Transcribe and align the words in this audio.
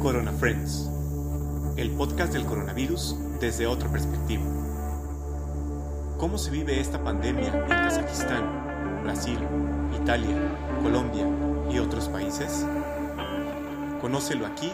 Corona 0.00 0.32
Friends, 0.32 0.88
el 1.76 1.90
podcast 1.92 2.32
del 2.32 2.44
coronavirus 2.44 3.16
desde 3.40 3.66
otra 3.66 3.90
perspectiva. 3.90 4.44
¿Cómo 6.18 6.38
se 6.38 6.50
vive 6.50 6.80
esta 6.80 7.02
pandemia 7.02 7.48
en 7.48 7.68
Kazajistán, 7.68 9.02
Brasil, 9.02 9.38
Italia, 10.00 10.36
Colombia 10.82 11.26
y 11.70 11.78
otros 11.78 12.08
países? 12.08 12.66
Conócelo 14.00 14.46
aquí 14.46 14.70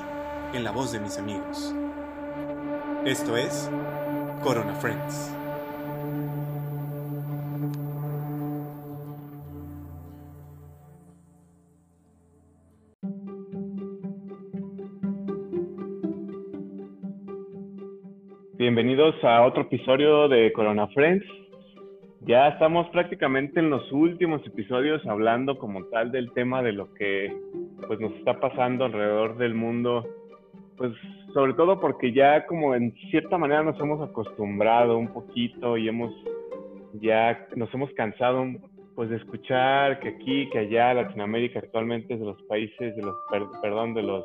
en 0.53 0.65
la 0.65 0.71
voz 0.71 0.93
de 0.93 1.01
mis 1.01 1.17
amigos. 1.19 1.75
Esto 3.05 3.37
es 3.37 3.71
Corona 4.43 4.75
Friends. 4.75 5.42
Bienvenidos 19.13 19.25
a 19.25 19.47
otro 19.47 19.63
episodio 19.63 20.29
de 20.29 20.53
Corona 20.53 20.87
Friends. 20.89 21.25
Ya 22.21 22.49
estamos 22.49 22.89
prácticamente 22.91 23.61
en 23.61 23.69
los 23.69 23.91
últimos 23.93 24.47
episodios 24.47 25.05
hablando 25.07 25.59
como 25.59 25.85
tal 25.87 26.11
del 26.11 26.33
tema 26.33 26.63
de 26.63 26.73
lo 26.73 26.93
que 26.95 27.37
pues 27.87 28.01
nos 28.01 28.13
está 28.15 28.41
pasando 28.41 28.85
alrededor 28.85 29.37
del 29.37 29.55
mundo, 29.55 30.07
pues 30.77 30.93
sobre 31.35 31.53
todo 31.55 31.79
porque 31.79 32.13
ya 32.13 32.47
como 32.47 32.75
en 32.75 32.95
cierta 33.11 33.37
manera 33.37 33.63
nos 33.63 33.79
hemos 33.81 34.01
acostumbrado 34.09 34.97
un 34.97 35.09
poquito 35.09 35.77
y 35.77 35.89
hemos 35.89 36.13
ya 36.95 37.47
nos 37.55 37.73
hemos 37.75 37.91
cansado 37.93 38.47
pues 38.95 39.11
de 39.11 39.17
escuchar 39.17 40.01
que 40.01 40.09
aquí, 40.09 40.49
que 40.51 40.61
allá, 40.61 40.95
Latinoamérica 40.95 41.59
actualmente 41.59 42.15
es 42.15 42.21
de 42.21 42.27
los 42.27 42.43
países, 42.45 42.97
de 42.97 43.03
los, 43.03 43.17
perdón, 43.61 43.95
de 43.95 44.03
los 44.03 44.25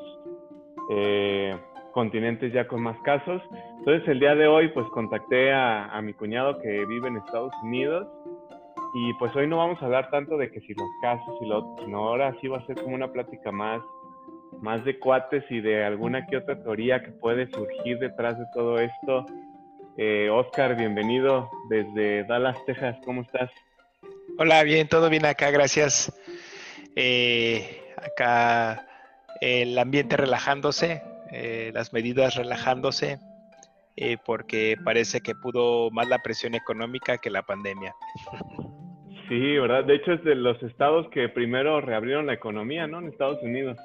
eh, 0.91 1.57
continentes 1.97 2.53
ya 2.53 2.67
con 2.67 2.83
más 2.83 2.95
casos. 2.99 3.41
Entonces 3.79 4.07
el 4.07 4.19
día 4.19 4.35
de 4.35 4.47
hoy 4.47 4.67
pues 4.67 4.85
contacté 4.89 5.51
a, 5.51 5.99
mi 6.03 6.13
cuñado 6.13 6.61
que 6.61 6.85
vive 6.85 7.07
en 7.07 7.17
Estados 7.17 7.51
Unidos 7.63 8.07
y 8.93 9.13
pues 9.15 9.35
hoy 9.35 9.47
no 9.47 9.57
vamos 9.57 9.81
a 9.81 9.85
hablar 9.85 10.11
tanto 10.11 10.37
de 10.37 10.51
que 10.51 10.59
si 10.61 10.75
los 10.75 10.87
casos 11.01 11.35
y 11.41 11.47
lo 11.47 11.57
otro, 11.57 11.85
sino 11.85 12.07
ahora 12.07 12.35
sí 12.39 12.49
va 12.49 12.59
a 12.59 12.65
ser 12.67 12.75
como 12.75 12.93
una 12.93 13.11
plática 13.11 13.51
más, 13.51 13.81
más 14.61 14.85
de 14.85 14.99
cuates 14.99 15.43
y 15.49 15.59
de 15.59 15.85
alguna 15.85 16.27
que 16.27 16.37
otra 16.37 16.61
teoría 16.61 17.01
que 17.01 17.09
puede 17.13 17.49
surgir 17.49 17.97
detrás 17.97 18.37
de 18.37 18.45
todo 18.53 18.77
esto. 18.79 19.25
Eh, 19.97 20.29
Oscar, 20.29 20.77
bienvenido 20.77 21.49
desde 21.67 22.25
Dallas, 22.25 22.63
Texas, 22.67 22.95
¿cómo 23.05 23.23
estás? 23.23 23.49
Hola, 24.37 24.61
bien, 24.61 24.87
todo 24.87 25.09
bien 25.09 25.25
acá, 25.25 25.49
gracias. 25.49 26.13
Eh, 26.95 27.81
acá 27.97 28.87
el 29.41 29.77
ambiente 29.77 30.17
relajándose, 30.17 31.01
eh, 31.31 31.71
las 31.73 31.93
medidas 31.93 32.35
relajándose, 32.35 33.19
eh, 33.95 34.17
porque 34.25 34.75
parece 34.83 35.21
que 35.21 35.35
pudo 35.35 35.89
más 35.91 36.07
la 36.07 36.19
presión 36.19 36.55
económica 36.55 37.17
que 37.17 37.29
la 37.29 37.43
pandemia. 37.43 37.93
Sí, 39.27 39.57
¿verdad? 39.57 39.83
De 39.83 39.95
hecho 39.95 40.13
es 40.13 40.23
de 40.23 40.35
los 40.35 40.61
estados 40.63 41.07
que 41.09 41.27
primero 41.29 41.81
reabrieron 41.81 42.27
la 42.27 42.33
economía, 42.33 42.87
¿no? 42.87 42.99
En 42.99 43.07
Estados 43.07 43.41
Unidos. 43.41 43.77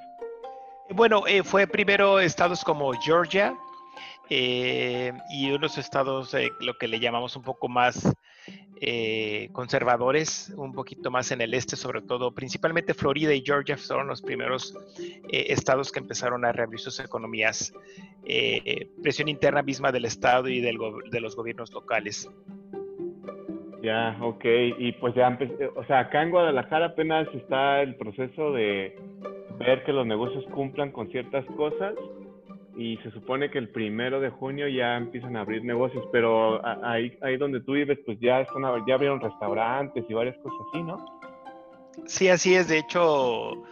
Bueno, 0.89 1.25
eh, 1.27 1.43
fue 1.43 1.67
primero 1.67 2.19
estados 2.19 2.63
como 2.63 2.91
Georgia, 2.93 3.53
y 4.29 5.51
unos 5.51 5.77
estados, 5.77 6.35
lo 6.59 6.73
que 6.75 6.87
le 6.87 6.99
llamamos 6.99 7.35
un 7.35 7.43
poco 7.43 7.67
más 7.67 8.11
eh, 8.85 9.47
conservadores, 9.53 10.53
un 10.57 10.73
poquito 10.73 11.09
más 11.09 11.31
en 11.31 11.39
el 11.39 11.53
este, 11.53 11.77
sobre 11.77 12.01
todo, 12.01 12.33
principalmente 12.33 12.93
Florida 12.93 13.33
y 13.33 13.41
Georgia 13.41 13.77
fueron 13.77 14.07
los 14.07 14.21
primeros 14.21 14.77
eh, 15.29 15.45
estados 15.49 15.89
que 15.89 15.99
empezaron 15.99 16.43
a 16.43 16.51
reabrir 16.51 16.81
sus 16.81 16.99
economías. 16.99 17.73
Eh, 18.25 18.89
presión 19.01 19.29
interna 19.29 19.61
misma 19.61 19.93
del 19.93 20.03
estado 20.03 20.49
y 20.49 20.59
del 20.59 20.77
de 21.09 21.21
los 21.21 21.33
gobiernos 21.33 21.71
locales. 21.71 22.29
Ya, 23.81 24.17
ok. 24.19 24.43
Y 24.77 24.91
pues 24.93 25.15
ya 25.15 25.37
o 25.77 25.85
sea, 25.85 25.99
acá 25.99 26.21
en 26.21 26.31
Guadalajara 26.31 26.87
apenas 26.87 27.25
está 27.33 27.81
el 27.81 27.95
proceso 27.95 28.51
de 28.51 28.97
ver 29.59 29.85
que 29.85 29.93
los 29.93 30.05
negocios 30.05 30.43
cumplan 30.51 30.91
con 30.91 31.09
ciertas 31.09 31.45
cosas 31.55 31.93
y 32.75 32.97
se 32.97 33.11
supone 33.11 33.49
que 33.51 33.59
el 33.59 33.69
primero 33.69 34.19
de 34.19 34.29
junio 34.29 34.67
ya 34.67 34.97
empiezan 34.97 35.35
a 35.35 35.41
abrir 35.41 35.63
negocios, 35.63 36.05
pero 36.11 36.61
ahí, 36.85 37.17
ahí 37.21 37.37
donde 37.37 37.61
tú 37.61 37.73
vives, 37.73 37.99
pues 38.05 38.19
ya, 38.19 38.41
están, 38.41 38.63
ya 38.87 38.95
abrieron 38.95 39.19
restaurantes 39.19 40.03
y 40.07 40.13
varias 40.13 40.37
cosas 40.37 40.59
así, 40.69 40.83
¿no? 40.83 41.05
Sí, 42.05 42.27
así 42.27 42.55
es. 42.55 42.67
De 42.67 42.79
hecho, 42.79 43.63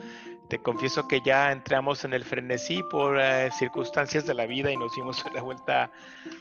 te 0.52 0.60
confieso 0.60 1.08
que 1.08 1.22
ya 1.22 1.52
entramos 1.52 2.04
en 2.04 2.14
el 2.14 2.26
frenesí 2.26 2.84
por 2.92 3.18
eh, 3.20 3.50
circunstancias 3.58 4.28
de 4.28 4.34
la 4.34 4.46
vida 4.46 4.70
y 4.70 4.76
nos 4.76 4.94
dimos 4.94 5.24
la 5.34 5.42
vuelta 5.42 5.90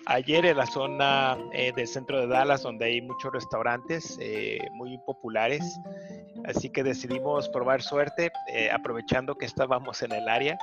ayer 0.06 0.44
en 0.46 0.56
la 0.56 0.66
zona 0.66 1.38
eh, 1.52 1.72
del 1.76 1.86
centro 1.86 2.20
de 2.20 2.26
Dallas, 2.26 2.62
donde 2.62 2.86
hay 2.86 3.00
muchos 3.00 3.32
restaurantes 3.32 4.18
eh, 4.20 4.58
muy 4.72 4.98
populares. 5.06 5.62
Así 6.44 6.70
que 6.70 6.82
decidimos 6.82 7.48
probar 7.50 7.82
suerte, 7.82 8.32
aprovechando 8.72 9.36
que 9.36 9.46
estábamos 9.46 10.02
en 10.02 10.12
el 10.12 10.28
área 10.28 10.58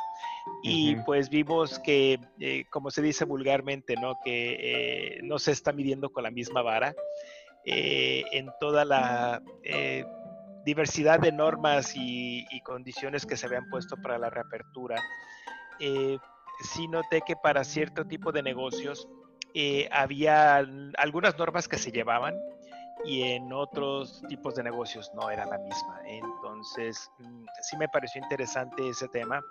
y 0.64 0.96
pues 0.98 1.30
vimos 1.30 1.80
que, 1.80 2.20
eh, 2.40 2.66
como 2.70 2.92
se 2.92 3.02
dice 3.02 3.26
vulgarmente, 3.26 3.96
¿no? 3.96 4.20
que 4.24 4.58
eh, 4.60 5.20
no 5.24 5.40
se 5.40 5.52
está 5.52 5.72
midiendo 5.72 6.10
con 6.10 6.24
la 6.24 6.32
misma 6.32 6.62
vara 6.62 6.94
eh, 7.66 8.24
en 8.32 8.50
toda 8.60 8.86
la 8.86 9.42
diversidad 10.68 11.20
de 11.20 11.32
normas 11.32 11.94
y, 11.96 12.46
condiciones 12.64 13.26
que 13.26 13.38
se 13.38 13.46
habían 13.46 13.70
puesto 13.70 13.96
para 13.98 14.18
la 14.18 14.30
reapertura. 14.30 15.02
sí 15.80 16.88
noté 16.88 17.22
que 17.26 17.36
para 17.36 17.64
cierto 17.64 18.06
tipo 18.06 18.32
de 18.32 18.44
negocios 18.44 19.08
había 19.92 20.58
algunas 20.98 21.38
normas 21.38 21.68
que 21.68 21.78
se 21.78 21.92
llevaban 21.92 22.36
y 23.06 23.24
en 23.24 23.52
otros 23.54 24.22
tipos 24.28 24.56
de 24.56 24.64
negocios 24.64 25.12
no 25.16 25.30
era 25.30 25.46
la 25.46 25.58
misma. 25.58 26.02
Entonces, 26.06 27.10
mm, 27.20 27.46
sí 27.62 27.78
me 27.78 27.88
pareció 27.88 28.22
interesante 28.22 28.90
ese 28.90 29.08
tema. 29.08 29.42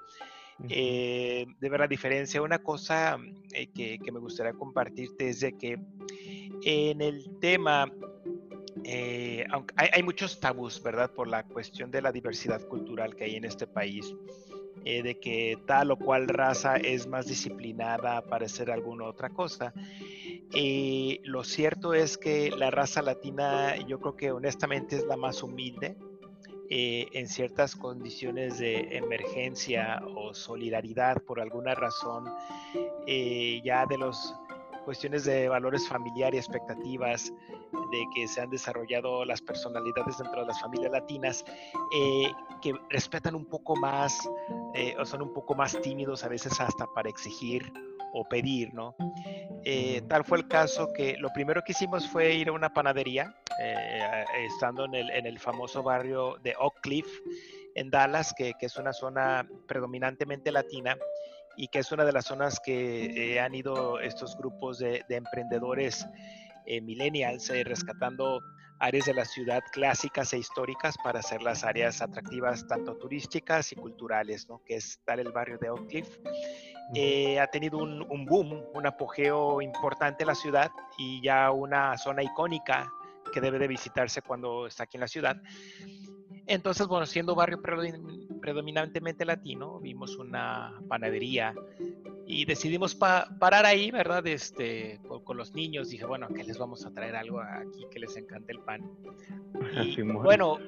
Eh, 0.71 1.45
de 1.61 1.69
ver 1.69 1.81
la 1.81 1.87
diferencia. 1.87 2.41
Una 2.41 2.59
cosa 2.59 3.19
eh, 3.53 3.67
que, 3.69 3.99
me 4.11 4.19
gustaría 4.19 4.55
compartirte 4.55 5.29
es 5.29 5.41
de 5.41 5.53
que 5.53 5.79
en 6.65 7.03
el 7.03 7.39
tema, 7.41 7.87
eh, 8.87 9.45
hay, 9.77 10.03
muchos 10.03 10.39
tabús, 10.41 10.83
¿verdad? 10.83 11.11
Por 11.11 11.29
la 11.29 11.43
cuestión 11.43 11.91
de 11.91 12.01
la 12.01 12.13
diversidad 12.13 12.63
cultural 12.69 13.17
que 13.17 13.25
hay 13.25 13.37
en 13.37 13.45
este 13.45 13.67
país. 13.67 14.15
de 14.85 15.19
que 15.21 15.59
tal 15.67 15.91
o 15.91 15.97
cual 15.97 16.29
raza 16.29 16.77
es 16.77 17.09
más 17.09 17.27
disciplinada 17.27 18.23
para 18.23 18.47
hacer 18.47 18.71
alguna 18.71 19.07
otra 19.07 19.31
cosa. 19.31 19.75
lo 21.25 21.43
cierto 21.43 21.93
es 21.93 22.17
que 22.17 22.51
la 22.57 22.71
raza 22.71 23.03
latina 23.03 23.75
yo 23.89 23.99
creo 23.99 24.17
que 24.17 24.31
honestamente 24.31 24.95
es 24.97 25.05
la 25.07 25.17
más 25.17 25.43
humilde, 25.43 25.97
eh, 26.69 27.07
en 27.13 27.29
ciertas 27.29 27.77
condiciones 27.77 28.59
de 28.59 28.97
emergencia 28.97 30.03
o 30.17 30.35
solidaridad 30.35 31.23
por 31.23 31.41
alguna 31.41 31.77
razón, 31.77 32.25
eh, 33.07 33.61
ya 33.65 33.87
de 33.87 33.97
las 33.97 34.35
cuestiones 34.87 35.25
de 35.25 35.49
valores 35.49 35.87
familiares 35.87 36.37
y 36.37 36.39
expectativas 36.39 37.33
de 37.91 38.05
que 38.15 38.27
se 38.27 38.41
han 38.41 38.49
desarrollado 38.51 39.25
las 39.25 39.43
personalidades 39.43 40.17
dentro 40.17 40.41
de 40.41 40.47
las 40.47 40.61
familias 40.61 40.93
latinas, 40.93 41.45
eh, 41.95 42.31
que 42.63 42.73
respetan 42.89 43.35
un 43.35 43.45
poco 43.45 43.77
más 43.77 44.19
o 44.99 45.05
son 45.05 45.23
un 45.23 45.33
poco 45.33 45.55
más 45.55 45.81
tímidos 45.81 46.23
a 46.23 46.29
veces 46.29 46.61
hasta 46.61 46.87
para 46.95 47.09
exigir 47.09 47.73
o 48.13 48.25
pedir, 48.29 48.73
¿no? 48.73 48.95
tal 50.09 50.25
fue 50.25 50.39
el 50.39 50.49
caso 50.49 50.93
que 50.93 51.17
lo 51.19 51.31
primero 51.33 51.63
que 51.65 51.73
hicimos 51.73 52.09
fue 52.09 52.35
ir 52.35 52.49
a 52.49 52.53
una 52.53 52.73
panadería 52.73 53.35
eh, 53.59 54.25
estando 54.45 54.85
en 54.85 54.95
el, 54.95 55.11
en 55.11 55.27
el, 55.27 55.39
famoso 55.39 55.83
barrio 55.83 56.37
de 56.43 56.55
Oak 56.59 56.81
Cliff, 56.83 57.07
en 57.75 57.91
Dallas, 57.91 58.35
que, 58.37 58.53
que, 58.59 58.67
es 58.67 58.77
una 58.77 58.93
zona 58.93 59.49
predominantemente 59.67 60.53
latina 60.53 60.97
y 61.57 61.69
que 61.69 61.81
es 61.81 61.93
una 61.93 62.05
de 62.05 62.13
las 62.13 62.27
zonas 62.27 62.61
que 62.61 63.35
eh, 63.35 63.41
han 63.41 63.55
ido 63.55 63.99
estos 64.01 64.37
grupos 64.37 64.79
de, 64.79 65.05
de 65.09 65.17
emprendedores 65.17 66.07
eh, 66.67 66.81
millennials 66.81 67.49
rescatando 67.65 68.41
áreas 68.79 69.07
de 69.07 69.15
la 69.15 69.25
ciudad 69.25 69.63
clásicas 69.73 70.33
e 70.33 70.39
históricas 70.39 70.97
para 71.03 71.21
hacer 71.21 71.43
las 71.43 71.65
áreas 71.65 72.03
atractivas 72.03 72.67
tanto 72.67 72.97
turísticas 72.97 73.73
y 73.73 73.77
culturales, 73.77 74.49
¿no? 74.49 74.63
que 74.65 74.77
es 74.77 75.01
tal 75.05 75.21
el 75.21 75.33
barrio 75.33 75.57
de 75.59 75.71
Oak 75.71 75.89
Cliff. 75.89 76.19
ha 77.41 77.47
tenido 77.47 77.79
un, 77.79 78.03
un, 78.11 78.27
boom, 78.27 78.63
un 78.75 78.87
apogeo 78.87 79.63
importante 79.63 80.25
en 80.25 80.29
la 80.29 80.35
ciudad 80.35 80.71
y 80.99 81.23
ya 81.23 81.51
una 81.53 81.97
zona 81.97 82.23
icónica 82.23 82.93
que 83.33 83.41
debe 83.41 83.59
de 83.59 83.69
visitarse 83.69 84.23
cuando 84.23 84.67
está 84.67 84.85
aquí 84.85 84.97
en 84.97 85.03
la 85.03 85.09
ciudad. 85.09 85.37
Entonces, 86.47 86.87
bueno, 86.87 87.07
siendo 87.07 87.35
barrio 87.35 87.61
predominantemente 88.47 89.25
latino, 89.25 89.81
vimos 89.81 90.19
una 90.19 90.73
panadería 90.87 91.53
y 92.29 92.45
decidimos 92.45 92.95
parar 92.95 93.67
ahí, 93.67 93.91
¿verdad? 93.91 94.25
Este, 94.25 95.01
con, 95.25 95.37
los 95.37 95.53
niños, 95.53 95.91
dije, 95.91 96.07
bueno, 96.07 96.29
que 96.29 96.45
les 96.45 96.57
vamos 96.57 96.87
a 96.87 96.93
traer 96.93 97.17
algo 97.17 97.41
aquí 97.41 97.85
que 97.91 97.99
les 97.99 98.17
encante 98.17 98.53
el 98.53 98.61
pan. 98.61 98.89
Y, 99.83 100.01
bueno, 100.03 100.59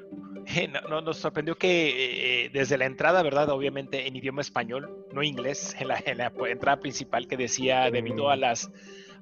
no, 0.90 1.00
nos 1.02 1.18
sorprendió 1.18 1.56
que 1.56 2.46
eh, 2.46 2.50
desde 2.52 2.76
la 2.78 2.86
entrada, 2.86 3.22
¿verdad? 3.22 3.48
Obviamente 3.50 4.08
en 4.08 4.16
idioma 4.16 4.40
español, 4.40 5.06
no 5.12 5.22
inglés, 5.22 5.76
en 5.78 5.86
la, 5.86 6.02
entrada 6.48 6.80
principal 6.80 7.28
que 7.28 7.36
decía, 7.36 7.92
debido 7.92 8.28
a 8.28 8.34
las 8.34 8.72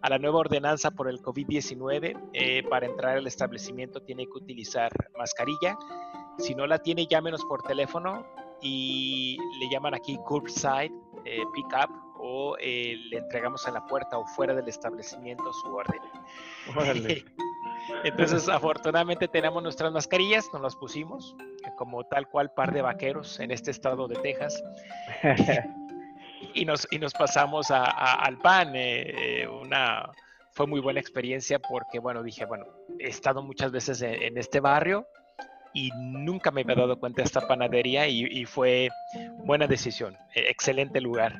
a 0.00 0.08
la 0.08 0.18
nueva 0.18 0.38
ordenanza 0.38 0.92
por 0.92 1.10
el 1.10 1.20
COVID-19, 1.20 2.30
eh, 2.32 2.62
para 2.70 2.86
entrar 2.86 3.18
al 3.18 3.26
establecimiento 3.26 4.00
tiene 4.00 4.24
que 4.24 4.32
utilizar 4.32 4.92
mascarilla. 5.18 5.76
Si 6.38 6.54
no 6.54 6.66
la 6.66 6.78
tiene, 6.78 7.06
llámenos 7.06 7.44
por 7.44 7.62
teléfono 7.62 8.24
y 8.60 9.38
le 9.60 9.68
llaman 9.70 9.94
aquí 9.94 10.16
curbside 10.24 10.92
eh, 11.24 11.42
pickup 11.54 11.90
o 12.18 12.56
eh, 12.58 12.96
le 13.10 13.18
entregamos 13.18 13.66
en 13.66 13.74
la 13.74 13.86
puerta 13.86 14.18
o 14.18 14.26
fuera 14.26 14.54
del 14.54 14.68
establecimiento 14.68 15.52
su 15.52 15.74
orden. 15.74 16.00
Entonces, 18.04 18.48
afortunadamente 18.48 19.28
tenemos 19.28 19.62
nuestras 19.62 19.92
mascarillas, 19.92 20.48
nos 20.52 20.62
las 20.62 20.76
pusimos, 20.76 21.36
como 21.76 22.04
tal 22.04 22.28
cual 22.28 22.52
par 22.52 22.72
de 22.72 22.82
vaqueros 22.82 23.38
en 23.40 23.50
este 23.50 23.70
estado 23.70 24.08
de 24.08 24.16
Texas. 24.16 24.62
y, 26.54 26.64
nos, 26.64 26.86
y 26.90 26.98
nos 26.98 27.12
pasamos 27.14 27.70
al 27.70 28.38
pan. 28.38 28.74
Eh, 28.74 29.42
eh, 29.42 29.48
una, 29.48 30.10
fue 30.52 30.66
muy 30.66 30.80
buena 30.80 31.00
experiencia 31.00 31.58
porque, 31.58 31.98
bueno, 31.98 32.22
dije, 32.22 32.44
bueno, 32.44 32.66
he 32.98 33.08
estado 33.08 33.42
muchas 33.42 33.70
veces 33.70 34.02
en, 34.02 34.36
este 34.36 34.60
barrio 34.60 35.06
y 35.76 35.90
nunca 35.94 36.50
me 36.50 36.62
había 36.62 36.74
dado 36.74 36.98
cuenta 36.98 37.20
de 37.20 37.26
esta 37.26 37.46
panadería 37.46 38.08
y, 38.08 38.24
y 38.24 38.46
fue 38.46 38.88
buena 39.44 39.66
decisión, 39.66 40.16
e, 40.34 40.50
excelente 40.50 41.02
lugar 41.02 41.38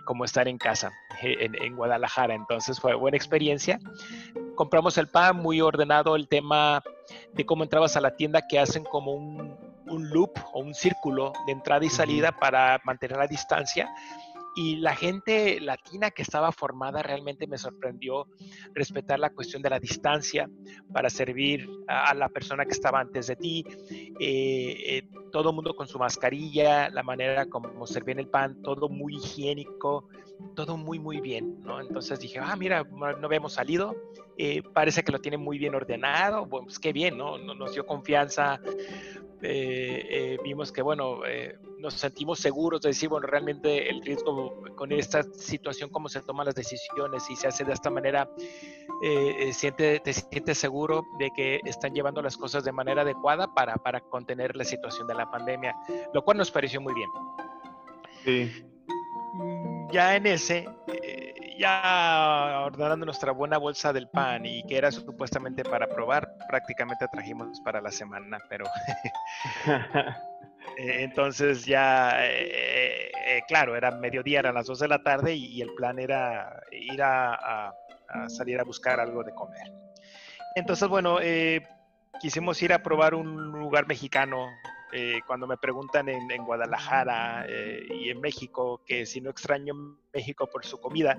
como 0.00 0.24
estar 0.24 0.48
en 0.48 0.58
casa 0.58 0.92
en, 1.22 1.76
Guadalajara. 1.76 2.34
Entonces 2.34 2.80
fue 2.80 2.94
buena 2.94 3.16
experiencia. 3.16 3.78
Compramos 4.54 4.96
el 4.98 5.08
pan 5.08 5.36
muy 5.36 5.60
ordenado, 5.60 6.16
el 6.16 6.28
tema 6.28 6.82
de 7.32 7.44
cómo 7.44 7.64
entrabas 7.64 7.96
a 7.96 8.00
la 8.00 8.16
tienda 8.16 8.46
que 8.46 8.58
hacen 8.58 8.84
como 8.84 9.12
un, 9.12 9.56
un 9.86 10.10
loop 10.10 10.32
o 10.52 10.60
un 10.60 10.74
círculo 10.74 11.32
de 11.46 11.52
entrada 11.52 11.84
y 11.84 11.90
salida 11.90 12.32
para 12.32 12.80
mantener 12.84 13.18
la 13.18 13.26
distancia 13.26 13.88
y 14.54 14.76
la 14.76 14.94
gente 14.94 15.60
latina 15.60 16.10
que 16.10 16.22
estaba 16.22 16.52
formada 16.52 17.02
realmente 17.02 17.46
me 17.46 17.56
sorprendió 17.56 18.26
respetar 18.74 19.18
la 19.18 19.30
cuestión 19.30 19.62
de 19.62 19.70
la 19.70 19.78
distancia 19.80 20.48
para 20.92 21.08
servir 21.08 21.68
a, 21.88 22.14
la 22.14 22.28
persona 22.28 22.64
que 22.64 22.72
estaba 22.72 23.00
antes 23.00 23.28
de 23.28 23.36
ti. 23.36 23.64
Eh, 24.20 24.98
eh, 24.98 25.08
todo 25.30 25.50
el 25.50 25.54
mundo 25.54 25.74
con 25.74 25.86
su 25.86 25.98
mascarilla, 25.98 26.90
la 26.90 27.02
manera 27.02 27.46
como 27.46 27.86
servían 27.86 28.18
el 28.18 28.28
pan, 28.28 28.60
todo 28.62 28.90
muy 28.90 29.16
higiénico, 29.16 30.08
todo 30.54 30.76
muy, 30.76 30.98
muy 30.98 31.20
bien, 31.20 31.60
¿no? 31.60 31.80
Entonces 31.80 32.20
dije, 32.20 32.38
ah, 32.38 32.54
mira, 32.54 32.84
no 32.84 33.26
habíamos 33.26 33.54
salido, 33.54 33.96
eh, 34.36 34.62
parece 34.74 35.02
que 35.02 35.12
lo 35.12 35.20
tiene 35.20 35.38
muy 35.38 35.56
bien 35.56 35.74
ordenado, 35.74 36.46
pues 36.46 36.78
qué 36.78 36.92
bien, 36.92 37.16
¿no? 37.16 37.38
Nos 37.38 37.72
dio 37.72 37.86
confianza, 37.86 38.60
vimos 40.44 40.70
que, 40.70 40.82
bueno, 40.82 41.20
nos 41.82 41.94
sentimos 41.94 42.38
seguros 42.38 42.80
de 42.80 42.90
decir, 42.90 43.08
bueno, 43.08 43.26
realmente 43.26 43.90
el 43.90 44.00
riesgo 44.02 44.62
con 44.76 44.92
esta 44.92 45.22
situación, 45.24 45.90
cómo 45.90 46.08
se 46.08 46.22
toman 46.22 46.46
las 46.46 46.54
decisiones 46.54 47.28
y 47.28 47.36
se 47.36 47.48
hace 47.48 47.64
de 47.64 47.72
esta 47.72 47.90
manera, 47.90 48.30
eh, 49.02 49.48
eh, 49.48 49.52
siente, 49.52 50.00
te 50.00 50.12
sientes 50.12 50.58
seguro 50.58 51.04
de 51.18 51.30
que 51.32 51.60
están 51.64 51.92
llevando 51.92 52.22
las 52.22 52.36
cosas 52.36 52.64
de 52.64 52.72
manera 52.72 53.02
adecuada 53.02 53.52
para, 53.52 53.74
para 53.74 54.00
contener 54.00 54.56
la 54.56 54.64
situación 54.64 55.06
de 55.08 55.14
la 55.14 55.30
pandemia, 55.30 55.74
lo 56.14 56.22
cual 56.22 56.38
nos 56.38 56.50
pareció 56.50 56.80
muy 56.80 56.94
bien. 56.94 57.10
Sí. 58.24 58.64
Mm, 59.34 59.90
ya 59.90 60.14
en 60.14 60.26
ese, 60.26 60.68
eh, 60.86 61.56
ya 61.58 62.62
ordenando 62.64 63.04
nuestra 63.04 63.32
buena 63.32 63.58
bolsa 63.58 63.92
del 63.92 64.08
pan 64.08 64.46
y 64.46 64.62
que 64.64 64.76
era 64.76 64.92
supuestamente 64.92 65.64
para 65.64 65.88
probar, 65.88 66.32
prácticamente 66.48 67.06
trajimos 67.12 67.60
para 67.60 67.80
la 67.80 67.90
semana, 67.90 68.38
pero 68.48 68.66
entonces 70.76 71.64
ya, 71.64 72.26
eh, 72.26 73.10
eh, 73.26 73.42
claro, 73.46 73.76
era 73.76 73.90
mediodía, 73.92 74.40
eran 74.40 74.54
las 74.54 74.66
2 74.66 74.80
de 74.80 74.88
la 74.88 75.02
tarde 75.02 75.34
y, 75.34 75.60
el 75.60 75.72
plan 75.74 75.98
era 75.98 76.62
ir 76.70 77.02
a, 77.02 77.74
salir 78.28 78.60
a 78.60 78.64
buscar 78.64 79.00
algo 79.00 79.22
de 79.22 79.34
comer. 79.34 79.72
Entonces, 80.54 80.88
bueno, 80.88 81.18
quisimos 82.20 82.62
ir 82.62 82.72
a 82.72 82.82
probar 82.82 83.14
un 83.14 83.52
lugar 83.52 83.86
mexicano. 83.86 84.48
cuando 85.26 85.46
me 85.46 85.56
preguntan 85.56 86.10
en, 86.10 86.30
en 86.30 86.44
Guadalajara 86.44 87.46
y 87.48 88.10
en 88.10 88.20
México 88.20 88.82
que 88.84 89.06
si 89.06 89.22
no 89.22 89.30
extraño 89.30 89.72
México 90.12 90.46
por 90.46 90.66
su 90.66 90.78
comida, 90.78 91.18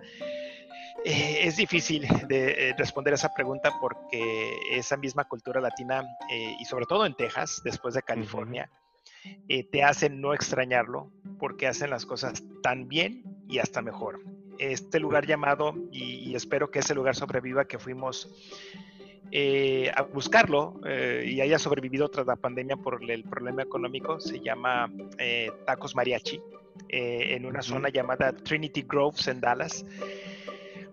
es 1.03 1.57
difícil 1.57 2.07
de 2.27 2.75
responder 2.77 3.15
esa 3.15 3.33
pregunta 3.33 3.71
porque 3.81 4.55
esa 4.69 4.97
misma 4.97 5.23
cultura 5.23 5.59
latina 5.59 6.03
y 6.29 6.63
sobre 6.65 6.85
todo 6.85 7.07
en 7.07 7.15
Texas, 7.15 7.61
después 7.63 7.95
de 7.95 8.03
California, 8.03 8.69
eh, 9.47 9.63
te 9.63 9.83
hacen 9.83 10.21
no 10.21 10.33
extrañarlo 10.33 11.11
porque 11.39 11.67
hacen 11.67 11.89
las 11.89 12.05
cosas 12.05 12.43
tan 12.61 12.87
bien 12.87 13.23
y 13.47 13.59
hasta 13.59 13.81
mejor. 13.81 14.21
Este 14.57 14.99
lugar 14.99 15.25
llamado, 15.25 15.75
y, 15.91 16.33
espero 16.35 16.71
que 16.71 16.79
ese 16.79 16.95
lugar 16.95 17.15
sobreviva, 17.15 17.65
que 17.65 17.79
fuimos 17.79 18.29
eh, 19.31 19.91
a 19.95 20.03
buscarlo 20.03 20.79
eh, 20.85 21.23
y 21.27 21.41
haya 21.41 21.57
sobrevivido 21.59 22.09
tras 22.09 22.27
la 22.27 22.35
pandemia 22.35 22.77
por 22.77 23.03
el 23.09 23.23
problema 23.23 23.63
económico, 23.63 24.19
se 24.19 24.39
llama 24.39 24.91
Tacos 25.65 25.95
Mariachi, 25.95 26.41
en 26.89 27.45
una 27.45 27.61
zona 27.61 27.89
llamada 27.89 28.31
Trinity 28.31 28.83
Groves 28.83 29.27
en 29.27 29.41
Dallas. 29.41 29.85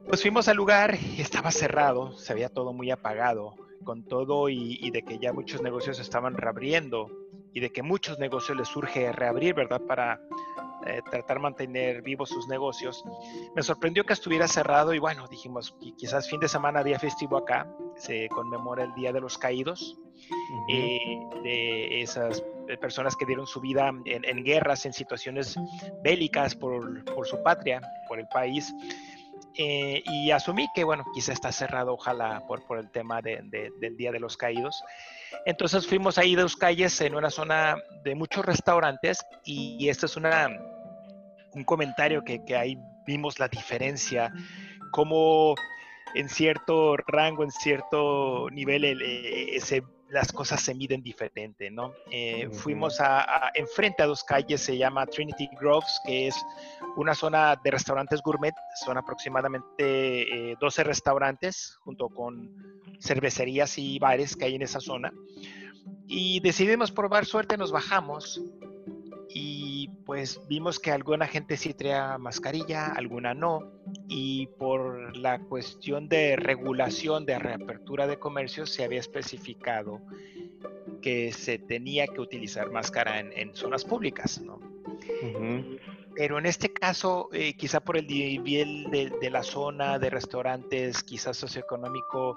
Pues 0.09 0.23
fuimos 0.23 0.49
al 0.49 0.57
lugar, 0.57 0.95
estaba 1.19 1.51
cerrado, 1.51 2.17
se 2.17 2.35
veía 2.35 2.49
todo 2.49 2.73
muy 2.73 2.91
apagado, 2.91 3.55
con 3.85 4.05
todo 4.05 4.49
y, 4.49 4.79
y 4.81 4.91
de 4.91 5.03
que 5.03 5.19
ya 5.19 5.33
muchos 5.33 5.63
negocios 5.63 6.01
estaban 6.01 6.35
reabriendo 6.35 7.20
y 7.53 7.61
de 7.61 7.71
que 7.71 7.83
muchos 7.83 8.19
negocios 8.19 8.57
les 8.57 8.69
surge 8.69 9.13
reabrir, 9.13 9.55
¿verdad? 9.55 9.81
Para 9.81 10.21
eh, 10.87 11.03
tratar 11.11 11.37
de 11.37 11.43
mantener 11.43 12.03
vivos 12.03 12.31
sus 12.31 12.49
negocios. 12.49 13.05
Me 13.55 13.63
sorprendió 13.63 14.05
que 14.05 14.15
estuviera 14.15 14.49
cerrado 14.49 14.95
y 14.95 14.99
bueno, 14.99 15.27
dijimos, 15.29 15.77
quizás 15.99 16.29
fin 16.29 16.41
de 16.41 16.49
semana, 16.49 16.83
día 16.83 16.99
festivo 16.99 17.37
acá, 17.37 17.67
se 17.97 18.29
conmemora 18.29 18.85
el 18.85 18.95
Día 18.95 19.13
de 19.13 19.21
los 19.21 19.37
Caídos, 19.37 19.99
eh, 20.69 21.19
de 21.43 22.03
esas 22.03 22.43
personas 22.81 23.15
que 23.17 23.27
dieron 23.27 23.47
su 23.47 23.61
vida 23.61 23.91
en, 24.05 24.45
guerras, 24.45 24.87
en 24.87 24.93
situaciones 24.93 25.57
bélicas 26.03 26.55
por, 26.55 27.05
por, 27.05 27.27
su 27.27 27.43
patria, 27.43 27.81
por 28.09 28.19
el 28.19 28.29
país. 28.29 28.73
Eh, 29.57 30.03
y 30.07 30.31
asumí 30.31 30.69
que, 30.75 30.85
bueno, 30.85 31.05
quizá 31.13 31.33
está 31.33 31.53
cerrado, 31.53 31.93
ojalá, 31.93 32.47
por, 32.47 32.65
por 32.65 32.79
el 32.79 32.91
tema 32.91 33.21
de, 33.21 33.43
del 33.79 33.97
Día 33.97 34.13
de 34.13 34.21
los 34.21 34.37
Caídos. 34.37 34.83
Entonces 35.47 35.87
fuimos 35.87 36.19
ahí 36.19 36.35
dos 36.35 36.57
calles 36.57 37.01
en 37.01 37.15
una 37.15 37.31
zona 37.31 37.77
de 38.05 38.15
muchos 38.15 38.45
restaurantes 38.45 39.25
y, 39.45 39.89
este 39.89 40.07
es 40.07 40.17
una, 40.17 40.49
un 41.53 41.65
comentario 41.65 42.23
que, 42.25 42.45
que 42.45 42.57
ahí 42.57 42.77
vimos 43.07 43.39
la 43.39 43.49
diferencia, 43.49 44.33
como 44.91 45.55
en 46.15 46.29
cierto 46.29 46.97
rango, 46.97 47.45
en 47.45 47.51
cierto 47.51 48.49
nivel, 48.51 48.85
el, 48.85 49.03
eh, 49.03 49.57
ese 49.57 49.83
las 50.11 50.33
cosas 50.33 50.61
se 50.61 50.75
miden 50.75 51.03
diferente, 51.03 51.71
¿no? 51.71 51.93
Eh, 52.11 52.49
fuimos 52.53 53.01
a, 53.01 53.51
enfrente 53.55 54.03
a 54.03 54.07
dos 54.07 54.25
calles, 54.25 54.61
se 54.61 54.77
llama 54.77 55.07
Trinity 55.07 55.49
Groves, 55.61 56.01
que 56.05 56.27
es 56.27 56.37
una 56.97 57.15
zona 57.15 57.57
de 57.63 57.71
restaurantes 57.71 58.21
gourmet, 58.21 58.55
son 58.85 58.99
aproximadamente 58.99 60.57
12 60.61 60.81
eh, 60.81 60.85
restaurantes, 60.85 61.79
junto 61.85 62.09
con 62.09 62.51
cervecerías 63.01 63.79
y 63.79 63.99
bares 63.99 64.37
que 64.37 64.47
hay 64.47 64.57
en 64.57 64.63
esa 64.63 64.81
zona. 64.81 65.13
Y 66.07 66.41
decidimos 66.41 66.91
probar 66.91 67.25
suerte, 67.25 67.57
nos 67.57 67.71
bajamos 67.71 68.43
y 69.29 69.70
pues 69.89 70.41
vimos 70.49 70.79
que 70.79 70.91
alguna 70.91 71.27
gente 71.27 71.57
sí 71.57 71.75
traía 71.75 72.19
mascarilla, 72.19 72.87
alguna 72.87 73.35
no, 73.35 73.73
y 74.09 74.47
por 74.59 75.17
la 75.17 75.39
cuestión 75.41 76.09
de 76.09 76.37
regulación 76.37 77.27
de 77.27 77.39
reapertura 77.39 78.07
de 78.07 78.19
comercio 78.19 78.67
se 78.67 78.85
había 78.85 79.01
especificado 79.01 80.01
que 81.01 81.33
se 81.33 81.59
tenía 81.59 82.07
que 82.07 82.21
utilizar 82.21 82.71
máscara 82.71 83.21
en, 83.21 83.55
zonas 83.55 83.85
públicas, 83.85 84.41
¿no? 84.41 84.61
Pero 86.15 86.39
en 86.39 86.47
este 86.47 86.73
caso, 86.73 87.29
eh, 87.33 87.55
quizá 87.55 87.81
por 87.81 87.97
el 87.97 88.07
nivel 88.07 88.91
de, 88.91 89.31
la 89.31 89.43
zona 89.43 89.99
de 89.99 90.11
restaurantes, 90.11 91.03
quizás 91.03 91.37
socioeconómico, 91.37 92.35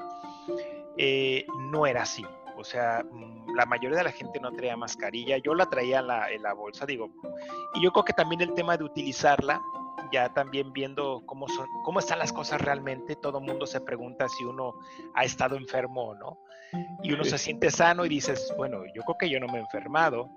eh, 0.98 1.46
no 1.72 1.86
era 1.86 2.04
así. 2.04 2.24
O 2.56 2.64
sea, 2.64 3.04
la 3.56 3.66
mayoría 3.66 3.98
de 3.98 4.04
la 4.04 4.12
gente 4.12 4.40
no 4.40 4.52
traía 4.52 4.78
mascarilla. 4.78 5.38
Yo 5.38 5.54
la 5.54 5.66
traía 5.68 6.00
en 6.00 6.08
la, 6.08 6.32
en 6.32 6.44
la 6.44 6.54
bolsa, 6.54 6.86
digo. 6.86 7.10
Y 7.76 7.84
yo 7.84 7.92
creo 7.92 8.06
que 8.06 8.14
también 8.14 8.42
el 8.42 8.54
tema 8.54 8.78
de 8.78 8.84
utilizarla, 8.84 9.62
ya 10.12 10.34
también 10.34 10.74
viendo 10.74 11.24
cómo, 11.26 11.48
son, 11.48 11.68
cómo 11.84 12.00
están 12.00 12.20
las 12.20 12.34
cosas 12.34 12.62
realmente, 12.62 13.16
todo 13.16 13.40
el 13.40 13.46
mundo 13.46 13.66
se 13.66 13.82
pregunta 13.82 14.28
si 14.30 14.44
uno 14.44 14.74
ha 15.16 15.24
estado 15.24 15.56
enfermo 15.56 16.10
o 16.10 16.16
no. 16.16 16.40
Y 17.04 17.14
uno 17.14 17.24
se 17.24 17.38
siente 17.38 17.70
sano 17.70 18.06
y 18.06 18.10
dices, 18.10 18.52
bueno, 18.58 18.84
yo 18.96 19.04
creo 19.04 19.18
que 19.20 19.30
yo 19.30 19.40
no 19.40 19.48
me 19.48 19.60
he 19.60 19.62
enfermado. 19.62 20.30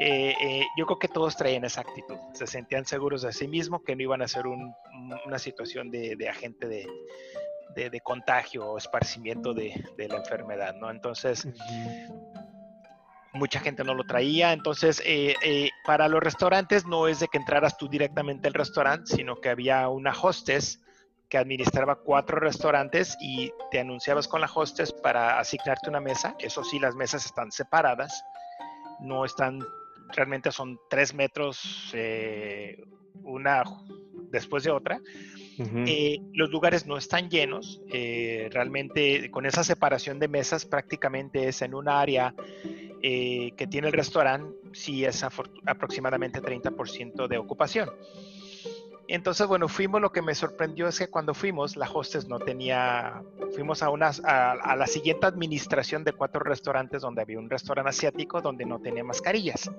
eh, 0.00 0.34
eh, 0.40 0.66
yo 0.76 0.86
creo 0.86 0.98
que 0.98 1.08
todos 1.08 1.36
traían 1.36 1.64
esa 1.64 1.80
actitud, 1.82 2.16
se 2.32 2.46
sentían 2.46 2.84
seguros 2.84 3.22
de 3.22 3.32
sí 3.32 3.46
mismos 3.46 3.82
que 3.84 3.94
no 3.94 4.02
iban 4.02 4.22
a 4.22 4.28
ser 4.28 4.44
una 4.46 5.38
situación 5.38 5.90
de, 5.90 6.28
agente 6.28 6.66
de, 6.68 6.86
de, 7.74 8.00
contagio 8.00 8.66
o 8.66 8.78
esparcimiento 8.78 9.52
de, 9.54 9.74
la 9.96 10.16
enfermedad, 10.16 10.74
¿no? 10.74 10.90
Entonces, 10.90 11.48
mucha 13.32 13.60
gente 13.60 13.84
no 13.84 13.94
lo 13.94 14.04
traía, 14.04 14.52
entonces 14.52 15.02
eh, 15.04 15.70
para 15.84 16.08
los 16.08 16.22
restaurantes 16.22 16.86
no 16.86 17.08
es 17.08 17.20
de 17.20 17.28
que 17.28 17.38
entraras 17.38 17.76
tú 17.76 17.88
directamente 17.88 18.48
al 18.48 18.54
restaurante, 18.54 19.16
sino 19.16 19.36
que 19.36 19.48
había 19.48 19.88
una 19.88 20.12
hostess 20.12 20.80
que 21.28 21.38
administraba 21.38 21.96
cuatro 21.96 22.38
restaurantes 22.38 23.16
y 23.20 23.52
te 23.70 23.80
anunciabas 23.80 24.28
con 24.28 24.40
la 24.40 24.50
hostess 24.52 24.92
para 24.92 25.38
asignarte 25.38 25.88
una 25.88 26.00
mesa, 26.00 26.36
eso 26.38 26.62
sí, 26.62 26.78
las 26.78 26.94
mesas 26.94 27.26
están 27.26 27.50
separadas, 27.50 28.22
no 29.00 29.24
están 29.24 29.60
realmente 30.12 30.52
son 30.52 30.78
tres 30.88 31.14
metros 31.14 31.90
eh, 31.92 32.82
una 33.22 33.64
después 34.30 34.64
de 34.64 34.70
otra. 34.70 35.00
Eh, 35.58 36.20
los 36.32 36.50
lugares 36.50 36.86
no 36.86 36.96
están 36.96 37.30
llenos, 37.30 37.80
eh, 37.92 38.48
realmente 38.52 39.30
con 39.30 39.46
esa 39.46 39.62
separación 39.62 40.18
de 40.18 40.28
mesas 40.28 40.64
prácticamente 40.64 41.48
es 41.48 41.62
en 41.62 41.74
un 41.74 41.88
área 41.88 42.34
que 43.02 43.68
tiene 43.70 43.88
el 43.88 43.92
restaurante, 43.92 44.56
sí 44.72 45.04
es 45.04 45.22
aproximadamente 45.22 46.40
30% 46.40 47.28
de 47.28 47.36
ocupación. 47.36 47.90
Entonces, 49.06 49.46
bueno, 49.46 49.68
fuimos, 49.68 50.00
lo 50.00 50.10
que 50.12 50.22
me 50.22 50.34
sorprendió 50.34 50.88
es 50.88 50.98
que 50.98 51.08
cuando 51.08 51.34
fuimos, 51.34 51.76
la 51.76 51.90
hostess 51.90 52.26
no 52.26 52.38
tenía, 52.38 53.22
fuimos 53.54 53.82
a, 53.82 53.90
una, 53.90 54.10
a, 54.24 54.76
la 54.76 54.86
siguiente 54.86 55.26
administración 55.26 56.04
de 56.04 56.12
cuatro 56.12 56.40
restaurantes 56.40 57.02
donde 57.02 57.20
había 57.20 57.38
un 57.38 57.50
restaurante 57.50 57.90
asiático 57.90 58.40
donde 58.40 58.64
no 58.64 58.80
tenía 58.80 59.04
mascarillas. 59.04 59.70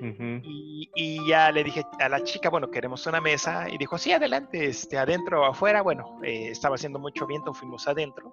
Y, 0.00 1.26
ya 1.26 1.50
le 1.50 1.64
dije 1.64 1.84
a 1.98 2.08
la 2.08 2.22
chica, 2.22 2.50
bueno, 2.50 2.70
queremos 2.70 3.06
una 3.06 3.20
mesa, 3.20 3.68
y 3.68 3.78
dijo, 3.78 3.98
sí, 3.98 4.12
adelante, 4.12 4.66
este, 4.66 4.98
adentro 4.98 5.42
o 5.42 5.44
afuera, 5.46 5.82
bueno, 5.82 6.18
eh, 6.22 6.48
estaba 6.50 6.76
haciendo 6.76 6.98
mucho 6.98 7.26
viento, 7.26 7.52
fuimos 7.52 7.86
adentro, 7.88 8.32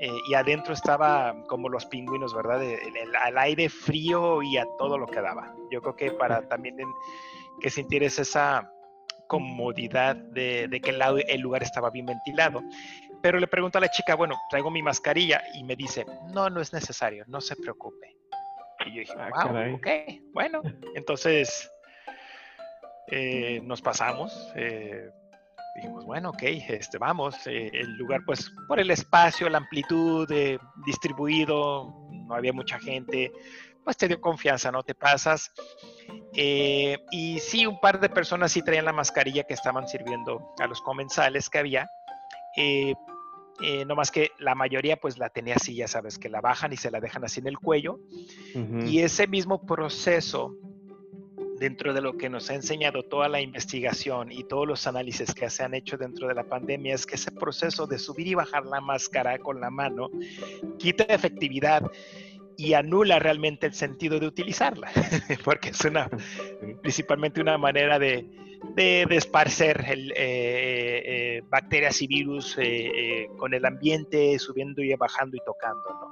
eh, 0.00 0.10
y 0.28 0.34
adentro 0.34 0.74
estaba 0.74 1.34
como 1.48 1.68
los 1.68 1.86
pingüinos, 1.86 2.34
¿verdad? 2.34 2.62
El, 2.62 3.14
al 3.16 3.38
aire 3.38 3.68
frío 3.68 4.42
y 4.42 4.56
a 4.56 4.66
todo 4.78 4.96
lo 4.96 5.06
que 5.06 5.20
daba. 5.20 5.54
Yo 5.70 5.82
creo 5.82 5.96
que 5.96 6.12
para 6.12 6.48
también 6.48 6.76
que 7.60 7.70
sintieras 7.70 8.18
esa 8.18 8.72
comodidad 9.28 10.16
de, 10.16 10.80
que 10.82 10.90
el, 10.90 11.40
lugar 11.40 11.62
estaba 11.62 11.90
bien 11.90 12.06
ventilado. 12.06 12.62
Pero 13.22 13.38
le 13.38 13.46
pregunto 13.46 13.78
a 13.78 13.80
la 13.80 13.90
chica, 13.90 14.14
bueno, 14.16 14.36
traigo 14.50 14.70
mi 14.70 14.82
mascarilla 14.82 15.42
y 15.54 15.62
me 15.64 15.76
dice, 15.76 16.06
no, 16.32 16.50
no 16.50 16.60
es 16.60 16.72
necesario, 16.72 17.24
no 17.28 17.40
se 17.40 17.54
preocupe. 17.56 18.16
Y 18.88 18.94
yo 18.94 19.00
dije, 19.00 19.14
wow, 19.14 19.56
ah, 19.56 19.70
ok, 19.74 19.86
bueno. 20.32 20.62
Entonces 20.94 21.70
eh, 23.10 23.60
nos 23.64 23.80
pasamos. 23.80 24.50
Eh, 24.54 25.10
dijimos, 25.76 26.04
bueno, 26.04 26.30
ok, 26.30 26.42
este, 26.42 26.98
vamos. 26.98 27.46
Eh, 27.46 27.70
el 27.72 27.96
lugar, 27.96 28.20
pues, 28.24 28.50
por 28.66 28.80
el 28.80 28.90
espacio, 28.90 29.48
la 29.48 29.58
amplitud, 29.58 30.28
distribuido, 30.86 31.94
no 32.10 32.34
había 32.34 32.52
mucha 32.52 32.78
gente, 32.78 33.30
pues 33.84 33.96
te 33.96 34.08
dio 34.08 34.20
confianza, 34.20 34.70
¿no? 34.70 34.82
Te 34.82 34.94
pasas. 34.94 35.50
Y 36.32 37.38
sí, 37.40 37.66
un 37.66 37.80
par 37.80 38.00
de 38.00 38.08
personas 38.08 38.52
sí 38.52 38.62
traían 38.62 38.84
la 38.84 38.92
mascarilla 38.92 39.44
que 39.44 39.54
estaban 39.54 39.88
sirviendo 39.88 40.54
a 40.58 40.66
los 40.66 40.80
comensales 40.82 41.48
que 41.48 41.58
había. 41.58 41.88
Eh, 43.60 43.84
no 43.84 43.96
más 43.96 44.10
que 44.10 44.30
la 44.38 44.54
mayoría 44.54 44.96
pues 44.96 45.18
la 45.18 45.30
tenía 45.30 45.56
así, 45.56 45.74
ya 45.74 45.88
sabes, 45.88 46.18
que 46.18 46.28
la 46.28 46.40
bajan 46.40 46.72
y 46.72 46.76
se 46.76 46.90
la 46.90 47.00
dejan 47.00 47.24
así 47.24 47.40
en 47.40 47.48
el 47.48 47.58
cuello. 47.58 48.00
Y 48.86 49.00
ese 49.00 49.26
mismo 49.26 49.66
proceso, 49.66 50.54
dentro 51.58 51.92
de 51.92 52.00
lo 52.00 52.16
que 52.16 52.28
nos 52.28 52.50
ha 52.50 52.54
enseñado 52.54 53.02
toda 53.02 53.28
la 53.28 53.40
investigación 53.40 54.30
y 54.30 54.44
todos 54.44 54.66
los 54.66 54.86
análisis 54.86 55.34
que 55.34 55.50
se 55.50 55.64
han 55.64 55.74
hecho 55.74 55.96
dentro 55.96 56.28
de 56.28 56.34
la 56.34 56.44
pandemia, 56.44 56.94
es 56.94 57.04
que 57.04 57.16
ese 57.16 57.32
proceso 57.32 57.86
de 57.86 57.98
subir 57.98 58.28
y 58.28 58.34
bajar 58.34 58.64
la 58.64 58.80
máscara 58.80 59.38
con 59.38 59.60
la 59.60 59.70
mano 59.70 60.10
quita 60.78 61.04
efectividad 61.04 61.82
y 62.58 62.74
anula 62.74 63.20
realmente 63.20 63.68
el 63.68 63.72
sentido 63.72 64.18
de 64.18 64.26
utilizarla, 64.26 64.90
porque 65.44 65.68
es 65.68 65.84
una, 65.84 66.10
principalmente 66.82 67.40
una 67.40 67.56
manera 67.56 68.00
de, 68.00 68.28
de, 68.74 69.06
esparcer 69.10 69.84
el, 69.88 70.10
eh, 70.10 70.16
eh, 70.16 71.42
bacterias 71.48 72.02
y 72.02 72.08
virus 72.08 72.56
eh, 72.58 73.28
con 73.38 73.54
el 73.54 73.64
ambiente, 73.64 74.36
subiendo 74.40 74.82
y 74.82 74.92
bajando 74.96 75.36
y 75.36 75.40
tocando. 75.46 76.10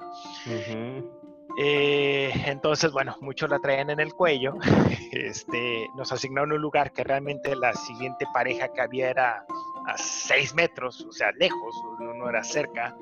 entonces, 1.56 2.92
bueno, 2.92 3.16
muchos 3.22 3.50
la 3.50 3.58
traían 3.58 3.90
en 3.90 4.00
el 4.00 4.14
cuello. 4.14 4.54
Este, 5.12 5.86
nos 5.96 6.12
asignaron 6.12 6.52
un 6.52 6.60
lugar 6.60 6.92
que 6.92 7.02
realmente 7.02 7.56
la 7.56 7.72
siguiente 7.72 8.26
pareja 8.34 8.68
que 8.68 8.82
había 8.82 9.08
era 9.08 9.46
a 9.86 9.96
seis 9.96 10.54
metros, 10.54 11.00
o 11.00 11.12
sea, 11.12 11.32
lejos, 11.32 11.74
no 12.00 12.28
era 12.28 12.44
cerca. 12.44 12.94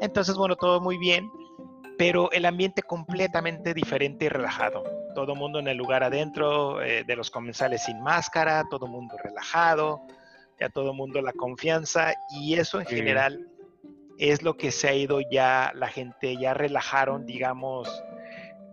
Entonces, 0.00 0.36
bueno, 0.36 0.54
todo 0.54 0.80
muy 0.80 0.96
bien 0.98 1.30
pero 2.00 2.32
el 2.32 2.46
ambiente 2.46 2.82
completamente 2.82 3.74
diferente 3.74 4.24
y 4.24 4.28
relajado. 4.30 4.84
Todo 5.14 5.34
mundo 5.34 5.58
en 5.58 5.68
el 5.68 5.76
lugar 5.76 6.02
adentro 6.02 6.80
eh, 6.80 7.04
de 7.04 7.14
los 7.14 7.30
comensales 7.30 7.84
sin 7.84 8.00
máscara, 8.00 8.64
todo 8.70 8.86
mundo 8.86 9.16
relajado, 9.22 10.00
ya 10.58 10.70
todo 10.70 10.94
mundo 10.94 11.20
la 11.20 11.34
confianza 11.34 12.14
y 12.30 12.54
eso 12.54 12.80
en 12.80 12.86
general 12.86 13.46
es 14.18 14.42
lo 14.42 14.56
que 14.56 14.72
se 14.72 14.88
ha 14.88 14.94
ido 14.94 15.20
ya, 15.30 15.72
la 15.74 15.88
gente 15.88 16.38
ya 16.38 16.54
relajaron, 16.54 17.26
digamos, 17.26 18.02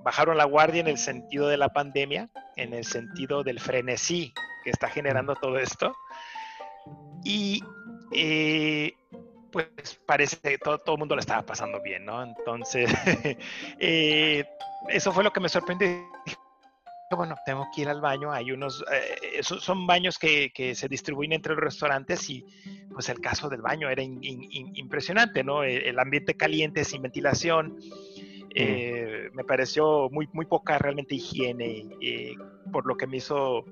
bajaron 0.06 0.38
la 0.38 0.46
guardia 0.46 0.80
en 0.80 0.88
el 0.88 0.98
sentido 0.98 1.50
de 1.50 1.58
la 1.58 1.68
pandemia, 1.68 2.30
en 2.56 2.74
el 2.74 2.86
sentido 2.86 3.44
del 3.44 3.60
frenesí 3.60 4.34
que 4.64 4.70
está 4.70 4.88
generando 4.88 5.36
todo 5.36 5.60
esto. 5.60 5.94
Y 7.26 7.62
eh, 8.14 8.94
pues 9.58 10.00
parece 10.06 10.38
que 10.38 10.58
todo, 10.60 10.78
todo 10.78 10.96
el 10.96 11.00
mundo 11.00 11.16
lo 11.16 11.22
estaba 11.22 11.42
pasando 11.42 11.82
bien, 11.82 12.06
¿no? 12.06 12.22
Entonces, 12.22 12.92
eh, 13.80 14.46
eso 14.90 15.12
fue 15.12 15.24
lo 15.24 15.32
que 15.32 15.40
me 15.40 15.50
sorprendió. 15.50 16.08
Bueno, 17.10 17.36
tengo 17.46 17.66
que 17.74 17.82
ir 17.82 17.90
al 17.90 18.02
baño. 18.02 18.32
Hay 18.32 18.52
unos, 18.52 18.84
eh, 18.92 19.42
son 19.42 19.88
baños 19.88 20.20
que, 20.20 20.52
que, 20.54 20.76
se 20.76 20.88
distribuyen 20.88 21.34
entre 21.34 21.56
los 21.56 21.64
restaurantes 21.64 22.30
y 22.30 22.46
pues 22.92 23.10
el 23.10 23.20
caso 23.20 23.50
del 23.50 23.62
baño 23.62 23.90
era 23.90 24.04
impresionante, 24.04 25.44
¿no? 25.44 25.64
El, 25.64 25.98
ambiente 25.98 26.36
caliente, 26.36 26.84
sin 26.84 27.02
ventilación. 27.02 27.80
Eh, 28.54 29.30
me 29.34 29.44
pareció 29.44 30.10
muy, 30.12 30.28
muy 30.34 30.46
poca 30.46 30.78
realmente 30.78 31.16
higiene, 31.16 31.86
por 32.72 32.86
lo 32.86 32.96
que 32.96 33.08
me 33.08 33.18
hizo 33.18 33.64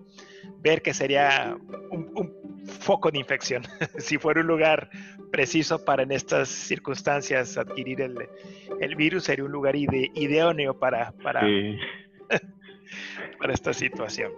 ver 0.59 0.81
que 0.81 0.93
sería 0.93 1.57
un, 1.91 2.11
un 2.15 2.34
foco 2.65 3.11
de 3.11 3.19
infección 3.19 3.63
si 3.97 4.17
fuera 4.17 4.41
un 4.41 4.47
lugar 4.47 4.89
preciso 5.31 5.83
para 5.83 6.03
en 6.03 6.11
estas 6.11 6.49
circunstancias 6.49 7.57
adquirir 7.57 8.01
el, 8.01 8.95
virus, 8.95 9.25
sería 9.25 9.45
un 9.45 9.51
lugar 9.51 9.75
idóneo 9.75 10.77
para, 10.77 11.11
para, 11.23 11.41
para 13.39 13.53
esta 13.53 13.73
situación. 13.73 14.31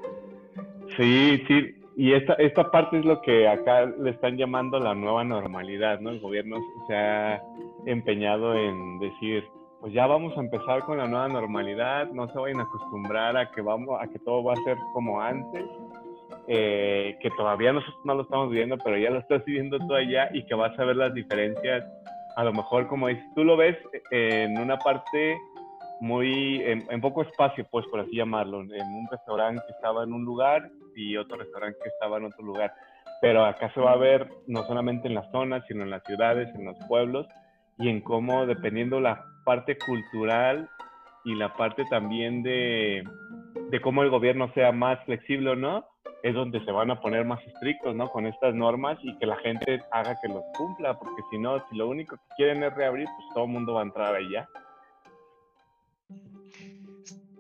Sí, 0.96 1.44
sí, 1.48 1.76
y 1.96 2.14
esta, 2.14 2.34
esta 2.34 2.72
parte 2.72 3.00
es 3.00 3.06
lo 3.06 3.22
que 3.22 3.48
acá 3.48 3.86
le 3.86 4.12
están 4.12 4.38
llamando 4.38 4.80
la 4.80 4.96
nueva 4.96 5.24
normalidad, 5.24 6.00
¿no? 6.00 6.12
El 6.12 6.20
gobierno 6.20 6.58
se 6.88 6.96
ha 6.96 7.42
empeñado 7.86 8.56
en 8.56 9.00
decir, 9.00 9.44
pues 9.82 9.94
ya 9.94 10.08
vamos 10.08 10.36
a 10.38 10.42
empezar 10.42 10.84
con 10.86 10.98
la 10.98 11.08
nueva 11.08 11.28
normalidad, 11.28 12.10
no 12.12 12.28
se 12.32 12.38
vayan 12.38 12.60
a 12.60 12.64
acostumbrar 12.64 13.38
a 13.38 13.52
que 13.52 13.62
vamos, 13.62 14.00
a 14.02 14.08
que 14.08 14.20
todo 14.20 14.44
va 14.44 14.54
a 14.54 14.64
ser 14.64 14.78
como 14.94 15.22
antes 15.22 15.64
eh, 16.48 17.18
que 17.22 17.30
todavía 17.32 17.74
nosotros 17.74 18.00
no 18.06 18.16
lo 18.16 18.24
estamos 18.24 18.50
viendo, 18.50 18.78
pero 18.78 18.98
ya 18.98 19.10
lo 19.10 19.20
estás 19.20 19.44
viendo 19.46 19.78
tú 19.80 19.94
allá 19.94 20.30
y 20.34 20.46
que 20.46 20.56
vas 20.56 20.78
a 20.80 20.86
ver 20.86 20.96
las 20.96 21.14
diferencias. 21.14 21.86
A 22.38 22.44
lo 22.44 22.54
mejor, 22.54 22.88
como 22.88 23.08
dices, 23.08 23.26
tú 23.36 23.44
lo 23.44 23.58
ves 23.58 23.78
en 24.12 24.58
una 24.58 24.78
parte 24.78 25.38
muy, 26.00 26.62
en, 26.64 27.02
poco 27.02 27.24
espacio, 27.24 27.66
pues 27.70 27.86
por 27.88 28.00
así 28.00 28.16
llamarlo, 28.16 28.62
en 28.62 28.70
un 28.70 29.08
restaurante 29.10 29.62
que 29.68 29.74
estaba 29.74 30.04
en 30.04 30.14
un 30.14 30.24
lugar 30.24 30.70
y 30.96 31.18
otro 31.18 31.38
restaurante 31.38 31.80
que 31.84 31.90
estaba 31.90 32.18
en 32.18 32.26
otro 32.26 32.44
lugar. 32.44 32.74
Pero 33.20 33.44
acá 33.44 33.74
se 33.74 33.82
va 33.82 33.94
a 33.94 33.98
ver 33.98 34.30
no 34.46 34.64
solamente 34.68 35.08
en 35.08 35.16
las 35.16 35.30
zonas, 35.32 35.64
sino 35.68 35.84
en 35.84 35.90
las 35.90 36.04
ciudades, 36.04 36.54
en 36.56 36.66
los 36.66 36.78
pueblos 36.88 37.28
y 37.80 37.90
en 37.90 38.02
cómo, 38.02 38.46
dependiendo 38.46 39.00
la 39.00 39.26
parte 39.44 39.78
cultural 39.78 40.70
y 41.26 41.36
la 41.36 41.54
parte 41.56 41.84
también 41.90 42.44
de, 42.44 43.04
de 43.70 43.82
cómo 43.82 44.04
el 44.04 44.10
gobierno 44.10 44.52
sea 44.54 44.72
más 44.72 45.04
flexible 45.06 45.52
o 45.52 45.56
no, 45.56 45.86
es 46.24 46.34
donde 46.34 46.64
se 46.66 46.72
van 46.72 46.92
a 46.92 47.00
poner 47.00 47.26
más 47.26 47.42
estrictos, 47.46 47.96
¿no? 47.96 48.10
Con 48.10 48.26
estas 48.26 48.54
normas 48.54 48.98
y 49.02 49.18
que 49.18 49.26
la 49.26 49.38
gente 49.38 49.82
haga 49.92 50.18
que 50.22 50.28
los 50.28 50.44
cumpla, 50.58 50.98
porque 50.98 51.22
si 51.32 51.38
no, 51.38 51.64
si 51.70 51.78
lo 51.78 51.88
único 51.88 52.16
que 52.16 52.36
quieren 52.38 52.64
es 52.64 52.74
reabrir, 52.74 53.06
pues 53.06 53.28
todo 53.34 53.46
el 53.46 53.52
mundo 53.52 53.74
va 53.74 53.82
a 53.82 53.86
entrar 53.86 54.16
ahí 54.16 54.30
ya. 54.32 54.48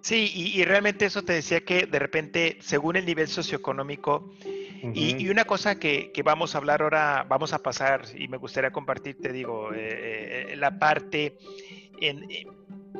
Sí, 0.01 0.31
y, 0.33 0.63
realmente 0.63 1.03
eso 1.03 1.21
te 1.23 1.33
decía 1.33 1.65
que 1.65 1.85
de 1.85 1.99
repente, 1.99 2.57
según 2.61 2.95
el 2.95 3.05
nivel 3.05 3.27
socioeconómico, 3.27 4.31
y, 4.93 5.27
una 5.27 5.43
cosa 5.43 5.79
que, 5.79 6.13
vamos 6.23 6.55
a 6.55 6.59
hablar 6.59 6.81
ahora, 6.81 7.25
vamos 7.27 7.51
a 7.51 7.61
pasar, 7.61 8.03
y 8.15 8.29
me 8.29 8.37
gustaría 8.37 8.71
compartir, 8.71 9.19
te 9.19 9.33
digo, 9.33 9.73
eh, 9.73 10.53
eh, 10.53 10.55
la 10.55 10.79
parte 10.79 11.35
en, 11.99 12.25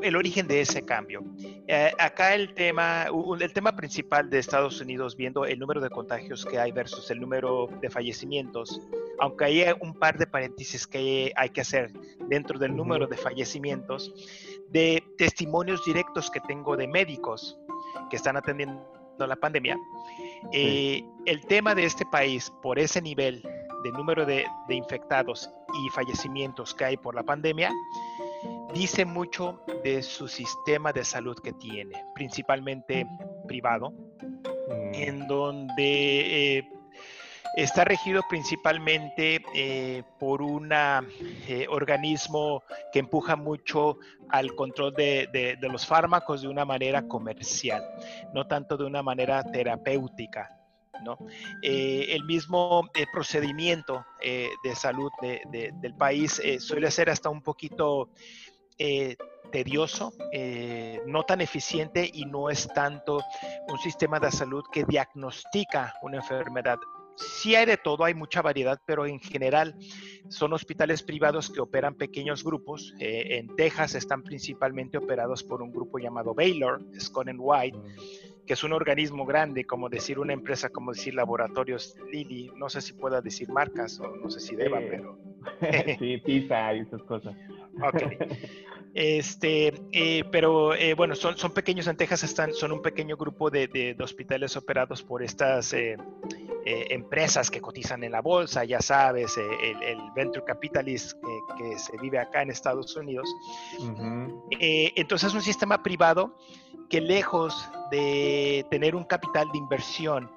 el 0.02 0.16
origen 0.16 0.48
de 0.48 0.62
ese 0.62 0.84
cambio. 0.84 1.24
Eh, 1.68 1.92
acá 1.98 2.36
el 2.36 2.54
tema, 2.54 3.08
el 3.40 3.54
tema 3.54 3.76
principal 3.76 4.30
de 4.30 4.40
Estados 4.40 4.82
Unidos, 4.82 5.16
viendo 5.16 5.46
el 5.46 5.60
número 5.60 5.82
de 5.82 5.90
contagios 5.90 6.46
que 6.46 6.60
hay 6.60 6.72
versus 6.72 7.10
el 7.12 7.20
número 7.20 7.70
de 7.82 7.90
fallecimientos, 7.90 8.82
aunque 9.20 9.46
hay 9.46 9.66
un 9.82 9.94
par 9.94 10.18
de 10.18 10.28
paréntesis 10.28 10.88
que 10.88 11.32
hay 11.36 11.50
que 11.50 11.62
hacer 11.62 11.92
dentro 12.28 12.60
del 12.60 12.76
número 12.76 13.08
de 13.08 13.18
fallecimientos, 13.18 14.14
de 14.70 15.04
testimonios 15.18 15.84
directos 15.86 16.30
que 16.30 16.40
tengo 16.42 16.76
de 16.76 16.88
médicos 16.88 17.58
que 18.10 18.16
están 18.16 18.38
atendiendo 18.38 18.84
la 19.18 19.36
pandemia, 19.36 19.78
eh, 20.54 21.04
el 21.26 21.46
tema 21.48 21.74
de 21.74 21.86
este 21.86 22.06
país, 22.06 22.52
por 22.62 22.78
ese 22.78 23.02
nivel 23.02 23.42
de 23.84 23.92
número 23.92 24.26
de, 24.26 24.46
de 24.68 24.76
infectados 24.76 25.50
y 25.74 25.90
fallecimientos 25.90 26.74
que 26.74 26.86
hay 26.86 26.98
por 26.98 27.16
la 27.16 27.24
pandemia, 27.24 27.72
dice 28.74 29.06
mucho 29.06 29.62
de 29.84 30.04
su 30.04 30.28
sistema 30.28 30.92
de 30.94 31.04
salud 31.04 31.38
que 31.44 31.54
tiene, 31.54 32.06
principalmente 32.14 33.08
privado, 33.48 33.92
mm. 33.92 34.94
en 34.94 35.28
donde 35.28 36.58
eh, 36.58 36.70
está 37.56 37.86
regido 37.86 38.22
principalmente 38.30 39.42
eh, 39.54 40.04
por 40.20 40.42
un 40.42 40.72
eh, 40.72 41.66
organismo 41.70 42.64
que 42.92 43.00
empuja 43.00 43.36
mucho 43.36 43.98
al 44.30 44.54
control 44.56 44.94
de, 44.94 45.58
los 45.62 45.86
fármacos 45.86 46.42
de 46.42 46.48
una 46.48 46.66
manera 46.66 47.08
comercial, 47.08 47.84
no 48.34 48.48
tanto 48.48 48.78
de 48.78 48.86
una 48.86 49.02
manera 49.02 49.44
terapéutica. 49.44 50.57
¿No? 51.04 51.18
el 51.62 52.24
mismo 52.26 52.90
procedimiento 53.12 54.06
de 54.22 54.76
salud 54.76 55.12
del 55.22 55.96
país 55.96 56.42
suele 56.60 56.92
ser 56.92 57.10
hasta 57.10 57.30
un 57.30 57.42
poquito 57.42 58.10
eh, 58.80 59.16
tedioso, 59.52 60.14
eh, 60.34 61.02
no 61.08 61.24
tan 61.24 61.40
eficiente 61.40 62.08
y 62.14 62.26
no 62.26 62.50
es 62.50 62.68
tanto 62.68 63.24
un 63.70 63.80
sistema 63.80 64.20
de 64.20 64.30
salud 64.30 64.64
que 64.72 64.84
diagnostica 64.84 65.94
una 66.02 66.18
enfermedad. 66.18 66.78
Sí 67.16 67.56
hay 67.56 67.66
de 67.66 67.78
todo, 67.78 68.04
hay 68.04 68.14
mucha 68.14 68.42
variedad, 68.42 68.78
pero 68.86 69.06
en 69.06 69.20
general 69.20 69.74
son 70.28 70.52
hospitales 70.52 71.02
privados 71.02 71.50
que 71.50 71.62
operan 71.62 71.96
pequeños 71.96 72.44
grupos. 72.44 72.94
Eh, 73.00 73.38
en 73.38 73.56
Texas 73.56 73.96
están 73.96 74.22
principalmente 74.22 74.98
operados 74.98 75.44
por 75.44 75.62
un 75.62 75.72
grupo 75.72 75.98
llamado 75.98 76.36
Baylor, 76.36 76.86
Scott 77.00 77.30
White, 77.38 77.78
mm. 77.78 78.37
Que 78.48 78.54
es 78.54 78.64
un 78.64 78.74
organismo 78.74 79.26
grande, 79.26 79.66
como 79.66 79.90
decir 79.90 80.18
una 80.18 80.34
empresa, 80.34 80.70
como 80.70 80.94
decir 80.94 81.14
laboratorios 81.14 81.96
Lilly. 82.12 82.50
No 82.56 82.70
sé 82.70 82.82
si 82.82 82.94
pueda 82.94 83.22
decir 83.22 83.50
marcas 83.50 84.00
o 84.00 84.16
no 84.16 84.30
sé 84.30 84.40
si 84.40 84.56
deba, 84.56 84.80
pero... 84.80 85.20
sí, 86.00 86.18
pizza 86.18 86.74
y 86.74 86.80
esas 86.80 87.04
cosas. 87.04 87.36
Ok. 87.84 88.02
Este, 88.94 89.74
eh, 89.92 90.24
pero 90.32 90.74
eh, 90.74 90.96
bueno, 90.96 91.14
son, 91.14 91.38
son 91.38 91.52
pequeños 91.52 91.86
en 91.86 91.98
Texas, 91.98 92.24
están, 92.24 92.52
son 92.52 92.72
un 92.72 92.82
pequeño 92.82 93.16
grupo 93.16 93.52
de, 93.52 93.68
de, 93.68 93.96
hospitales 94.04 94.58
operados 94.58 95.04
por 95.04 95.22
estas 95.22 95.72
eh, 95.74 95.98
empresas 96.66 97.52
que 97.52 97.62
cotizan 97.62 98.04
en 98.04 98.14
la 98.14 98.22
bolsa, 98.22 98.66
ya 98.66 98.82
sabes, 98.82 99.38
el, 99.38 99.84
el, 99.84 100.00
venture 100.16 100.44
capitalist 100.44 101.16
que, 101.60 101.78
se 101.78 101.96
vive 102.02 102.18
acá 102.18 102.42
en 102.42 102.50
Estados 102.50 102.96
Unidos. 102.96 103.30
entonces 104.60 105.30
es 105.30 105.36
un 105.36 105.44
sistema 105.44 105.84
privado 105.84 106.36
que 106.90 107.02
lejos 107.02 107.70
de 107.92 108.66
tener 108.70 108.96
un 108.96 109.04
capital 109.04 109.48
de 109.52 109.58
inversión 109.58 110.32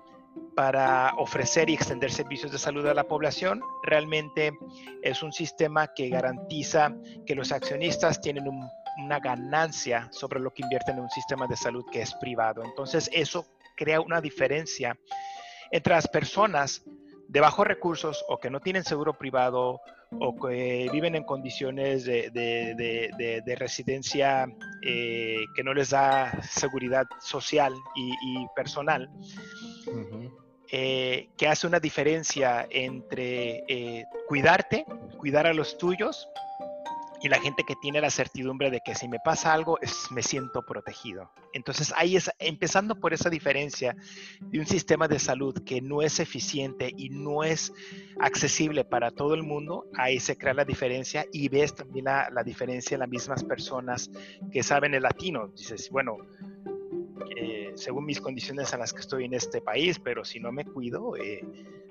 para 0.54 1.14
ofrecer 1.16 1.70
y 1.70 1.74
extender 1.74 2.10
servicios 2.12 2.52
de 2.52 2.58
salud 2.58 2.86
a 2.86 2.94
la 2.94 3.04
población. 3.04 3.62
Realmente 3.82 4.52
es 5.02 5.22
un 5.22 5.32
sistema 5.32 5.88
que 5.88 6.08
garantiza 6.08 6.94
que 7.26 7.34
los 7.34 7.52
accionistas 7.52 8.20
tienen 8.20 8.44
una 8.98 9.18
ganancia 9.20 10.08
sobre 10.10 10.40
lo 10.40 10.52
que 10.52 10.62
invierten 10.62 10.96
en 10.96 11.04
un 11.04 11.10
sistema 11.10 11.46
de 11.46 11.56
salud 11.56 11.84
que 11.90 12.02
es 12.02 12.14
privado. 12.14 12.62
Entonces 12.64 13.08
eso 13.12 13.46
crea 13.76 14.00
una 14.00 14.20
diferencia 14.20 14.98
entre 15.70 15.94
las 15.94 16.08
personas 16.08 16.82
de 17.28 17.40
bajos 17.40 17.66
recursos 17.66 18.24
o 18.28 18.38
que 18.38 18.50
no 18.50 18.60
tienen 18.60 18.84
seguro 18.84 19.16
privado 19.16 19.80
o 20.18 20.36
que 20.36 20.88
viven 20.92 21.14
en 21.14 21.24
condiciones 21.24 22.04
de, 22.04 23.56
residencia 23.58 24.46
eh, 24.82 25.36
que 25.54 25.62
no 25.62 25.72
les 25.74 25.90
da 25.90 26.42
seguridad 26.42 27.06
social 27.20 27.72
y, 27.94 28.46
personal, 28.54 29.08
eh, 30.72 31.30
que 31.36 31.48
hace 31.48 31.66
una 31.66 31.80
diferencia 31.80 32.66
entre 32.70 33.64
eh, 33.68 34.04
cuidarte, 34.28 34.84
cuidar 35.18 35.46
a 35.46 35.54
los 35.54 35.78
tuyos 35.78 36.28
y 37.22 37.28
la 37.28 37.38
gente 37.38 37.64
que 37.64 37.76
tiene 37.76 38.00
la 38.00 38.10
certidumbre 38.10 38.70
de 38.70 38.80
que 38.80 38.94
si 38.94 39.08
me 39.08 39.18
pasa 39.22 39.52
algo, 39.52 39.78
me 40.10 40.22
siento 40.22 40.62
protegido. 40.62 41.30
Entonces, 41.52 41.92
ahí 41.96 42.16
es, 42.16 42.30
empezando 42.38 42.94
por 42.94 43.12
esa 43.12 43.28
diferencia 43.28 43.94
de 44.40 44.58
un 44.58 44.66
sistema 44.66 45.06
de 45.06 45.18
salud 45.18 45.62
que 45.64 45.82
no 45.82 46.02
es 46.02 46.18
eficiente 46.18 46.92
y 46.96 47.10
no 47.10 47.44
es 47.44 47.72
accesible 48.20 48.84
para 48.84 49.10
todo 49.10 49.34
el 49.34 49.42
mundo, 49.42 49.86
ahí 49.96 50.18
se 50.18 50.36
crea 50.38 50.54
la 50.54 50.64
diferencia 50.64 51.26
y 51.32 51.48
ves 51.48 51.74
también 51.74 52.06
la, 52.06 52.30
la 52.30 52.42
diferencia 52.42 52.94
en 52.94 53.00
las 53.00 53.08
mismas 53.08 53.44
personas 53.44 54.10
que 54.50 54.62
saben 54.62 54.94
el 54.94 55.02
latino. 55.02 55.48
Dices, 55.48 55.90
bueno, 55.90 56.16
eh, 57.36 57.72
según 57.74 58.06
mis 58.06 58.20
condiciones 58.20 58.72
en 58.72 58.80
las 58.80 58.92
que 58.92 59.00
estoy 59.00 59.24
en 59.24 59.34
este 59.34 59.60
país, 59.60 59.98
pero 59.98 60.24
si 60.24 60.40
no 60.40 60.52
me 60.52 60.64
cuido, 60.64 61.16
eh, 61.16 61.44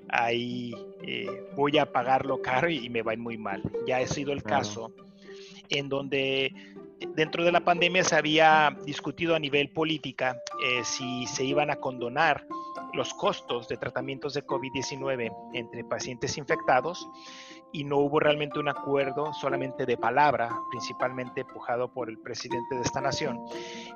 ahí 0.08 0.74
eh, 1.02 1.44
voy 1.56 1.78
a 1.78 1.90
pagarlo 1.90 2.42
caro 2.42 2.68
y, 2.68 2.84
y, 2.84 2.90
me 2.90 3.02
va 3.02 3.12
a 3.12 3.14
ir 3.14 3.20
muy 3.20 3.38
mal. 3.38 3.62
Ya 3.86 3.98
ha 3.98 4.06
sido 4.06 4.32
el 4.32 4.42
caso 4.42 4.92
en 5.70 5.88
donde 5.88 6.52
dentro 7.14 7.44
de 7.44 7.52
la 7.52 7.60
pandemia 7.60 8.04
se 8.04 8.16
había 8.16 8.76
discutido 8.84 9.34
a 9.34 9.38
nivel 9.38 9.70
política 9.70 10.36
eh, 10.62 10.84
si 10.84 11.26
se 11.26 11.44
iban 11.44 11.70
a 11.70 11.76
condonar 11.76 12.46
los 12.92 13.14
costos 13.14 13.68
de 13.68 13.76
tratamientos 13.76 14.34
de 14.34 14.44
COVID-19 14.44 15.32
entre 15.54 15.84
pacientes 15.84 16.36
infectados 16.36 17.08
y 17.72 17.84
no 17.84 17.98
hubo 17.98 18.18
realmente 18.18 18.58
un 18.58 18.68
acuerdo 18.68 19.32
solamente 19.32 19.86
de 19.86 19.96
palabra, 19.96 20.50
principalmente 20.70 21.42
empujado 21.42 21.92
por 21.92 22.10
el 22.10 22.18
presidente 22.18 22.74
de 22.74 22.82
esta 22.82 23.00
nación, 23.00 23.40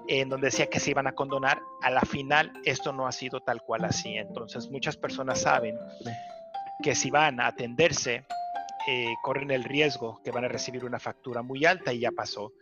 en 0.07 0.29
donde 0.29 0.47
decía 0.47 0.71
que 0.71 0.79
se 0.79 0.91
iban 0.91 1.09
a 1.09 1.13
condonar. 1.13 1.61
A 1.83 1.91
la 1.91 2.03
final 2.03 2.53
esto 2.65 2.93
no 2.93 3.07
ha 3.07 3.13
sido 3.13 3.41
tal 3.41 3.63
cual 3.63 3.85
así. 3.85 4.17
Entonces 4.17 4.71
muchas 4.71 4.97
personas 4.97 5.43
saben 5.43 5.77
que 6.83 6.95
si 6.95 7.11
van 7.11 7.41
a 7.41 7.49
atenderse 7.49 8.25
eh, 8.87 9.15
corren 9.23 9.51
el 9.51 9.65
riesgo 9.65 10.21
que 10.23 10.31
van 10.31 10.45
a 10.45 10.49
recibir 10.49 10.85
una 10.85 10.99
factura 10.99 11.43
muy 11.43 11.65
alta 11.65 11.93
y 11.93 12.01
ya 12.01 12.11
pasó. 12.11 12.53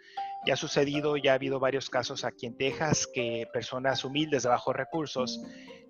Ya 0.47 0.55
ha 0.55 0.57
sucedido, 0.57 1.17
ya 1.17 1.33
ha 1.33 1.35
habido 1.35 1.61
varios 1.61 1.91
casos 1.91 2.25
aquí 2.25 2.47
en 2.47 2.57
Texas 2.57 3.09
que 3.13 3.47
personas 3.53 4.05
humildes 4.05 4.43
de 4.43 4.49
bajos 4.49 4.75
recursos 4.75 5.41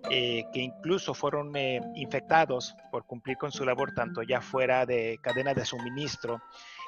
eh, 0.09 0.45
que 0.53 0.59
incluso 0.59 1.13
fueron 1.13 1.55
eh, 1.55 1.81
infectados 1.95 2.75
por 2.91 3.05
cumplir 3.05 3.37
con 3.37 3.51
su 3.51 3.65
labor 3.65 3.93
tanto 3.93 4.21
ya 4.21 4.41
fuera 4.41 4.85
de 4.85 5.17
cadena 5.21 5.53
de 5.53 5.65
suministro 5.65 6.41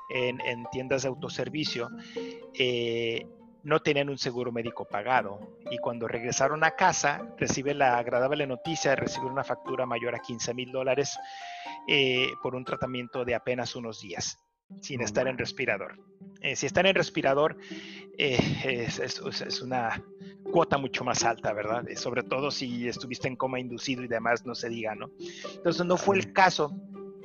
en, 0.09 0.37
tiendas 0.71 1.01
de 1.01 1.07
autoservicio, 1.07 1.89
no 3.65 3.79
tenían 3.79 4.09
un 4.09 4.19
seguro 4.19 4.51
médico 4.51 4.85
pagado 4.85 5.57
y 5.71 5.79
cuando 5.79 6.07
regresaron 6.07 6.63
a 6.63 6.71
casa 6.71 7.27
recibe 7.37 7.73
la 7.73 7.97
agradable 7.97 8.45
noticia 8.45 8.91
de 8.91 8.97
recibir 8.97 9.31
una 9.31 9.43
factura 9.43 9.87
mayor 9.87 10.13
a 10.13 10.19
15 10.19 10.53
mil 10.53 10.71
dólares 10.71 11.17
eh, 11.87 12.29
por 12.41 12.55
un 12.55 12.65
tratamiento 12.65 13.25
de 13.25 13.35
apenas 13.35 13.75
unos 13.75 14.01
días 14.01 14.37
sin 14.81 15.01
estar 15.01 15.27
en 15.27 15.37
respirador. 15.37 15.99
Eh, 16.41 16.55
si 16.55 16.65
están 16.65 16.87
en 16.87 16.95
respirador, 16.95 17.57
eh, 18.17 18.87
es, 19.03 19.61
una 19.61 20.03
cuota 20.51 20.77
mucho 20.77 21.03
más 21.03 21.23
alta, 21.23 21.53
¿verdad? 21.53 21.85
sobre 21.95 22.23
todo 22.23 22.49
si 22.49 22.87
estuviste 22.87 23.27
en 23.27 23.35
coma 23.35 23.59
inducido 23.59 24.03
y 24.03 24.07
demás, 24.07 24.45
no 24.45 24.55
se 24.55 24.69
diga, 24.69 24.95
¿no? 24.95 25.11
Entonces 25.55 25.85
no 25.85 25.97
fue 25.97 26.17
el 26.17 26.33
caso, 26.33 26.71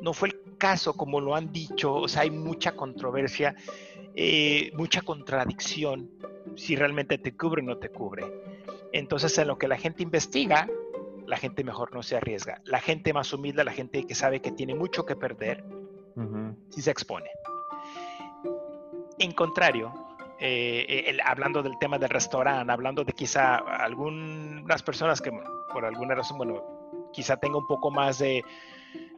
no 0.03 0.13
fue 0.13 0.29
el 0.29 0.59
caso 0.59 0.95
como 0.95 1.21
lo 1.21 1.35
han 1.35 1.51
dicho, 1.51 1.95
o 1.95 2.09
sea, 2.09 2.23
hay 2.23 2.31
mucha 2.31 2.73
controversia, 2.73 3.57
mucha 4.75 5.01
contradicción 5.01 6.11
si 6.57 6.77
realmente 6.77 7.17
te 7.19 7.37
cubre 7.37 7.63
o 7.63 7.65
no 7.65 7.79
te 7.79 7.89
cubre. 7.89 8.25
Entonces, 8.93 9.37
en 9.39 9.49
lo 9.49 9.57
que 9.57 9.69
la 9.69 9.79
gente 9.79 10.03
investiga, 10.03 10.69
la 11.31 11.37
gente 11.37 11.63
mejor 11.63 11.95
no 11.95 12.03
se 12.03 12.17
arriesga. 12.17 12.61
La 12.65 12.81
gente 12.81 13.13
más 13.13 13.33
humilde, 13.33 13.63
la 13.63 13.71
gente 13.71 14.05
que 14.05 14.17
sabe 14.17 14.41
que 14.41 14.51
tiene 14.51 14.75
mucho 14.75 15.07
que 15.07 15.15
perder, 15.15 15.65
sí 16.71 16.83
se 16.83 16.91
expone. 16.91 17.31
En 19.17 19.31
contrario, 19.31 19.95
eh, 20.41 21.17
hablando 21.25 21.63
del 21.63 21.79
tema 21.79 21.99
del 21.99 22.09
restaurante, 22.09 22.73
hablando 22.73 23.05
de 23.05 23.13
quizá 23.13 23.59
algunas 23.59 24.83
personas 24.83 25.21
que 25.21 25.31
por 25.73 25.85
alguna 25.85 26.17
razón, 26.17 26.39
bueno, 26.39 26.65
quizá 27.13 27.37
tenga 27.37 27.59
un 27.59 27.67
poco 27.69 27.93
más 27.93 28.19
de, 28.19 28.43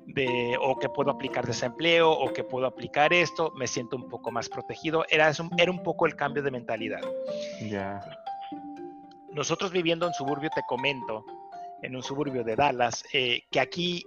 de, 0.05 0.59
o 0.61 0.79
que 0.79 0.91
puedo 0.91 1.11
aplicar 1.11 1.47
desempleo 1.47 2.11
o 2.11 2.31
que 2.31 2.45
puedo 2.45 2.67
aplicar 2.67 3.15
esto, 3.15 3.53
me 3.57 3.67
siento 3.67 3.97
un 3.97 4.11
poco 4.11 4.31
más 4.31 4.51
protegido. 4.51 5.07
Era, 5.09 5.33
era 5.57 5.71
un 5.71 5.83
poco 5.83 6.05
el 6.05 6.15
cambio 6.15 6.43
de 6.43 6.51
mentalidad. 6.51 7.01
Nosotros 9.31 9.73
viviendo 9.73 10.07
en 10.07 10.13
suburbio, 10.13 10.51
te 10.55 10.61
comento, 10.69 11.25
en 11.83 11.97
un 11.97 12.03
suburbio 12.03 12.45
de 12.45 12.57
Dallas, 12.57 13.05
eh, 13.13 13.43
que 13.51 13.61
aquí 13.61 14.05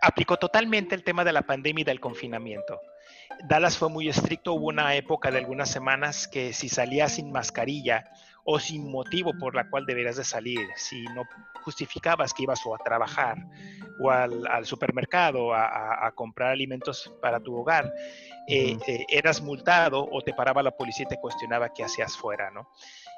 aplicó 0.00 0.36
totalmente 0.36 0.94
el 0.94 1.04
tema 1.04 1.24
de 1.24 1.32
la 1.32 1.42
pandemia 1.42 1.82
y 1.82 1.84
del 1.84 2.00
confinamiento. 2.00 2.80
Dallas 3.44 3.76
fue 3.76 3.88
muy 3.88 4.08
estricto, 4.08 4.54
hubo 4.54 4.66
una 4.66 4.94
época 4.94 5.30
de 5.30 5.38
algunas 5.38 5.70
semanas 5.70 6.28
que 6.28 6.52
si 6.52 6.68
salías 6.68 7.12
sin 7.14 7.30
mascarilla 7.30 8.04
o 8.44 8.58
sin 8.60 8.90
motivo 8.90 9.32
por 9.38 9.54
la 9.54 9.68
cual 9.68 9.84
deberías 9.86 10.16
de 10.16 10.24
salir, 10.24 10.60
si 10.76 11.02
no 11.06 11.24
justificabas 11.62 12.32
que 12.32 12.44
ibas 12.44 12.64
o 12.64 12.74
a 12.74 12.78
trabajar 12.78 13.36
o 14.00 14.10
al, 14.10 14.64
supermercado 14.64 15.52
a, 15.52 16.10
comprar 16.14 16.52
alimentos 16.52 17.12
para 17.20 17.40
tu 17.40 17.56
hogar, 17.56 17.92
eh, 18.46 18.78
eh, 18.86 19.04
eras 19.08 19.42
multado 19.42 20.06
o 20.10 20.22
te 20.22 20.32
paraba 20.32 20.62
la 20.62 20.70
policía 20.70 21.06
y 21.06 21.08
te 21.08 21.20
cuestionaba 21.20 21.72
qué 21.74 21.82
hacías 21.82 22.16
fuera, 22.16 22.50
¿no? 22.52 22.70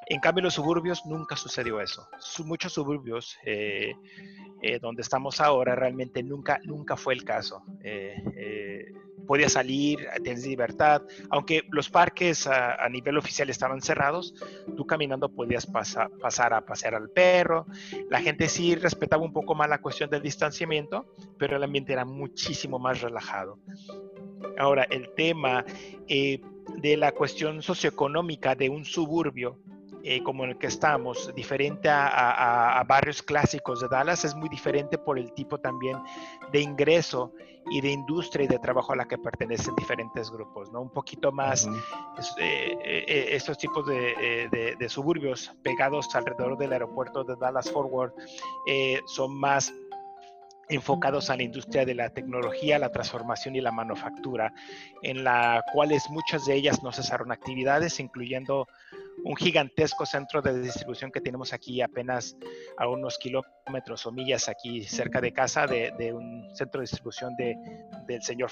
En 0.09 0.21
cambio, 0.21 0.41
en 0.41 0.45
los 0.47 0.55
suburbios 0.55 1.05
nunca 1.07 1.37
sucedió 1.37 1.81
eso. 1.81 2.09
Muchos 2.45 2.73
suburbios 2.73 3.37
eh, 3.45 3.95
donde 4.81 5.03
estamos 5.03 5.41
ahora 5.41 5.75
realmente 5.75 6.23
nunca, 6.23 6.61
nunca 6.65 6.97
fue 6.97 7.15
el 7.15 7.25
caso 7.25 7.63
podías 9.29 9.53
salir, 9.53 10.09
tienes 10.25 10.47
libertad, 10.47 11.03
aunque 11.29 11.63
los 11.71 11.91
parques 11.91 12.47
a, 12.47 12.89
nivel 12.89 13.19
oficial 13.19 13.51
estaban 13.51 13.83
cerrados, 13.83 14.35
tú 14.75 14.87
caminando 14.87 15.29
podías 15.29 15.67
pasar 15.67 16.55
a 16.55 16.63
pasear 16.63 16.95
al 16.95 17.11
perro, 17.11 17.67
la 18.09 18.21
gente 18.21 18.49
sí 18.49 18.75
respetaba 18.75 19.23
un 19.23 19.35
poco 19.35 19.55
más 19.55 19.69
la 19.69 19.83
cuestión 19.83 20.09
del 20.09 20.23
distanciamiento, 20.23 21.07
pero 21.37 21.57
el 21.57 21.63
ambiente 21.63 21.93
era 21.93 22.07
muchísimo 22.07 22.79
más 22.79 23.03
relajado. 23.03 23.59
Ahora, 24.59 24.85
el 24.85 25.15
tema 25.15 25.65
eh, 26.09 26.41
de 26.79 26.97
la 26.97 27.13
cuestión 27.13 27.61
socioeconómica 27.61 28.55
de 28.55 28.71
un 28.71 28.87
suburbio 28.87 29.59
eh, 30.11 30.23
como 30.23 30.45
en 30.45 30.51
el 30.51 30.59
que 30.59 30.69
estamos, 30.69 31.31
diferente 31.35 31.91
a, 31.91 32.83
barrios 32.89 33.23
clásicos 33.23 33.83
de 33.83 33.89
Dallas, 33.89 34.25
es 34.25 34.35
muy 34.35 34.49
diferente 34.49 34.97
por 34.97 35.19
el 35.19 35.35
tipo 35.35 35.59
también 35.59 35.99
de 36.51 36.63
ingreso 36.63 37.31
y 37.71 37.83
de 37.83 37.91
industria 37.91 38.47
y 38.47 38.49
de 38.49 38.59
trabajo 38.59 38.95
a 38.95 38.97
la 38.97 39.05
que 39.05 39.19
pertenecen 39.19 39.77
diferentes 39.77 40.31
grupos, 40.31 40.73
¿no? 40.73 40.81
Un 40.81 40.89
poquito 40.89 41.31
más, 41.31 41.67
eh, 42.39 42.79
eh, 42.83 43.27
estos 43.33 43.59
tipos 43.59 43.87
de, 43.87 44.49
de, 44.79 44.89
suburbios 44.89 45.55
pegados 45.63 46.15
alrededor 46.15 46.57
del 46.57 46.73
aeropuerto 46.73 47.23
de 47.23 47.37
Dallas 47.37 47.71
Forward 47.71 48.15
son 49.05 49.39
más 49.39 49.75
enfocados 50.69 51.31
a 51.31 51.37
la 51.37 51.43
industria 51.43 51.85
de 51.85 51.95
la 51.95 52.11
tecnología, 52.11 52.79
la 52.79 52.93
transformación 52.93 53.57
y 53.57 53.61
la 53.61 53.73
manufactura, 53.73 54.53
en 55.03 55.25
la 55.25 55.65
cuales 55.73 56.09
muchas 56.11 56.45
de 56.47 56.55
ellas 56.55 56.83
no 56.83 56.93
cesaron 56.93 57.33
actividades, 57.33 58.01
incluyendo 58.01 58.69
un 59.25 59.37
gigantesco 59.37 60.07
centro 60.07 60.43
de 60.43 60.61
distribución 60.61 61.11
que 61.11 61.21
tenemos 61.21 61.53
aquí 61.53 61.81
apenas 61.81 62.37
a 62.77 62.89
unos 62.89 63.19
kilómetros 63.19 64.07
o 64.07 64.13
millas 64.13 64.49
aquí 64.49 64.85
cerca 64.85 65.21
de 65.21 65.33
casa 65.33 65.67
de, 65.67 66.13
un 66.13 66.49
centro 66.55 66.81
de 66.81 66.85
distribución 66.85 67.35
de, 67.37 67.57
del 68.07 68.23
señor, 68.23 68.51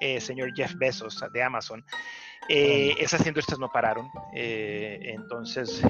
eh, 0.00 0.20
señor 0.20 0.52
Jeff 0.54 0.74
Bezos 0.76 1.22
de 1.32 1.42
Amazon. 1.42 1.84
Eh, 2.48 2.94
esas 2.98 3.26
industrias 3.26 3.58
no 3.58 3.70
pararon. 3.70 4.08
Eh, 4.34 4.98
entonces, 5.02 5.82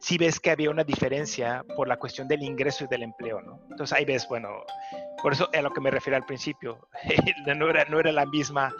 sí 0.00 0.18
ves 0.18 0.40
que 0.40 0.50
había 0.50 0.70
una 0.70 0.82
diferencia 0.82 1.64
por 1.76 1.86
la 1.86 1.98
cuestión 1.98 2.26
del 2.26 2.42
ingreso 2.42 2.84
y 2.84 2.88
del 2.88 3.02
empleo, 3.02 3.40
¿no? 3.42 3.60
Entonces 3.70 3.96
ahí 3.96 4.04
ves, 4.04 4.26
bueno, 4.28 4.48
por 5.22 5.32
eso 5.32 5.48
a 5.52 5.62
lo 5.62 5.70
que 5.70 5.80
me 5.80 5.90
refiero 5.90 6.16
al 6.16 6.24
principio, 6.24 6.88
no, 7.56 7.68
era, 7.68 7.84
no 7.84 8.00
era 8.00 8.10
la 8.10 8.26
misma 8.26 8.74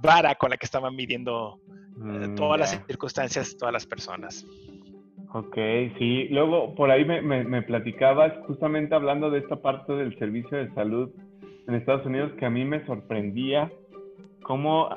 vara 0.00 0.34
con 0.34 0.50
la 0.50 0.56
que 0.56 0.66
estaban 0.66 0.94
midiendo 0.94 1.58
eh, 1.96 2.28
mm, 2.28 2.34
todas 2.34 2.60
las 2.60 2.82
circunstancias, 2.86 3.56
todas 3.58 3.72
las 3.72 3.86
personas. 3.86 4.46
Ok, 5.32 5.56
sí. 5.98 6.28
Luego, 6.28 6.74
por 6.74 6.90
ahí 6.90 7.04
me, 7.04 7.20
me, 7.22 7.62
platicabas, 7.62 8.32
justamente 8.46 8.94
hablando 8.94 9.30
de 9.30 9.40
esta 9.40 9.56
parte 9.56 9.92
del 9.94 10.16
servicio 10.18 10.58
de 10.58 10.72
salud 10.74 11.10
en 11.66 11.74
Estados 11.74 12.06
Unidos, 12.06 12.32
que 12.38 12.46
a 12.46 12.50
mí 12.50 12.64
me 12.64 12.84
sorprendía 12.86 13.72
cómo 14.44 14.88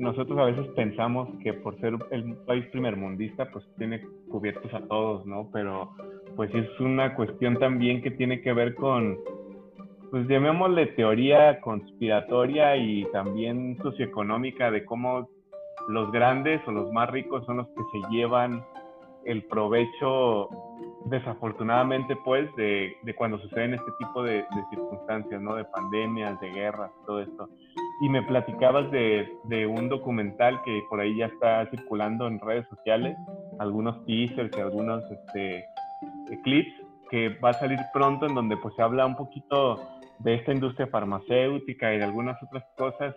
nosotros 0.00 0.36
a 0.38 0.46
veces 0.46 0.66
pensamos 0.74 1.28
que 1.42 1.52
por 1.52 1.78
ser 1.78 1.94
el 2.10 2.34
país 2.46 2.66
primermundista, 2.72 3.50
pues 3.52 3.64
tiene 3.78 4.02
cubiertos 4.28 4.72
a 4.74 4.80
todos, 4.80 5.24
¿no? 5.26 5.48
Pero 5.52 5.90
pues 6.34 6.52
es 6.54 6.68
una 6.80 7.14
cuestión 7.14 7.56
también 7.58 8.02
que 8.02 8.10
tiene 8.10 8.40
que 8.40 8.52
ver 8.52 8.74
con, 8.74 9.16
pues 10.10 10.26
llamémosle 10.26 10.86
teoría 10.88 11.60
conspiratoria 11.60 12.76
y 12.76 13.04
también 13.12 13.78
socioeconómica 13.82 14.72
de 14.72 14.84
cómo 14.84 15.28
los 15.88 16.10
grandes 16.10 16.60
o 16.66 16.72
los 16.72 16.90
más 16.92 17.08
ricos 17.10 17.44
son 17.46 17.58
los 17.58 17.68
que 17.68 17.82
se 17.92 18.10
llevan 18.10 18.64
el 19.26 19.44
provecho, 19.44 20.48
desafortunadamente, 21.06 22.16
pues, 22.24 22.54
de, 22.56 22.96
de 23.02 23.14
cuando 23.14 23.38
suceden 23.38 23.74
este 23.74 23.90
tipo 23.98 24.22
de, 24.22 24.34
de, 24.34 24.64
circunstancias, 24.70 25.40
¿no? 25.40 25.54
De 25.54 25.64
pandemias, 25.64 26.38
de 26.40 26.50
guerras, 26.50 26.90
todo 27.06 27.20
esto. 27.20 27.48
Y 28.00 28.08
me 28.08 28.22
platicabas 28.22 28.90
de, 28.90 29.28
de, 29.44 29.66
un 29.66 29.88
documental 29.88 30.60
que 30.64 30.82
por 30.90 31.00
ahí 31.00 31.16
ya 31.16 31.26
está 31.26 31.68
circulando 31.70 32.26
en 32.26 32.40
redes 32.40 32.66
sociales, 32.68 33.16
algunos 33.58 34.04
teasers 34.04 34.50
y 34.56 34.60
algunos 34.60 35.02
este, 35.10 35.64
clips, 36.42 36.72
que 37.10 37.28
va 37.28 37.50
a 37.50 37.54
salir 37.54 37.78
pronto 37.92 38.26
en 38.26 38.34
donde 38.34 38.56
pues 38.56 38.74
se 38.74 38.82
habla 38.82 39.06
un 39.06 39.16
poquito 39.16 39.80
de 40.18 40.34
esta 40.34 40.52
industria 40.52 40.86
farmacéutica 40.88 41.94
y 41.94 41.98
de 41.98 42.04
algunas 42.04 42.42
otras 42.42 42.64
cosas 42.76 43.14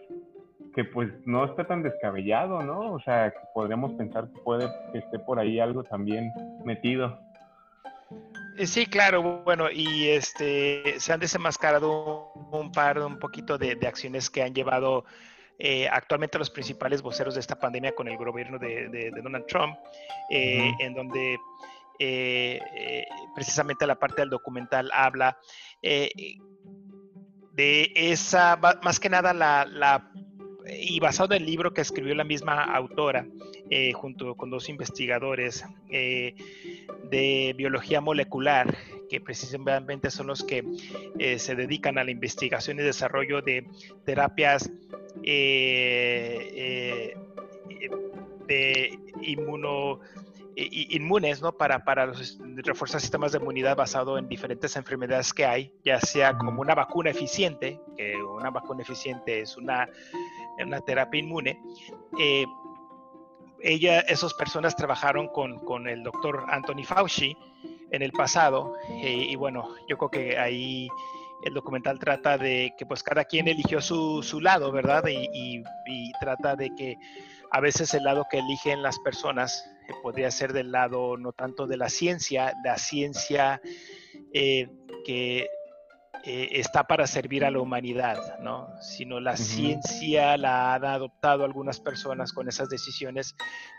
que 0.75 0.83
pues 0.83 1.09
no 1.25 1.45
está 1.45 1.65
tan 1.65 1.81
descabellado, 1.81 2.61
¿no? 2.61 2.93
O 2.93 2.99
sea, 2.99 3.31
que 3.31 3.39
podríamos 3.53 3.93
pensar 3.93 4.29
que 4.29 4.39
puede 4.41 4.67
que 4.91 4.99
esté 4.99 5.17
por 5.17 5.39
ahí 5.39 5.59
algo 5.59 5.83
también 5.83 6.31
metido. 6.63 7.17
Eh, 8.57 8.65
sí, 8.65 8.87
claro, 8.87 9.43
bueno, 9.43 9.69
y 9.71 10.07
este 10.07 10.99
se 10.99 11.13
han 11.13 11.19
desenmascarado 11.19 12.31
un 12.33 12.71
par, 12.71 12.97
un 12.99 13.19
poquito 13.19 13.59
de, 13.59 13.77
acciones 13.87 14.31
que 14.31 14.41
han 14.41 14.55
llevado 14.55 15.05
eh, 15.59 15.87
actualmente 15.87 16.39
los 16.39 16.49
principales 16.49 17.03
voceros 17.03 17.35
de 17.35 17.41
esta 17.41 17.59
pandemia 17.59 17.93
con 17.93 18.07
el 18.07 18.17
gobierno 18.17 18.57
de, 18.57 19.11
Donald 19.21 19.45
Trump, 19.45 19.77
eh, 20.31 20.73
en 20.79 20.95
donde 20.95 21.37
precisamente 23.35 23.85
la 23.85 23.95
parte 23.95 24.23
del 24.23 24.31
documental 24.31 24.89
habla 24.91 25.37
de 25.81 26.41
esa, 27.95 28.59
más 28.81 28.99
que 28.99 29.09
nada 29.09 29.33
la, 29.33 29.67
la 29.69 30.11
y 30.69 30.99
basado 30.99 31.33
en 31.33 31.41
el 31.41 31.47
libro 31.47 31.73
que 31.73 31.81
escribió 31.81 32.15
la 32.15 32.23
misma 32.23 32.63
autora, 32.63 33.27
eh, 33.69 33.93
junto 33.93 34.35
con 34.35 34.49
dos 34.49 34.69
investigadores 34.69 35.65
eh, 35.89 36.35
de 37.09 37.53
biología 37.57 38.01
molecular, 38.01 38.75
que 39.09 39.21
precisamente 39.21 40.11
son 40.11 40.27
los 40.27 40.43
que 40.43 40.65
eh, 41.19 41.39
se 41.39 41.55
dedican 41.55 41.97
a 41.97 42.03
la 42.03 42.11
investigación 42.11 42.79
y 42.79 42.83
desarrollo 42.83 43.41
de 43.41 43.65
terapias 44.05 44.69
de 48.47 48.99
inmuno 49.21 49.99
inmunes, 50.59 51.41
¿no? 51.41 51.51
Para, 51.51 51.83
para 51.83 52.11
reforzar 52.55 52.99
sistemas 52.99 53.31
de 53.31 53.37
inmunidad 53.37 53.75
basado 53.75 54.17
en 54.17 54.27
diferentes 54.27 54.75
enfermedades 54.75 55.31
que 55.31 55.45
hay, 55.45 55.71
ya 55.85 55.99
sea 55.99 56.35
como 56.35 56.61
una 56.61 56.73
vacuna 56.73 57.11
eficiente, 57.11 57.79
que 57.95 58.15
una 58.15 58.49
vacuna 58.49 58.81
eficiente 58.81 59.41
es 59.41 59.55
una 59.55 59.87
en 60.57 60.67
una 60.67 60.81
terapia 60.81 61.19
inmune. 61.19 61.61
Eh, 62.19 62.45
ella, 63.61 64.01
esas 64.01 64.33
personas 64.33 64.75
trabajaron 64.75 65.27
con, 65.29 65.59
con, 65.59 65.87
el 65.87 66.03
doctor 66.03 66.45
Anthony 66.49 66.83
Fauci 66.83 67.35
en 67.91 68.01
el 68.01 68.11
pasado 68.11 68.75
eh, 69.01 69.27
y 69.29 69.35
bueno, 69.35 69.69
yo 69.87 69.97
creo 69.97 70.11
que 70.11 70.37
ahí 70.37 70.87
el 71.43 71.53
documental 71.53 71.97
trata 71.97 72.37
de 72.37 72.73
que 72.77 72.85
pues 72.85 73.01
cada 73.01 73.25
quien 73.25 73.47
eligió 73.47 73.81
su, 73.81 74.21
su 74.21 74.41
lado, 74.41 74.71
¿verdad? 74.71 75.03
Y, 75.07 75.63
y, 75.87 76.11
trata 76.19 76.55
de 76.55 76.69
que 76.75 76.97
a 77.51 77.59
veces 77.59 77.93
el 77.93 78.03
lado 78.03 78.25
que 78.29 78.39
eligen 78.39 78.83
las 78.83 78.99
personas 78.99 79.63
eh, 79.87 79.93
podría 80.03 80.29
ser 80.29 80.53
del 80.53 80.71
lado 80.71 81.17
no 81.17 81.31
tanto 81.31 81.65
de 81.65 81.77
la 81.77 81.89
ciencia, 81.89 82.53
la 82.63 82.77
ciencia 82.77 83.61
que 84.33 85.47
eh, 86.29 86.59
está 86.59 86.83
para 86.83 87.07
servir 87.07 87.45
a 87.45 87.51
la 87.51 87.61
humanidad, 87.61 88.37
¿no? 88.39 88.67
Sino 88.81 89.21
la 89.21 89.37
ciencia 89.37 90.35
la 90.35 90.73
han 90.73 90.83
adoptado 90.83 91.45
algunas 91.45 91.79
personas 91.79 92.33
con 92.33 92.49
esas 92.49 92.67
decisiones 92.67 93.33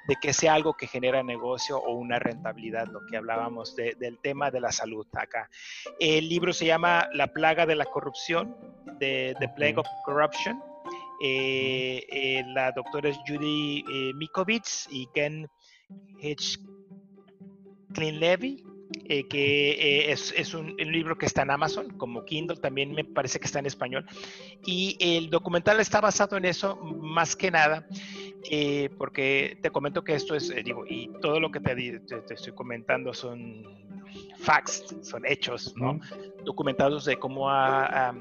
de 0.06 0.16
que 0.16 0.32
sea 0.32 0.54
algo 0.54 0.72
que 0.72 0.86
genera 0.86 1.22
negocio 1.22 1.76
o 1.76 1.92
una 1.92 2.18
rentabilidad, 2.18 2.86
lo 2.86 3.00
que 3.04 3.18
hablábamos 3.18 3.76
del 3.76 4.18
tema 4.22 4.50
de 4.50 4.62
la 4.62 4.72
salud 4.72 5.06
acá. 5.12 5.50
El 6.00 6.26
libro 6.30 6.54
se 6.54 6.64
llama 6.64 7.10
La 7.12 7.26
plaga 7.26 7.66
de 7.66 7.76
la 7.76 7.84
corrupción, 7.84 8.56
de 8.98 9.36
The 9.38 9.48
Plague 9.50 9.76
of 9.76 9.86
Corruption. 10.06 10.58
Eh, 11.22 12.06
eh, 12.10 12.44
la 12.54 12.72
doctora 12.72 13.10
Judy 13.26 13.84
Mikovits 14.14 14.88
y 14.90 15.06
Ken 15.12 15.46
H. 16.22 16.58
Levy 17.94 18.64
eh, 19.04 19.26
que 19.28 19.70
eh, 19.70 20.12
es, 20.12 20.54
un, 20.54 20.74
libro 20.76 21.18
que 21.18 21.26
está 21.26 21.42
en 21.42 21.50
Amazon, 21.50 21.90
como 21.98 22.24
Kindle, 22.24 22.56
también 22.56 22.92
me 22.92 23.04
parece 23.04 23.38
que 23.38 23.46
está 23.46 23.58
en 23.58 23.66
español. 23.66 24.06
Y 24.64 24.96
el 25.00 25.28
documental 25.28 25.78
está 25.80 26.00
basado 26.00 26.36
en 26.36 26.46
eso, 26.46 26.76
más 26.76 27.36
que 27.36 27.50
nada, 27.50 27.86
eh, 28.50 28.88
porque 28.96 29.58
te 29.60 29.70
comento 29.70 30.02
que 30.02 30.14
esto 30.14 30.34
es, 30.34 30.54
digo, 30.64 30.84
y 30.86 31.10
todo 31.20 31.38
lo 31.38 31.50
que 31.50 31.60
te, 31.60 32.00
te, 32.00 32.34
estoy 32.34 32.54
comentando 32.54 33.12
son 33.12 33.64
facts, 34.38 34.96
son 35.02 35.26
hechos, 35.26 35.74
¿no? 35.76 36.00
Documentados 36.44 37.04
de 37.04 37.18
cómo 37.18 37.50
ha, 37.50 38.14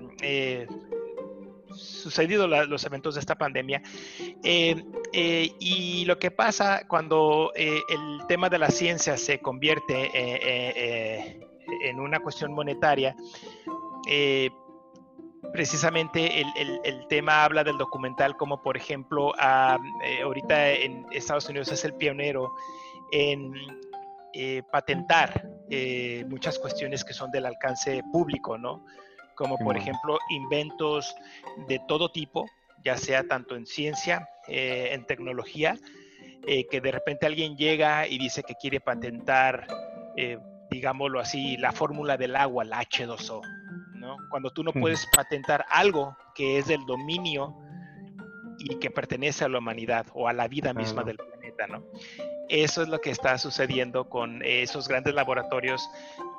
sucedido 2.07 2.47
los 2.47 2.85
eventos 2.85 3.15
de 3.15 3.19
esta 3.19 3.35
pandemia. 3.35 3.81
Eh, 4.43 4.83
eh, 5.13 5.51
y 5.59 6.05
lo 6.05 6.17
que 6.17 6.31
pasa 6.31 6.87
cuando 6.87 7.51
el 7.55 8.25
tema 8.27 8.49
de 8.49 8.57
la 8.57 8.69
ciencia 8.69 9.17
se 9.17 9.39
convierte 9.39 10.09
en 11.83 11.99
una 11.99 12.19
cuestión 12.19 12.53
monetaria, 12.53 13.15
precisamente 15.51 16.41
el, 16.41 17.07
tema 17.07 17.43
habla 17.43 17.63
del 17.63 17.77
documental 17.77 18.37
como 18.37 18.61
por 18.61 18.77
ejemplo 18.77 19.33
ahorita 19.39 20.71
en 20.71 21.05
Estados 21.11 21.49
Unidos 21.49 21.71
es 21.71 21.83
el 21.83 21.93
pionero 21.93 22.53
en 23.11 23.53
patentar 24.71 25.47
muchas 26.29 26.57
cuestiones 26.59 27.03
que 27.03 27.13
son 27.13 27.31
del 27.31 27.45
alcance 27.45 28.01
público, 28.11 28.57
¿no? 28.57 28.85
Como 29.38 29.58
por 29.58 29.78
ejemplo 29.78 30.17
inventos 30.30 31.15
de 31.67 31.80
todo 31.88 32.10
tipo, 32.10 32.45
ya 32.84 32.97
sea 32.97 33.23
tanto 33.28 33.56
en 33.56 33.65
ciencia, 33.65 34.28
eh, 34.47 34.89
en 34.91 35.06
tecnología, 35.06 35.78
eh, 36.45 36.67
que 36.67 36.82
de 36.82 36.91
repente 36.91 37.26
alguien 37.26 37.56
llega 37.56 38.08
y 38.08 38.17
dice 38.17 38.43
que 38.43 38.56
quiere 38.56 38.82
patentar, 38.82 39.67
eh, 40.17 40.39
digámoslo 40.71 41.19
así, 41.19 41.56
la 41.58 41.71
fórmula 41.71 42.17
del 42.17 42.36
agua, 42.36 42.65
la 42.65 42.82
H2O, 42.82 43.41
¿no? 43.93 44.17
Cuando 44.30 44.52
tú 44.52 44.63
no 44.63 44.73
puedes 44.73 45.08
patentar 45.15 45.65
algo 45.69 46.17
que 46.34 46.58
es 46.58 46.67
del 46.67 46.86
dominio 46.86 47.56
y 48.58 48.80
que 48.80 48.89
pertenece 48.89 49.45
a 49.45 49.50
la 49.50 49.60
humanidad 49.60 50.08
o 50.13 50.28
a 50.28 50.34
la 50.34 50.47
vida 50.47 50.73
misma 50.73 51.04
del 51.04 51.17
planeta, 51.17 51.67
¿no? 51.67 51.84
Eso 52.49 52.81
es 52.81 52.88
lo 52.88 52.99
que 52.99 53.10
está 53.10 53.38
sucediendo 53.38 54.07
con 54.07 54.41
esos 54.43 54.88
grandes 54.88 55.13
laboratorios 55.13 55.89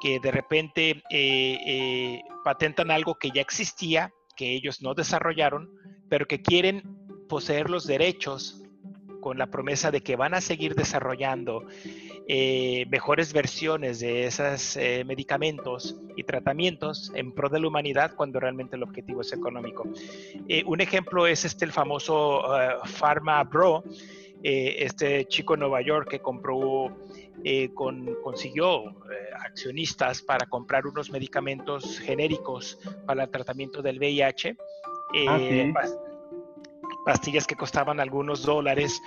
que 0.00 0.20
de 0.20 0.30
repente 0.30 1.02
eh, 1.10 1.58
eh, 1.66 2.22
patentan 2.44 2.90
algo 2.90 3.16
que 3.16 3.30
ya 3.30 3.42
existía, 3.42 4.12
que 4.36 4.54
ellos 4.54 4.80
no 4.80 4.94
desarrollaron, 4.94 5.70
pero 6.08 6.26
que 6.26 6.40
quieren 6.40 6.82
poseer 7.28 7.68
los 7.68 7.86
derechos 7.86 8.62
con 9.20 9.36
la 9.36 9.48
promesa 9.48 9.90
de 9.90 10.00
que 10.00 10.16
van 10.16 10.32
a 10.32 10.40
seguir 10.40 10.74
desarrollando 10.74 11.64
eh, 12.28 12.86
mejores 12.88 13.32
versiones 13.32 13.98
de 14.00 14.26
esos 14.26 14.76
medicamentos 15.04 15.96
y 16.16 16.22
tratamientos 16.22 17.10
en 17.14 17.32
pro 17.32 17.48
de 17.48 17.58
la 17.60 17.68
humanidad 17.68 18.14
cuando 18.14 18.38
realmente 18.38 18.76
el 18.76 18.84
objetivo 18.84 19.22
es 19.22 19.32
económico. 19.32 19.84
un 20.66 20.80
ejemplo 20.80 21.26
es 21.26 21.44
este 21.44 21.64
el 21.64 21.72
famoso 21.72 22.44
Pharma 22.84 23.42
Bro, 23.42 23.82
eh, 24.42 24.76
este 24.84 25.26
chico 25.26 25.54
en 25.54 25.60
Nueva 25.60 25.80
York 25.80 26.08
que 26.08 26.20
compró, 26.20 26.96
eh, 27.42 27.70
consiguió 28.22 28.90
eh, 28.90 28.94
accionistas 29.44 30.22
para 30.22 30.46
comprar 30.46 30.86
unos 30.86 31.10
medicamentos 31.10 31.98
genéricos 31.98 32.78
para 33.04 33.24
el 33.24 33.30
tratamiento 33.30 33.82
del 33.82 33.98
VIH. 33.98 34.56
Ah, 35.26 35.38
pastillas 37.04 37.46
que 37.46 37.54
costaban 37.54 38.00
algunos 38.00 38.42
dólares 38.42 39.00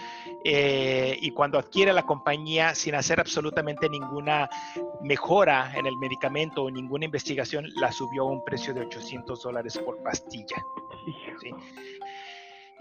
y 0.44 1.30
cuando 1.32 1.60
adquiere 1.60 1.94
la 1.94 2.02
compañía 2.02 2.74
sin 2.74 2.96
hacer 2.96 3.20
absolutamente 3.20 3.88
ninguna 3.88 4.50
mejora 5.04 5.72
en 5.76 5.86
el 5.86 5.96
medicamento 5.98 6.64
o 6.64 6.72
ninguna 6.72 7.06
investigación, 7.06 7.68
la 7.76 7.92
subió 7.92 8.24
a 8.24 8.32
un 8.32 8.44
precio 8.44 8.74
de 8.74 8.82
800 8.82 9.44
dólares 9.44 9.78
por 9.78 10.02
pastilla. 10.02 10.66
¿sí? 11.42 11.52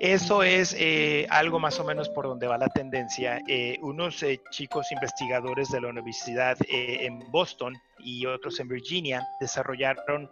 Eso 0.00 0.42
es 0.42 0.74
eh, 0.78 1.26
algo 1.28 1.58
más 1.58 1.78
o 1.78 1.84
menos 1.84 2.08
por 2.08 2.24
donde 2.26 2.46
va 2.46 2.56
la 2.56 2.70
tendencia. 2.70 3.38
Eh, 3.46 3.78
unos 3.82 4.22
eh, 4.22 4.40
chicos 4.48 4.90
investigadores 4.92 5.68
de 5.68 5.78
la 5.82 5.88
Universidad 5.88 6.56
en 6.68 7.18
Boston 7.30 7.74
y 8.02 8.26
otros 8.26 8.60
en 8.60 8.68
Virginia 8.68 9.26
desarrollaron 9.40 10.30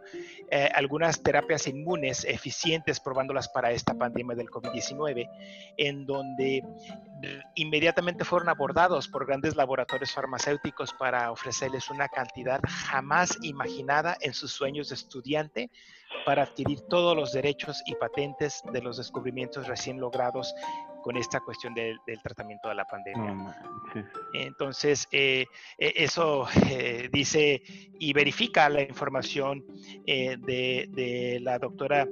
algunas 0.75 1.23
terapias 1.23 1.67
inmunes 1.67 2.25
eficientes 2.25 3.01
probándolas 3.01 3.49
para 3.49 3.71
esta 3.73 3.95
pandemia 3.95 4.37
del 4.37 4.49
COVID-19, 4.49 5.29
en 5.77 6.07
donde 6.07 6.63
inmediatamente 7.55 8.25
fueron 8.25 8.49
abordados 8.49 9.09
por 9.09 9.27
grandes 9.27 9.57
laboratorios 9.57 10.13
farmacéuticos 10.13 10.93
para 10.95 11.31
ofrecerles 11.31 11.91
una 11.91 12.09
cantidad 12.09 12.61
jamás 12.67 13.37
imaginada 13.43 14.17
en 14.21 14.33
sus 14.33 14.53
sueños 14.53 14.89
de 14.89 14.95
estudiante 14.95 15.71
para 16.25 16.45
adquirir 16.45 16.81
todos 16.89 17.17
los 17.17 17.33
derechos 17.33 17.83
y 17.87 17.95
patentes 17.95 18.63
de 18.73 18.81
los 18.81 18.97
descubrimientos 18.97 19.67
recién 19.67 20.01
logrados 20.01 20.55
con 21.09 21.17
esta 21.17 21.41
cuestión 21.41 21.73
del 21.73 21.99
tratamiento 22.23 22.69
de 22.69 22.75
la 22.75 22.85
pandemia. 22.85 23.35
Entonces, 24.35 25.09
eh, 25.11 25.47
e, 25.79 25.93
eso 25.97 26.47
eh, 26.71 27.09
dice 27.11 27.63
y 27.99 28.13
verifica 28.13 28.69
la 28.69 28.83
información 28.83 29.65
eh, 30.07 30.37
de, 30.37 31.39
la 31.41 31.59
doctora 31.59 32.07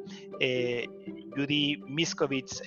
Judy 1.37 1.77
Miskovitz 1.87 2.63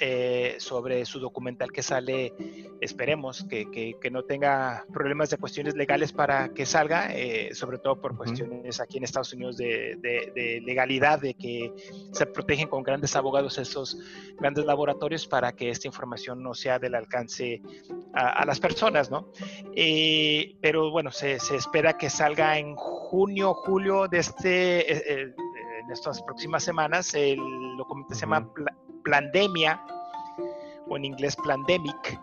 sobre 0.59 1.03
su 1.05 1.19
documental 1.19 1.71
que 1.71 1.81
sale, 1.81 2.33
esperemos 2.79 3.43
que, 3.45 3.95
no 4.11 4.23
tenga 4.23 4.85
problemas 4.93 5.31
de 5.31 5.37
cuestiones 5.37 5.75
legales 5.75 6.13
para 6.13 6.49
que 6.49 6.65
salga, 6.65 7.11
sobre 7.53 7.79
todo 7.79 7.99
por 7.99 8.15
cuestiones 8.15 8.79
aquí 8.79 8.97
en 8.99 9.03
Estados 9.03 9.33
Unidos 9.33 9.57
de, 9.57 9.97
de 9.99 10.61
legalidad, 10.63 11.19
de 11.19 11.33
que 11.33 11.73
se 12.11 12.25
protegen 12.27 12.67
con 12.67 12.83
grandes 12.83 13.15
abogados 13.15 13.57
esos 13.57 13.97
grandes 14.37 14.65
laboratorios 14.65 15.27
para 15.27 15.51
que 15.53 15.69
esta 15.69 15.87
información 15.87 16.18
no 16.35 16.53
sea 16.53 16.79
del 16.79 16.95
alcance 16.95 17.61
a, 18.13 18.45
las 18.45 18.59
personas, 18.59 19.09
¿no? 19.09 19.31
Eh, 19.75 20.57
pero 20.61 20.91
bueno, 20.91 21.11
se, 21.11 21.35
espera 21.35 21.97
que 21.97 22.09
salga 22.09 22.57
en 22.57 22.75
junio, 22.75 23.53
julio 23.53 24.07
de 24.07 24.19
este, 24.19 24.93
eh, 24.93 25.03
eh, 25.07 25.33
en 25.83 25.91
estas 25.91 26.21
próximas 26.23 26.63
semanas. 26.63 27.13
El 27.13 27.39
documento 27.77 28.13
se 28.13 28.21
llama 28.21 28.47
Plandemia, 29.03 29.81
o 30.87 30.97
en 30.97 31.05
inglés 31.05 31.35
Plandemic. 31.35 32.19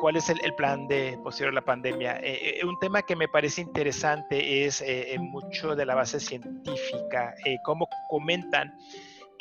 ¿Cuál 0.00 0.16
es 0.16 0.28
el, 0.30 0.54
plan 0.54 0.86
de 0.86 1.18
posterior 1.22 1.52
a 1.52 1.56
la 1.56 1.64
pandemia? 1.64 2.20
un 2.64 2.78
tema 2.78 3.02
que 3.02 3.16
me 3.16 3.28
parece 3.28 3.60
interesante 3.60 4.64
es 4.64 4.82
mucho 5.18 5.74
de 5.74 5.84
la 5.84 5.96
base 5.96 6.20
científica, 6.20 7.34
cómo 7.64 7.88
comentan 8.08 8.72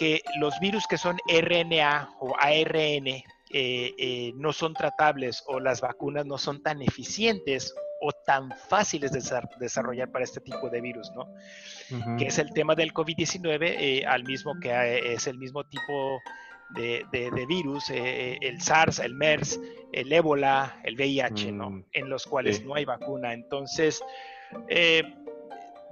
que 0.02 0.24
los 0.40 0.60
virus 0.60 0.88
que 0.88 0.98
son 0.98 1.20
RNA 1.28 2.16
o 2.22 2.36
ARN 2.40 3.08
eh, 3.08 3.24
eh, 3.52 4.34
no 4.36 4.52
son 4.52 4.74
tratables 4.74 5.44
o 5.46 5.60
las 5.60 5.80
vacunas 5.80 6.26
no 6.26 6.40
son 6.40 6.64
tan 6.64 6.82
eficientes 6.82 7.76
o 8.02 8.12
tan 8.26 8.50
fáciles 8.68 9.12
de 9.12 9.22
desarrollar 9.60 10.12
para 10.12 10.26
este 10.26 10.42
tipo 10.42 10.72
de 10.72 10.82
virus, 10.82 11.12
¿no? 11.12 11.28
Que 12.18 12.26
es 12.26 12.40
el 12.40 12.52
tema 12.52 12.74
del 12.74 12.96
COVID-19, 12.96 13.60
eh, 13.62 14.04
al 14.08 14.24
mismo 14.24 14.60
que 14.60 15.14
es 15.14 15.28
el 15.28 15.38
mismo 15.38 15.64
tipo 15.66 16.20
de, 16.72 17.46
virus, 17.48 17.92
el 17.92 18.60
SARS, 18.60 18.98
el 18.98 19.14
MERS, 19.14 19.60
el 19.94 20.12
ébola, 20.12 20.82
el 20.84 20.96
VIH, 20.96 21.52
¿no? 21.52 21.70
Mm, 21.70 21.86
en 21.94 22.10
los 22.10 22.26
cuales 22.26 22.66
no 22.66 22.74
hay 22.74 22.86
vacuna. 22.86 23.34
Entonces, 23.34 24.02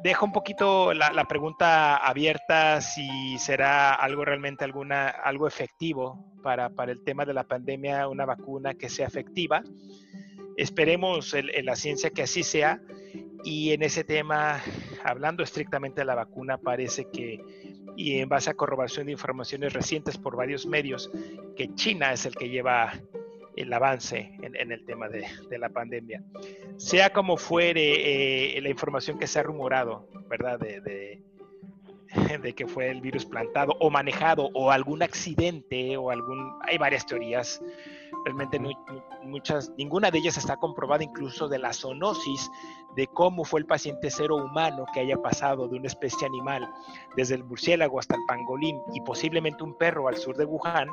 dejo 0.04 0.26
un 0.26 0.32
poquito 0.32 0.94
la, 0.94 1.26
pregunta 1.26 1.98
abierta 1.98 2.82
si 2.82 3.38
será 3.38 3.94
algo 3.94 4.26
realmente 4.26 4.64
alguna, 4.64 5.10
algo 5.10 5.48
efectivo 5.48 6.26
para, 6.42 6.72
el 6.88 7.04
tema 7.04 7.26
de 7.26 7.34
la 7.34 7.44
pandemia, 7.44 8.08
una 8.08 8.26
vacuna 8.26 8.74
que 8.74 8.90
sea 8.90 9.08
efectiva. 9.08 9.64
Esperemos 10.58 11.34
en, 11.34 11.66
la 11.66 11.76
ciencia 11.76 12.10
que 12.10 12.24
así 12.24 12.44
sea. 12.44 12.82
Y 13.44 13.72
en 13.72 13.84
ese 13.84 14.04
tema, 14.04 14.62
hablando 15.04 15.44
estrictamente 15.44 16.02
de 16.02 16.06
la 16.06 16.16
vacuna, 16.16 16.58
parece 16.58 17.10
que, 17.10 17.40
y 17.96 18.20
en 18.20 18.28
base 18.28 18.50
a 18.50 18.54
corroboración 18.54 19.06
de 19.06 19.14
informaciones 19.14 19.72
recientes 19.72 20.18
por 20.18 20.36
varios 20.36 20.66
medios, 20.66 21.10
que 21.56 21.74
China 21.76 22.12
es 22.12 22.26
el 22.26 22.36
que 22.36 22.50
lleva 22.50 22.92
el 23.56 23.72
avance 23.74 24.38
en, 24.42 24.72
el 24.72 24.86
tema 24.86 25.10
de, 25.10 25.28
la 25.58 25.70
pandemia. 25.70 26.24
Sea 26.78 27.12
como 27.12 27.38
fuere 27.38 28.58
eh, 28.58 28.62
la 28.62 28.70
información 28.70 29.20
que 29.20 29.28
se 29.28 29.40
ha 29.40 29.44
rumorado, 29.44 30.08
¿verdad? 30.30 30.60
De, 30.60 30.80
de, 32.42 32.54
que 32.54 32.68
fue 32.68 32.90
el 32.90 33.02
virus 33.02 33.26
plantado 33.26 33.76
o 33.80 33.90
manejado 33.90 34.50
o 34.54 34.72
algún 34.72 35.04
accidente 35.04 35.98
o 35.98 36.10
algún... 36.12 36.54
Hay 36.68 36.78
varias 36.78 37.06
teorías. 37.06 37.62
Realmente 38.26 38.60
muchas, 39.24 39.72
ninguna 39.78 40.12
de 40.12 40.20
ellas 40.20 40.38
está 40.38 40.58
comprobada, 40.58 41.04
incluso 41.04 41.48
de 41.48 41.60
la 41.60 41.72
zoonosis, 41.72 42.50
de 42.96 43.08
cómo 43.08 43.46
fue 43.46 43.62
el 43.62 43.66
paciente 43.66 44.10
cero 44.10 44.36
humano 44.36 44.86
que 44.94 45.02
haya 45.02 45.22
pasado 45.22 45.68
de 45.68 45.78
una 45.78 45.88
especie 45.88 46.28
animal, 46.28 46.70
desde 47.16 47.36
el 47.36 47.44
murciélago 47.44 48.00
hasta 48.00 48.16
el 48.16 48.22
pangolín 48.28 48.78
y 48.94 49.02
posiblemente 49.02 49.64
un 49.64 49.78
perro 49.78 50.08
al 50.08 50.18
sur 50.18 50.36
de 50.36 50.46
Wuhan, 50.46 50.90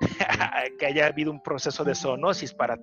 que 0.78 0.86
haya 0.86 1.06
habido 1.06 1.30
un 1.30 1.42
proceso 1.42 1.84
de 1.84 1.94
zoonosis 1.94 2.52
para 2.52 2.78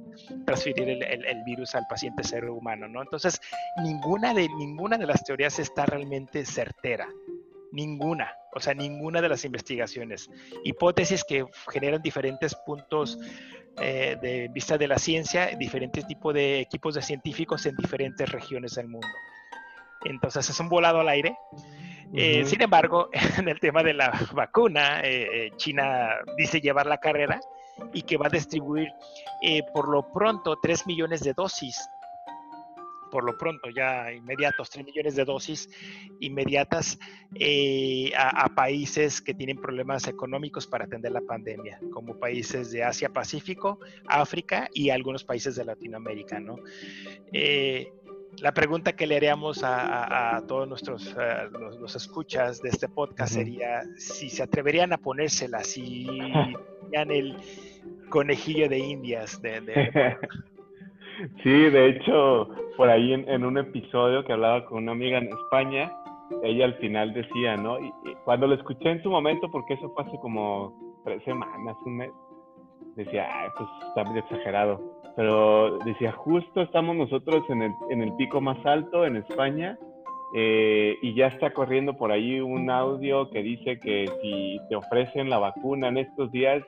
transferir 0.45 0.89
el, 0.89 1.43
virus 1.43 1.76
al 1.76 1.86
paciente 1.88 2.23
ser 2.23 2.49
humano, 2.49 2.88
¿no? 2.88 3.02
Entonces, 3.02 3.39
ninguna 3.84 4.34
de, 4.34 4.49
ninguna 4.49 4.97
de 4.97 5.06
las 5.06 5.23
teorías 5.23 5.60
está 5.60 5.86
realmente 5.86 6.45
certera. 6.45 7.08
Ninguna, 7.71 8.32
o 8.54 8.60
sea, 8.60 8.73
ninguna 8.73 9.21
de 9.21 9.30
las 9.30 9.45
investigaciones. 9.45 10.30
Hipótesis 10.63 11.23
que 11.23 11.45
generan 11.71 12.02
diferentes 12.02 12.56
puntos 12.56 13.17
eh, 13.80 14.15
de 14.21 14.47
vista 14.49 14.78
de 14.78 14.88
la 14.88 14.99
ciencia, 14.99 15.47
diferentes 15.58 16.06
tipos 16.06 16.34
de 16.34 16.60
equipos 16.60 16.93
de 16.93 17.02
científicos 17.02 17.65
en 17.65 17.76
diferentes 17.76 18.32
regiones 18.32 18.76
del 18.76 18.88
mundo. 18.88 19.08
Entonces, 20.06 20.49
es 20.49 20.60
un 20.60 20.69
volado 20.69 20.99
al 20.99 21.10
aire 21.10 21.36
Eh, 22.13 22.45
sin 22.45 22.62
embargo, 22.62 23.10
en 23.38 23.47
el 23.47 23.60
tema 23.60 23.84
de 23.84 23.93
la 23.93 24.12
vacuna, 24.34 25.02
eh, 25.04 25.52
China 25.58 26.10
dice 26.38 26.62
llevar 26.62 26.86
la 26.86 26.99
carrera 26.99 27.39
y 27.91 28.04
que 28.04 28.17
va 28.17 28.28
a 28.28 28.30
distribuir 28.30 28.89
por 29.73 29.89
lo 29.89 30.12
pronto 30.13 30.58
3 30.62 30.86
millones 30.88 31.21
de 31.21 31.34
dosis 31.34 31.89
por 33.13 33.23
lo 33.23 33.38
pronto, 33.38 33.69
ya 33.69 34.12
inmediatos, 34.12 34.71
3 34.71 34.88
millones 34.88 35.15
de 35.15 35.23
dosis 35.23 35.69
inmediatas 36.19 36.97
eh, 37.36 38.12
a, 38.17 38.49
países 38.56 39.21
que 39.21 39.36
tienen 39.36 39.62
problemas 39.62 40.08
económicos 40.08 40.65
para 40.65 40.86
atender 40.86 41.12
la 41.12 41.21
pandemia, 41.21 41.80
como 41.91 42.17
países 42.17 42.71
de 42.71 42.84
Asia-Pacífico, 42.84 43.78
África 44.08 44.67
y 44.73 44.89
algunos 44.89 45.23
países 45.23 45.56
de 45.56 45.63
Latinoamérica. 45.63 46.39
¿no? 46.39 46.58
La 48.41 48.54
pregunta 48.54 48.93
que 48.93 49.08
le 49.08 49.15
haríamos 49.15 49.62
a, 49.63 50.41
todos 50.48 50.67
nuestros 50.67 51.15
eh, 51.19 51.50
los, 51.52 51.96
escuchas 51.96 52.62
de 52.62 52.69
este 52.69 52.89
podcast 52.89 53.34
sería 53.34 53.82
si 53.96 54.30
se 54.30 54.43
atreverían 54.43 54.91
a 54.93 54.98
ponérsela, 54.98 55.63
si 55.63 56.08
tenían 56.82 57.12
el 57.12 57.38
conejillo 58.10 58.67
de 58.69 58.80
indias 58.80 59.41
de 59.41 60.17
Sí, 61.43 61.50
de 61.50 61.89
hecho, 61.89 62.50
por 62.76 62.89
ahí 62.89 63.13
en, 63.13 63.46
un 63.46 63.58
episodio 63.58 64.26
que 64.26 64.34
hablaba 64.34 64.65
con 64.65 64.84
una 64.84 64.93
amiga 64.93 65.19
en 65.19 65.30
España, 65.30 65.91
ella 66.43 66.65
al 66.65 66.76
final 66.76 67.13
decía, 67.13 67.56
¿no? 67.56 67.80
Y, 67.80 67.93
cuando 68.26 68.48
lo 68.48 68.56
escuché 68.56 68.89
en 68.89 69.04
su 69.04 69.10
momento, 69.10 69.50
porque 69.52 69.76
eso 69.76 69.89
fue 69.93 70.04
hace 70.04 70.17
como 70.19 71.02
tres 71.04 71.24
semanas, 71.24 71.76
un 71.86 71.98
mes, 71.98 72.12
decía, 72.96 73.28
ay, 73.32 73.50
pues 73.58 73.69
está 73.88 74.04
muy 74.04 74.19
exagerado. 74.19 74.92
Pero 75.15 75.78
decía, 75.80 76.12
justo 76.12 76.62
estamos 76.62 76.95
nosotros 76.95 77.43
en 77.49 77.62
el, 77.62 77.71
en 77.89 78.02
el 78.02 78.15
pico 78.15 78.41
más 78.41 78.58
alto 78.65 79.06
en 79.06 79.17
España 79.17 79.78
eh, 80.36 80.97
y 81.04 81.13
ya 81.13 81.28
está 81.28 81.52
corriendo 81.52 81.95
por 81.95 82.12
ahí 82.12 82.39
un 82.39 82.71
audio 82.71 83.30
que 83.30 83.43
dice 83.43 83.80
que 83.80 84.08
si 84.21 84.60
te 84.67 84.76
ofrecen 84.76 85.30
la 85.30 85.38
vacuna 85.38 85.89
en 85.89 85.99
estos 85.99 86.32
días, 86.32 86.63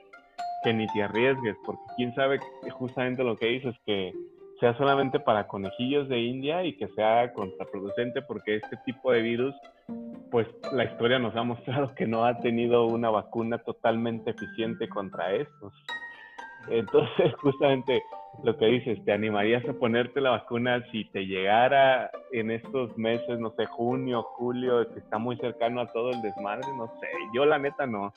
que 0.63 0.73
ni 0.73 0.85
te 0.87 1.01
arriesgues, 1.01 1.55
porque 1.65 1.81
quién 1.97 2.13
sabe 2.13 2.39
justamente 2.71 3.23
lo 3.23 3.35
que 3.35 3.47
dices, 3.47 3.75
que 3.85 4.13
sea 4.59 4.77
solamente 4.77 5.19
para 5.19 5.47
conejillos 5.47 6.07
de 6.09 6.19
India 6.19 6.63
y 6.63 6.77
que 6.77 6.87
sea 6.89 7.33
contraproducente 7.33 8.21
porque 8.21 8.57
este 8.57 8.77
tipo 8.85 9.11
de 9.11 9.21
virus, 9.21 9.55
pues 10.29 10.47
la 10.71 10.85
historia 10.85 11.17
nos 11.17 11.35
ha 11.35 11.43
mostrado 11.43 11.93
que 11.95 12.05
no 12.05 12.23
ha 12.25 12.39
tenido 12.39 12.85
una 12.85 13.09
vacuna 13.09 13.57
totalmente 13.57 14.29
eficiente 14.29 14.87
contra 14.87 15.33
estos. 15.33 15.73
Entonces, 16.69 17.33
justamente 17.41 18.01
lo 18.43 18.57
que 18.57 18.65
dices, 18.65 19.03
¿te 19.05 19.13
animarías 19.13 19.67
a 19.67 19.73
ponerte 19.73 20.19
la 20.21 20.31
vacuna 20.31 20.83
si 20.91 21.05
te 21.05 21.25
llegara 21.25 22.11
en 22.31 22.51
estos 22.51 22.97
meses, 22.97 23.39
no 23.39 23.51
sé, 23.51 23.65
junio, 23.65 24.23
julio, 24.23 24.87
que 24.93 24.99
está 24.99 25.17
muy 25.17 25.37
cercano 25.37 25.81
a 25.81 25.91
todo 25.91 26.11
el 26.11 26.21
desmadre? 26.21 26.67
No 26.75 26.87
sé, 26.99 27.07
yo 27.33 27.45
la 27.45 27.57
neta 27.57 27.85
no. 27.85 28.13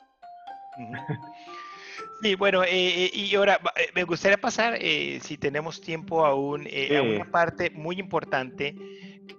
Sí, 2.21 2.35
bueno, 2.35 2.63
eh, 2.63 3.05
eh, 3.05 3.11
y 3.13 3.33
ahora 3.35 3.59
eh, 3.77 3.89
me 3.95 4.03
gustaría 4.03 4.37
pasar, 4.37 4.77
si 4.79 5.37
tenemos 5.37 5.79
tiempo 5.79 6.25
aún, 6.25 6.67
a 6.67 7.01
una 7.01 7.31
parte 7.31 7.69
muy 7.69 7.97
importante 7.97 8.75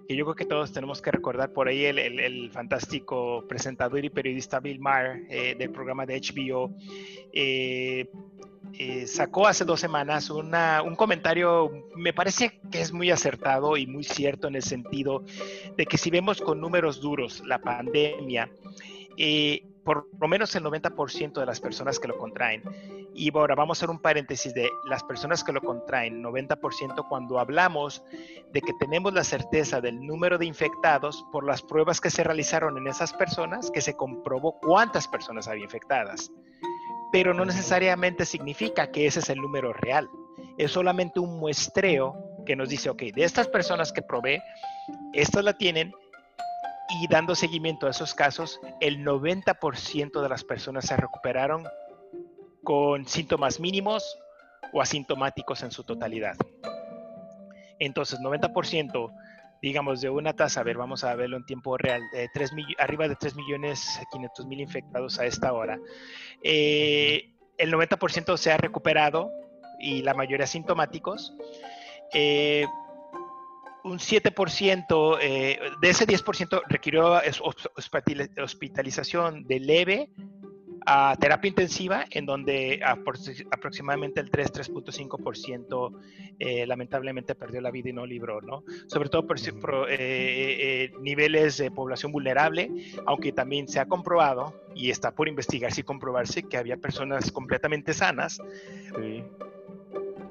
que 0.07 0.15
yo 0.15 0.25
creo 0.25 0.35
que 0.35 0.45
todos 0.45 0.71
tenemos 0.71 1.01
que 1.01 1.11
recordar 1.11 1.53
por 1.53 1.67
ahí 1.67 1.85
el, 1.85 2.49
fantástico 2.51 3.45
presentador 3.47 4.03
y 4.03 4.09
periodista 4.09 4.59
Bill 4.59 4.79
Maher 4.79 5.27
del 5.57 5.69
programa 5.71 6.05
de 6.05 6.19
HBO. 6.19 6.73
Sacó 9.05 9.47
hace 9.47 9.65
dos 9.65 9.79
semanas 9.79 10.29
un 10.29 10.95
comentario, 10.95 11.71
me 11.95 12.13
parece 12.13 12.59
que 12.71 12.81
es 12.81 12.91
muy 12.91 13.11
acertado 13.11 13.77
y 13.77 13.87
muy 13.87 14.03
cierto 14.03 14.47
en 14.47 14.55
el 14.55 14.63
sentido 14.63 15.23
de 15.77 15.85
que 15.85 15.97
si 15.97 16.09
vemos 16.09 16.41
con 16.41 16.59
números 16.59 17.01
duros 17.01 17.43
la 17.45 17.59
pandemia, 17.59 18.49
eh, 19.17 19.65
por 19.83 20.07
lo 20.19 20.27
menos 20.27 20.55
el 20.55 20.63
90% 20.63 21.39
de 21.39 21.45
las 21.45 21.59
personas 21.59 21.99
que 21.99 22.07
lo 22.07 22.17
contraen. 22.17 22.63
Y 23.13 23.35
ahora 23.35 23.55
vamos 23.55 23.77
a 23.77 23.79
hacer 23.79 23.89
un 23.89 23.99
paréntesis 23.99 24.53
de 24.53 24.69
las 24.85 25.03
personas 25.03 25.43
que 25.43 25.51
lo 25.51 25.61
contraen, 25.61 26.23
90% 26.23 27.07
cuando 27.09 27.39
hablamos 27.39 28.03
de 28.53 28.61
que 28.61 28.73
tenemos 28.79 29.13
la 29.13 29.23
certeza 29.23 29.81
del 29.81 30.05
número 30.05 30.37
de 30.37 30.45
infectados 30.45 31.25
por 31.31 31.45
las 31.45 31.61
pruebas 31.61 31.99
que 31.99 32.09
se 32.09 32.23
realizaron 32.23 32.77
en 32.77 32.87
esas 32.87 33.13
personas, 33.13 33.69
que 33.71 33.81
se 33.81 33.95
comprobó 33.95 34.59
cuántas 34.59 35.07
personas 35.07 35.47
había 35.47 35.63
infectadas. 35.63 36.31
Pero 37.11 37.33
no 37.33 37.45
necesariamente 37.45 38.25
significa 38.25 38.91
que 38.91 39.05
ese 39.05 39.19
es 39.19 39.29
el 39.29 39.39
número 39.39 39.73
real. 39.73 40.07
Es 40.57 40.71
solamente 40.71 41.19
un 41.19 41.39
muestreo 41.39 42.15
que 42.45 42.55
nos 42.55 42.69
dice, 42.69 42.89
ok, 42.89 43.03
de 43.13 43.23
estas 43.23 43.47
personas 43.47 43.91
que 43.91 44.01
probé, 44.01 44.41
estas 45.13 45.43
la 45.43 45.53
tienen, 45.53 45.93
y 46.99 47.07
dando 47.07 47.35
seguimiento 47.35 47.87
a 47.87 47.91
esos 47.91 48.13
casos, 48.13 48.59
el 48.81 49.05
90% 49.05 50.21
de 50.21 50.29
las 50.29 50.43
personas 50.43 50.85
se 50.85 50.97
recuperaron 50.97 51.65
con 52.63 53.07
síntomas 53.07 53.59
mínimos 53.59 54.19
o 54.73 54.81
asintomáticos 54.81 55.63
en 55.63 55.71
su 55.71 55.83
totalidad. 55.83 56.35
Entonces, 57.79 58.19
90%, 58.19 59.11
digamos, 59.61 60.01
de 60.01 60.09
una 60.09 60.33
tasa, 60.33 60.61
a 60.61 60.63
ver, 60.63 60.77
vamos 60.77 61.03
a 61.03 61.15
verlo 61.15 61.37
en 61.37 61.45
tiempo 61.45 61.77
real, 61.77 62.01
3 62.33 62.51
arriba 62.79 63.07
de 63.07 63.15
3 63.15 63.35
millones 63.35 63.99
500 64.11 64.45
mil 64.47 64.59
infectados 64.59 65.19
a 65.19 65.25
esta 65.25 65.53
hora. 65.53 65.79
Eh, 66.43 67.35
el 67.57 67.71
90% 67.71 68.37
se 68.37 68.51
ha 68.51 68.57
recuperado 68.57 69.29
y 69.79 70.01
la 70.01 70.13
mayoría 70.13 70.45
asintomáticos. 70.45 71.33
Eh, 72.13 72.65
un 73.83 73.99
7%, 73.99 75.17
eh, 75.21 75.59
de 75.81 75.89
ese 75.89 76.05
10% 76.05 76.61
requirió 76.67 77.19
hospitalización 78.37 79.47
de 79.47 79.59
leve 79.59 80.09
a 80.85 81.15
terapia 81.19 81.49
intensiva, 81.49 82.05
en 82.09 82.25
donde 82.25 82.81
aproximadamente 82.83 84.19
el 84.19 84.31
3-3.5% 84.31 85.91
eh, 86.39 86.65
lamentablemente 86.65 87.35
perdió 87.35 87.61
la 87.61 87.71
vida 87.71 87.89
y 87.89 87.93
no 87.93 88.05
libró, 88.05 88.41
¿no? 88.41 88.63
Sobre 88.87 89.09
todo 89.09 89.27
por, 89.27 89.37
eh, 89.89 90.91
niveles 90.99 91.57
de 91.57 91.71
población 91.71 92.11
vulnerable, 92.11 92.69
aunque 93.05 93.31
también 93.31 93.67
se 93.67 93.79
ha 93.79 93.85
comprobado, 93.85 94.59
y 94.73 94.89
está 94.89 95.11
por 95.11 95.27
investigarse 95.27 95.81
y 95.81 95.83
comprobarse, 95.83 96.43
que 96.43 96.57
había 96.57 96.77
personas 96.77 97.31
completamente 97.31 97.93
sanas. 97.93 98.41
Sí 98.99 99.23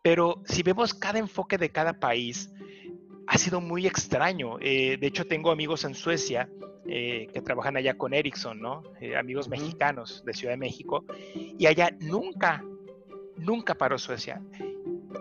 Pero 0.02 0.42
si 0.46 0.62
vemos 0.62 0.92
cada 0.94 1.18
enfoque 1.18 1.56
de 1.56 1.70
cada 1.70 1.94
país, 1.94 2.50
ha 3.34 3.38
sido 3.38 3.60
muy 3.60 3.84
extraño. 3.86 4.58
Eh, 4.60 4.96
de 4.96 5.06
hecho, 5.08 5.26
tengo 5.26 5.50
amigos 5.50 5.84
en 5.84 5.94
Suecia 5.94 6.48
eh, 6.86 7.26
que 7.32 7.42
trabajan 7.42 7.76
allá 7.76 7.98
con 7.98 8.14
Ericsson, 8.14 8.60
¿no? 8.60 8.84
Eh, 9.00 9.16
amigos 9.16 9.48
mexicanos 9.48 10.22
de 10.24 10.32
Ciudad 10.32 10.52
de 10.52 10.58
México, 10.58 11.04
y 11.34 11.66
allá 11.66 11.90
nunca, 11.98 12.64
nunca 13.36 13.74
paró 13.74 13.98
Suecia 13.98 14.40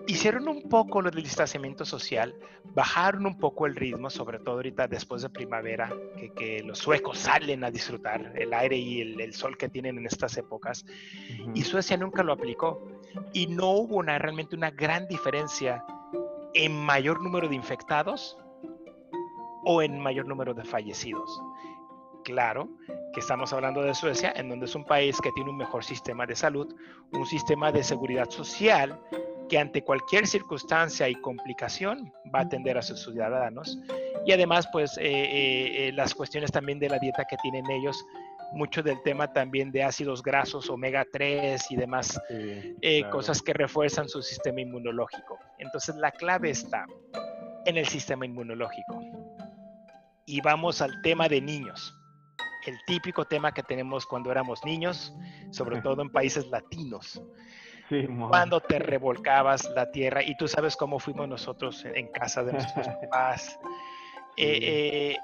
hicieron 0.07 0.47
un 0.47 0.63
poco 0.63 1.01
lo 1.01 1.09
del 1.11 1.23
distanciamiento 1.23 1.85
social, 1.85 2.35
bajaron 2.73 3.25
un 3.25 3.37
poco 3.37 3.65
el 3.65 3.75
ritmo, 3.75 4.09
sobre 4.09 4.39
todo 4.39 4.55
ahorita 4.55 4.87
después 4.87 5.21
de 5.21 5.29
primavera, 5.29 5.93
que, 6.35 6.61
los 6.63 6.79
suecos 6.79 7.19
salen 7.19 7.63
a 7.63 7.71
disfrutar 7.71 8.33
el 8.35 8.53
aire 8.53 8.77
y 8.77 9.01
el, 9.01 9.33
sol 9.33 9.57
que 9.57 9.69
tienen 9.69 9.97
en 9.97 10.05
estas 10.05 10.37
épocas, 10.37 10.85
y 11.53 11.61
Suecia 11.63 11.97
nunca 11.97 12.23
lo 12.23 12.33
aplicó. 12.33 12.85
Y 13.31 13.47
no 13.47 13.69
hubo 13.71 13.97
una, 13.97 14.17
realmente 14.17 14.55
una 14.55 14.71
gran 14.71 15.07
diferencia 15.07 15.83
en 16.53 16.77
mayor 16.79 17.21
número 17.21 17.47
de 17.47 17.55
infectados 17.55 18.37
o 19.65 19.81
en 19.81 19.99
mayor 19.99 20.27
número 20.27 20.53
de 20.53 20.63
fallecidos. 20.63 21.41
Claro 22.23 22.69
que 23.13 23.19
estamos 23.19 23.53
hablando 23.53 23.81
de 23.81 23.93
Suecia, 23.93 24.33
en 24.35 24.49
donde 24.49 24.65
es 24.65 24.75
un 24.75 24.85
país 24.85 25.19
que 25.21 25.31
tiene 25.33 25.49
un 25.49 25.57
mejor 25.57 25.83
sistema 25.83 26.25
de 26.25 26.35
salud, 26.35 26.73
un 27.11 27.25
sistema 27.25 27.71
de 27.71 27.83
seguridad 27.83 28.29
social 28.29 28.99
que 29.49 29.59
ante 29.59 29.83
cualquier 29.83 30.25
circunstancia 30.25 31.07
y 31.09 31.15
complicación 31.15 32.11
va 32.33 32.39
a 32.39 32.41
atender 32.43 32.77
a 32.77 32.81
sus 32.81 33.03
ciudadanos. 33.03 33.77
Y 34.25 34.31
además, 34.31 34.67
pues, 34.71 34.97
eh, 34.97 35.03
eh, 35.03 35.87
eh, 35.87 35.91
las 35.93 36.15
cuestiones 36.15 36.51
también 36.51 36.79
de 36.79 36.89
la 36.89 36.97
dieta 36.97 37.25
que 37.25 37.37
tienen 37.37 37.69
ellos, 37.69 38.03
mucho 38.53 38.83
del 38.83 39.01
tema 39.03 39.31
también 39.31 39.71
de 39.71 39.83
ácidos 39.83 40.21
grasos, 40.21 40.69
omega 40.69 41.05
3 41.11 41.71
y 41.71 41.75
demás 41.75 42.19
cosas 43.11 43.41
que 43.41 43.53
refuerzan 43.53 44.07
su 44.07 44.21
sistema 44.21 44.61
inmunológico. 44.61 45.39
Entonces, 45.57 45.95
la 45.95 46.11
clave 46.11 46.49
está 46.49 46.85
en 47.65 47.77
el 47.77 47.87
sistema 47.87 48.25
inmunológico. 48.25 49.01
Y 50.25 50.41
vamos 50.41 50.81
al 50.81 51.01
tema 51.01 51.27
de 51.27 51.41
niños 51.41 51.93
el 52.65 52.79
típico 52.85 53.25
tema 53.25 53.53
que 53.53 53.63
tenemos 53.63 54.05
cuando 54.05 54.31
éramos 54.31 54.63
niños, 54.63 55.13
sobre 55.51 55.81
todo 55.81 56.01
en 56.01 56.09
países 56.09 56.47
latinos. 56.47 57.21
cuando 58.29 58.59
te 58.59 58.79
revolcabas 58.79 59.69
la 59.75 59.91
tierra 59.91 60.23
y 60.23 60.35
tú 60.37 60.47
sabes 60.47 60.75
cómo 60.75 60.99
fuimos 60.99 61.27
nosotros 61.27 61.85
en 61.85 62.07
casa 62.07 62.43
de 62.43 62.53
nuestros 62.53 62.87
papás. 63.01 63.59
Eh, 64.37 64.59
eh, 64.61 65.17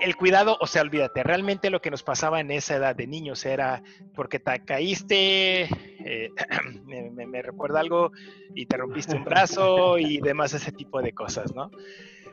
el 0.00 0.16
cuidado, 0.16 0.56
o 0.60 0.66
sea, 0.66 0.82
olvídate, 0.82 1.22
realmente 1.22 1.70
lo 1.70 1.80
que 1.80 1.90
nos 1.90 2.02
pasaba 2.02 2.40
en 2.40 2.50
esa 2.50 2.76
edad 2.76 2.96
de 2.96 3.06
niños 3.06 3.44
era 3.46 3.82
porque 4.14 4.38
te 4.38 4.64
caíste, 4.64 5.62
eh, 6.04 6.30
me, 6.84 7.42
recuerda 7.42 7.80
algo, 7.80 8.12
y 8.54 8.66
te 8.66 8.76
rompiste 8.76 9.16
un 9.16 9.24
brazo 9.24 9.98
y 9.98 10.20
demás, 10.20 10.54
ese 10.54 10.72
tipo 10.72 11.00
de 11.00 11.12
cosas, 11.12 11.54
¿no? 11.54 11.70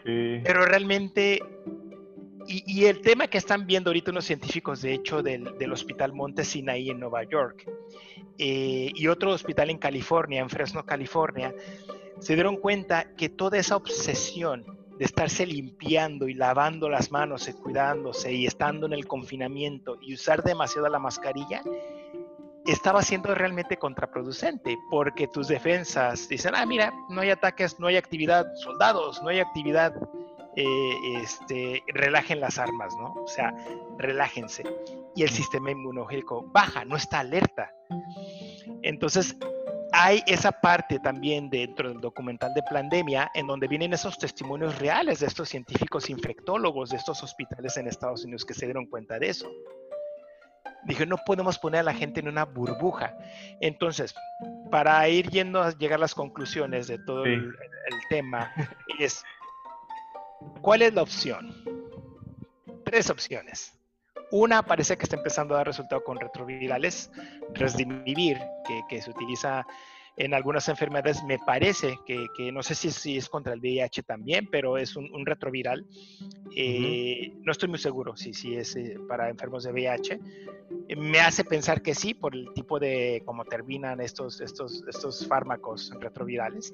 Pero 0.04 0.66
realmente 0.66 1.40
y, 2.48 2.86
el 2.86 3.02
tema 3.02 3.28
que 3.28 3.38
están 3.38 3.66
viendo 3.68 3.90
ahorita 3.90 4.12
unos 4.12 4.26
científicos, 4.26 4.82
de 4.82 4.94
hecho, 4.94 5.22
del, 5.22 5.72
Hospital 5.72 6.14
Monte 6.14 6.44
Sinai 6.44 6.90
en 6.90 7.00
Nueva 7.00 7.24
York 7.24 7.70
eh, 8.38 8.92
y 8.94 9.08
otro 9.08 9.32
hospital 9.32 9.70
en 9.70 9.78
California, 9.78 10.42
en 10.42 10.50
Fresno, 10.50 10.86
California, 10.86 11.54
se 12.20 12.34
dieron 12.34 12.58
cuenta 12.58 13.14
que 13.16 13.30
toda 13.30 13.58
esa 13.58 13.76
obsesión 13.76 14.66
de 14.98 15.06
estarse 15.06 15.46
limpiando 15.46 16.28
y 16.28 16.34
lavando 16.34 16.90
las 16.90 17.12
manos 17.12 17.48
y 17.48 17.54
cuidándose 17.54 18.32
y 18.34 18.46
estando 18.46 18.86
en 18.86 18.94
el 18.94 19.08
confinamiento 19.08 19.98
y 20.02 20.14
usar 20.14 20.44
demasiado 20.44 20.88
la 20.90 21.00
mascarilla, 21.00 21.62
estaba 22.66 23.02
siendo 23.02 23.34
realmente 23.34 23.78
contraproducente, 23.78 24.78
porque 24.90 25.28
tus 25.28 25.48
defensas 25.48 26.28
dicen, 26.30 26.54
ah, 26.56 26.66
mira, 26.66 26.94
no 27.10 27.22
hay 27.22 27.32
ataques, 27.32 27.80
no 27.80 27.88
hay 27.88 27.98
actividad, 27.98 28.46
soldados, 28.56 29.22
no 29.24 29.30
hay 29.30 29.40
actividad, 29.40 29.94
eh, 30.56 30.96
este, 31.22 31.82
relajen 31.88 32.40
las 32.40 32.60
armas, 32.60 32.94
¿no? 32.98 33.14
O 33.14 33.28
sea, 33.28 33.54
relájense. 33.98 34.64
Y 35.16 35.24
el 35.24 35.30
sistema 35.30 35.72
inmunológico 35.72 36.46
baja, 36.52 36.86
no 36.86 36.96
está 36.96 37.20
alerta. 37.20 37.72
Entonces, 38.84 39.36
hay 39.92 40.24
esa 40.26 40.52
parte 40.52 41.00
también 41.00 41.50
dentro 41.50 41.90
del 41.90 42.00
documental 42.00 42.54
de 42.54 42.64
pandemia 42.64 43.30
en 43.34 43.48
donde 43.48 43.68
vienen 43.68 43.94
esos 43.94 44.18
testimonios 44.18 44.80
reales 44.80 45.20
de 45.20 45.28
estos 45.28 45.50
científicos 45.50 46.10
infectólogos 46.10 46.90
de 46.90 46.98
estos 46.98 47.22
hospitales 47.24 47.76
en 47.78 47.88
Estados 47.88 48.24
Unidos 48.24 48.46
que 48.46 48.54
se 48.54 48.66
dieron 48.66 48.86
cuenta 48.86 49.20
de 49.20 49.30
eso. 49.30 49.52
Dije, 50.86 51.06
no 51.06 51.18
podemos 51.26 51.60
poner 51.60 51.82
a 51.82 51.84
la 51.84 51.94
gente 51.94 52.22
en 52.22 52.28
una 52.28 52.46
burbuja. 52.46 53.16
Entonces, 53.60 54.16
para 54.72 55.08
ir 55.10 55.30
yendo 55.30 55.62
a 55.62 55.78
llegar 55.78 55.98
a 55.98 56.02
las 56.02 56.16
conclusiones 56.16 56.88
de 56.88 56.98
todo 57.00 57.26
el, 57.26 57.54
tema, 58.10 58.52
es 59.00 59.24
¿Cuál 60.62 60.82
es 60.82 60.94
la 60.94 61.04
opción? 61.04 61.54
Tres 62.84 63.10
opciones. 63.10 63.78
Una 64.32 64.64
parece 64.64 64.98
que 64.98 65.04
está 65.04 65.18
empezando 65.18 65.54
a 65.54 65.58
dar 65.58 65.68
resultado 65.68 66.04
con 66.04 66.20
retrovirales, 66.20 67.12
Resdimivir, 67.54 68.40
que, 68.66 68.82
que 68.90 69.02
se 69.02 69.12
utiliza 69.12 69.66
en 70.22 70.36
algunas 70.36 70.70
enfermedades, 70.70 71.24
me 71.24 71.40
parece 71.40 71.98
que, 72.06 72.52
no 72.52 72.62
sé 72.62 72.76
si, 72.76 73.18
es 73.18 73.28
contra 73.28 73.54
el 73.54 73.60
VIH 73.60 74.04
también, 74.04 74.48
pero 74.52 74.78
es 74.78 74.96
un, 74.96 75.26
retroviral. 75.26 75.84
Eh, 76.56 77.34
no 77.42 77.52
estoy 77.52 77.70
muy 77.70 77.80
seguro 77.80 78.16
si, 78.16 78.32
si 78.34 78.56
es 78.56 78.76
eh, 78.76 79.00
para 79.08 79.30
enfermos 79.30 79.64
de 79.64 79.72
VIH. 79.72 80.20
me 80.96 81.20
hace 81.22 81.44
pensar 81.44 81.82
que 81.82 81.96
sí, 81.96 82.14
por 82.14 82.36
el 82.36 82.54
tipo 82.54 82.78
de 82.78 83.24
cómo 83.26 83.46
terminan 83.46 84.00
estos, 84.00 84.42
estos, 84.42 84.84
estos 84.88 85.26
fármacos 85.28 85.92
retrovirales. 86.00 86.72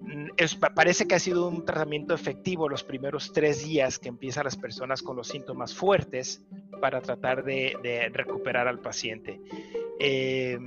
Mm, 0.00 0.28
parece 0.74 1.06
que 1.06 1.14
ha 1.14 1.18
sido 1.18 1.48
un 1.48 1.64
tratamiento 1.64 2.12
efectivo 2.12 2.68
los 2.68 2.84
primeros 2.84 3.32
tres 3.32 3.64
días 3.64 3.98
que 3.98 4.10
empiezan 4.10 4.44
las 4.44 4.58
personas 4.58 5.02
con 5.02 5.16
los 5.16 5.28
síntomas 5.28 5.74
fuertes 5.74 6.42
para 6.82 7.00
tratar 7.00 7.44
de, 7.44 8.10
recuperar 8.12 8.68
al 8.68 8.80
paciente. 8.80 9.40
Eh, 9.98 10.58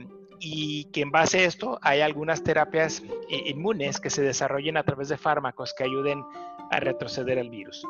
y 0.48 0.86
que 0.92 1.02
en 1.02 1.10
base 1.10 1.40
a 1.40 1.46
esto 1.46 1.80
hay 1.82 2.02
algunas 2.02 2.44
terapias 2.44 3.02
inmunes 3.30 4.00
que 4.00 4.12
se 4.12 4.22
desarrollen 4.22 4.78
a 4.78 4.84
través 4.84 5.10
de 5.10 5.18
fármacos 5.18 5.74
que 5.74 5.86
ayuden 5.86 6.24
a 6.70 6.80
retroceder 6.80 7.40
el 7.40 7.50
virus. 7.50 7.84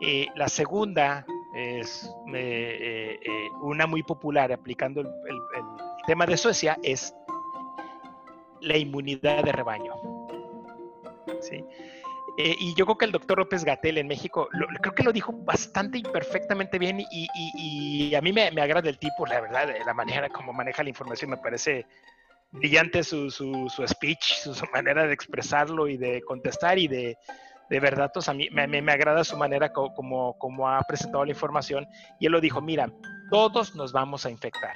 Eh, 0.00 0.28
la 0.36 0.46
segunda 0.46 1.26
es 1.52 2.08
eh, 2.32 3.18
eh, 3.20 3.48
una 3.60 3.88
muy 3.88 4.04
popular 4.04 4.52
aplicando 4.52 5.00
el, 5.00 5.08
tema 6.06 6.26
de 6.26 6.36
Suecia 6.36 6.78
es 6.80 7.12
la 8.60 8.76
inmunidad 8.76 9.42
de 9.42 9.50
rebaño. 9.50 9.94
¿sí? 11.40 11.64
Eh, 12.36 12.56
y 12.58 12.74
yo 12.74 12.84
creo 12.86 12.98
que 12.98 13.04
el 13.04 13.12
doctor 13.12 13.38
López 13.38 13.64
Gatel 13.64 13.98
en 13.98 14.08
México, 14.08 14.48
creo 14.80 14.94
que 14.94 15.02
lo 15.02 15.12
dijo 15.12 15.32
bastante 15.32 15.98
y 15.98 16.02
perfectamente 16.02 16.78
bien 16.78 17.04
y, 17.10 18.14
a 18.14 18.20
mí 18.20 18.32
me, 18.32 18.48
agrada 18.60 18.88
el 18.88 18.98
tipo, 18.98 19.26
la 19.26 19.40
verdad, 19.40 19.68
la 19.84 19.94
manera 19.94 20.28
como 20.28 20.52
maneja 20.52 20.82
la 20.82 20.88
información 20.88 21.30
me 21.30 21.36
parece 21.36 21.86
brillante 22.52 23.02
su, 23.04 23.30
su, 23.30 23.68
speech, 23.86 24.22
su, 24.22 24.54
manera 24.72 25.06
de 25.06 25.14
expresarlo 25.14 25.88
y 25.88 25.96
de 25.96 26.22
contestar 26.22 26.78
y 26.78 26.88
de, 26.88 27.18
de 27.68 27.80
verdad, 27.80 28.10
a 28.26 28.34
mí 28.34 28.48
me, 28.50 28.66
me, 28.66 28.92
agrada 28.92 29.24
su 29.24 29.36
manera 29.36 29.72
como, 29.72 30.38
como 30.38 30.68
ha 30.68 30.82
presentado 30.82 31.24
la 31.24 31.32
información 31.32 31.86
y 32.18 32.26
él 32.26 32.32
lo 32.32 32.40
dijo, 32.40 32.60
mira, 32.60 32.90
todos 33.30 33.74
nos 33.74 33.92
vamos 33.92 34.26
a 34.26 34.30
infectar 34.30 34.74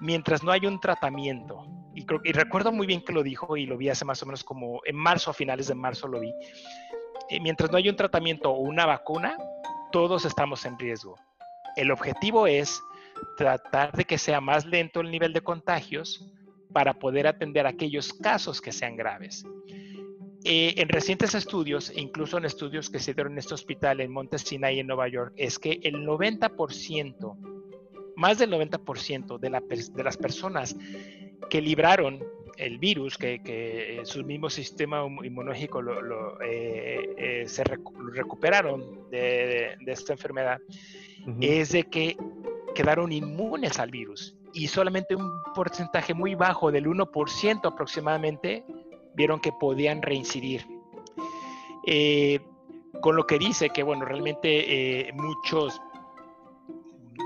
mientras 0.00 0.42
no 0.42 0.52
hay 0.52 0.66
un 0.66 0.80
tratamiento, 0.80 1.66
y, 1.94 2.32
recuerdo 2.32 2.72
muy 2.72 2.86
bien 2.86 3.02
que 3.02 3.12
lo 3.12 3.22
dijo 3.22 3.56
y 3.56 3.64
lo 3.64 3.78
vi 3.78 3.88
hace 3.88 4.04
más 4.04 4.22
o 4.22 4.26
menos 4.26 4.44
como 4.44 4.80
en 4.84 4.96
marzo, 4.96 5.30
a 5.30 5.34
finales 5.34 5.68
de 5.68 5.74
marzo 5.74 6.06
lo 6.08 6.20
vi, 6.20 6.32
eh, 7.30 7.40
mientras 7.40 7.70
no 7.70 7.78
hay 7.78 7.88
un 7.88 7.96
tratamiento 7.96 8.50
o 8.50 8.60
una 8.60 8.84
vacuna, 8.84 9.36
todos 9.92 10.24
estamos 10.24 10.64
en 10.66 10.78
riesgo. 10.78 11.16
El 11.76 11.90
objetivo 11.90 12.46
es 12.46 12.82
tratar 13.36 13.92
de 13.92 14.04
que 14.04 14.18
sea 14.18 14.40
más 14.40 14.66
lento 14.66 15.00
el 15.00 15.10
nivel 15.10 15.32
de 15.32 15.40
contagios 15.40 16.32
para 16.72 16.94
poder 16.94 17.26
atender 17.26 17.66
aquellos 17.66 18.12
casos 18.12 18.60
que 18.60 18.72
sean 18.72 18.96
graves. 18.96 19.44
Eh, 20.44 20.74
en 20.76 20.88
recientes 20.88 21.34
estudios, 21.34 21.90
incluso 21.96 22.38
en 22.38 22.44
estudios 22.44 22.90
que 22.90 22.98
se 22.98 23.14
dieron 23.14 23.32
en 23.32 23.38
este 23.38 23.54
hospital 23.54 24.00
en 24.00 24.12
Monte 24.12 24.38
Sinai, 24.38 24.78
en 24.78 24.86
Nueva 24.86 25.08
York, 25.08 25.32
es 25.36 25.58
que 25.58 25.80
el 25.82 26.06
90% 26.06 27.55
más 28.16 28.38
del 28.38 28.50
90% 28.50 29.38
de, 29.38 29.88
de, 29.94 30.02
las 30.04 30.16
personas 30.16 30.76
que 31.48 31.60
libraron 31.60 32.22
el 32.56 32.78
virus, 32.78 33.18
que, 33.18 34.00
su 34.04 34.24
mismo 34.24 34.50
sistema 34.50 35.06
inmunológico 35.22 35.82
lo, 35.82 36.40
eh, 36.40 37.14
eh, 37.16 37.44
se 37.46 37.62
recuperaron 37.64 39.10
de, 39.10 39.76
esta 39.86 40.12
enfermedad, 40.12 40.60
es 41.40 41.72
de 41.72 41.84
que 41.84 42.16
quedaron 42.74 43.12
inmunes 43.12 43.78
al 43.78 43.90
virus 43.90 44.36
y 44.52 44.68
solamente 44.68 45.14
un 45.14 45.30
porcentaje 45.54 46.14
muy 46.14 46.34
bajo 46.34 46.70
del 46.70 46.86
1% 46.86 47.60
aproximadamente 47.64 48.64
vieron 49.14 49.40
que 49.40 49.52
podían 49.52 50.02
reincidir. 50.02 50.66
Eh, 51.86 52.40
con 53.00 53.14
lo 53.14 53.26
que 53.26 53.38
dice 53.38 53.70
que, 53.70 53.82
bueno, 53.82 54.06
realmente 54.06 55.10
muchos 55.14 55.80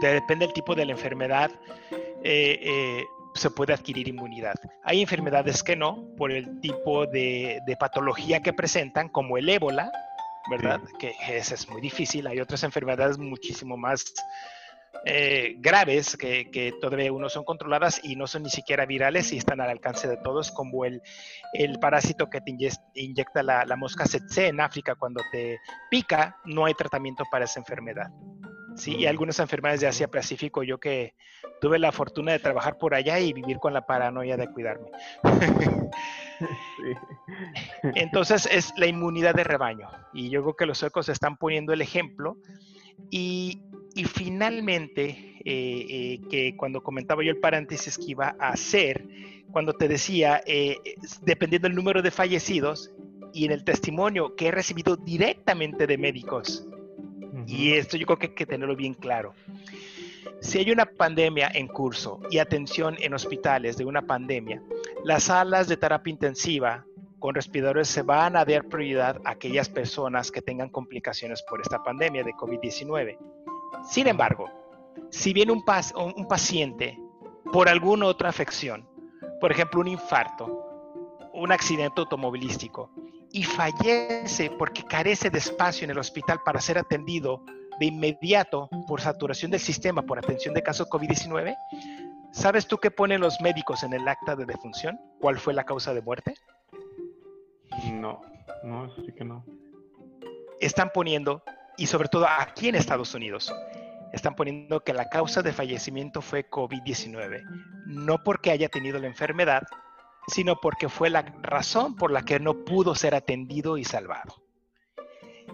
depende 0.00 0.46
del 0.46 0.54
tipo 0.54 0.74
de 0.74 0.86
la 0.86 0.92
enfermedad, 0.92 1.50
eh, 2.22 2.58
eh, 2.62 3.04
se 3.34 3.50
puede 3.50 3.72
adquirir 3.72 4.08
inmunidad. 4.08 4.56
Hay 4.84 5.00
enfermedades 5.00 5.62
que 5.62 5.76
no, 5.76 6.08
por 6.16 6.32
el 6.32 6.60
tipo 6.60 7.06
de, 7.06 7.60
patología 7.78 8.40
que 8.42 8.52
presentan, 8.52 9.08
como 9.08 9.38
el 9.38 9.48
ébola, 9.48 9.90
¿verdad? 10.50 10.80
Que 10.98 11.14
es 11.28 11.68
muy 11.68 11.80
difícil. 11.80 12.26
Hay 12.26 12.40
otras 12.40 12.62
enfermedades 12.64 13.18
muchísimo 13.18 13.76
más 13.76 14.04
eh, 15.04 15.54
graves 15.58 16.16
que, 16.16 16.74
todavía 16.80 17.10
no 17.10 17.28
son 17.28 17.44
controladas 17.44 18.00
y 18.02 18.16
no 18.16 18.26
son 18.26 18.42
ni 18.42 18.50
siquiera 18.50 18.84
virales 18.84 19.32
y 19.32 19.38
están 19.38 19.60
al 19.60 19.70
alcance 19.70 20.08
de 20.08 20.16
todos, 20.18 20.50
como 20.50 20.84
el, 20.84 21.00
el 21.54 21.78
parásito 21.78 22.28
que 22.28 22.40
te 22.40 22.54
inyecta 22.94 23.42
la, 23.42 23.64
la 23.64 23.76
mosca 23.76 24.04
tsetse 24.04 24.48
en 24.48 24.60
África 24.60 24.94
cuando 24.96 25.22
te 25.32 25.58
pica, 25.90 26.36
no 26.44 26.66
hay 26.66 26.74
tratamiento 26.74 27.24
para 27.30 27.44
esa 27.44 27.60
enfermedad. 27.60 28.10
Sí, 28.76 28.96
y 28.96 29.06
algunas 29.06 29.38
enfermedades 29.38 29.80
de 29.80 29.88
Asia 29.88 30.08
Pacífico, 30.08 30.62
yo 30.62 30.78
que 30.78 31.14
tuve 31.60 31.78
la 31.78 31.92
fortuna 31.92 32.32
de 32.32 32.38
trabajar 32.38 32.78
por 32.78 32.94
allá 32.94 33.18
y 33.20 33.32
vivir 33.32 33.58
con 33.58 33.74
la 33.74 33.86
paranoia 33.86 34.36
de 34.36 34.48
cuidarme. 34.48 34.88
Entonces 37.94 38.48
es 38.50 38.72
la 38.76 38.86
inmunidad 38.86 39.34
de 39.34 39.44
rebaño. 39.44 39.88
Y 40.12 40.30
yo 40.30 40.42
creo 40.42 40.56
que 40.56 40.66
los 40.66 40.78
suecos 40.78 41.08
están 41.08 41.36
poniendo 41.36 41.72
el 41.72 41.82
ejemplo. 41.82 42.36
Y, 43.10 43.62
finalmente, 44.14 45.36
eh, 45.44 45.86
eh, 45.88 46.20
que 46.30 46.56
cuando 46.56 46.82
comentaba 46.82 47.24
yo 47.24 47.30
el 47.30 47.38
paréntesis 47.38 47.96
que 47.98 48.12
iba 48.12 48.36
a 48.38 48.50
hacer, 48.50 49.06
cuando 49.50 49.72
te 49.72 49.88
decía, 49.88 50.42
eh, 50.46 50.76
dependiendo 51.22 51.68
del 51.68 51.76
número 51.76 52.02
de 52.02 52.10
fallecidos 52.10 52.90
y 53.32 53.46
en 53.46 53.52
el 53.52 53.64
testimonio 53.64 54.36
que 54.36 54.48
he 54.48 54.50
recibido 54.50 54.96
directamente 54.96 55.86
de 55.86 55.98
médicos, 55.98 56.66
y 57.50 57.72
esto 57.72 57.96
yo 57.96 58.06
creo 58.06 58.18
que 58.18 58.26
hay 58.28 58.34
que 58.34 58.46
tenerlo 58.46 58.76
bien 58.76 58.94
claro. 58.94 59.34
Si 60.40 60.58
hay 60.58 60.70
una 60.70 60.86
pandemia 60.86 61.50
en 61.52 61.66
curso 61.66 62.20
y 62.30 62.38
atención 62.38 62.96
en 63.00 63.12
hospitales 63.12 63.76
de 63.76 63.84
una 63.84 64.02
pandemia, 64.02 64.62
las 65.04 65.24
salas 65.24 65.68
de 65.68 65.76
terapia 65.76 66.10
intensiva 66.10 66.86
con 67.18 67.34
respiradores 67.34 67.88
se 67.88 68.02
van 68.02 68.36
a 68.36 68.44
dar 68.44 68.64
prioridad 68.64 69.20
a 69.24 69.32
aquellas 69.32 69.68
personas 69.68 70.30
que 70.30 70.40
tengan 70.40 70.70
complicaciones 70.70 71.42
por 71.42 71.60
esta 71.60 71.82
pandemia 71.82 72.24
de 72.24 72.32
COVID-19. 72.32 73.18
Sin 73.86 74.06
embargo, 74.06 74.48
si 75.10 75.32
viene 75.32 75.52
un, 75.52 75.62
un 76.16 76.28
paciente 76.28 76.98
por 77.52 77.68
alguna 77.68 78.06
otra 78.06 78.30
afección, 78.30 78.88
por 79.40 79.50
ejemplo 79.52 79.80
un 79.80 79.88
infarto, 79.88 81.28
un 81.34 81.52
accidente 81.52 82.00
automovilístico, 82.00 82.90
y 83.32 83.44
fallece 83.44 84.50
porque 84.58 84.84
carece 84.84 85.30
de 85.30 85.38
espacio 85.38 85.84
en 85.84 85.90
el 85.90 85.98
hospital 85.98 86.40
para 86.44 86.60
ser 86.60 86.78
atendido 86.78 87.44
de 87.78 87.86
inmediato 87.86 88.68
por 88.86 89.00
saturación 89.00 89.50
del 89.50 89.60
sistema 89.60 90.02
por 90.02 90.18
atención 90.18 90.52
de 90.54 90.62
casos 90.62 90.88
COVID-19, 90.88 91.56
¿sabes 92.32 92.66
tú 92.66 92.78
qué 92.78 92.90
ponen 92.90 93.20
los 93.20 93.40
médicos 93.40 93.82
en 93.82 93.94
el 93.94 94.06
acta 94.06 94.36
de 94.36 94.44
defunción? 94.44 95.00
¿Cuál 95.18 95.38
fue 95.38 95.54
la 95.54 95.64
causa 95.64 95.94
de 95.94 96.02
muerte? 96.02 96.34
No, 97.92 98.20
no, 98.62 98.86
eso 98.86 99.02
sí 99.04 99.12
que 99.12 99.24
no. 99.24 99.44
Están 100.60 100.90
poniendo, 100.92 101.42
y 101.78 101.86
sobre 101.86 102.08
todo 102.08 102.26
aquí 102.28 102.68
en 102.68 102.74
Estados 102.74 103.14
Unidos, 103.14 103.54
están 104.12 104.34
poniendo 104.34 104.80
que 104.80 104.92
la 104.92 105.08
causa 105.08 105.40
de 105.40 105.52
fallecimiento 105.52 106.20
fue 106.20 106.50
COVID-19, 106.50 107.42
no 107.86 108.22
porque 108.22 108.50
haya 108.50 108.68
tenido 108.68 108.98
la 108.98 109.06
enfermedad, 109.06 109.62
sino 110.30 110.56
porque 110.56 110.88
fue 110.88 111.10
la 111.10 111.22
razón 111.42 111.96
por 111.96 112.10
la 112.10 112.22
que 112.22 112.40
no 112.40 112.64
pudo 112.64 112.94
ser 112.94 113.14
atendido 113.14 113.76
y 113.76 113.84
salvado. 113.84 114.36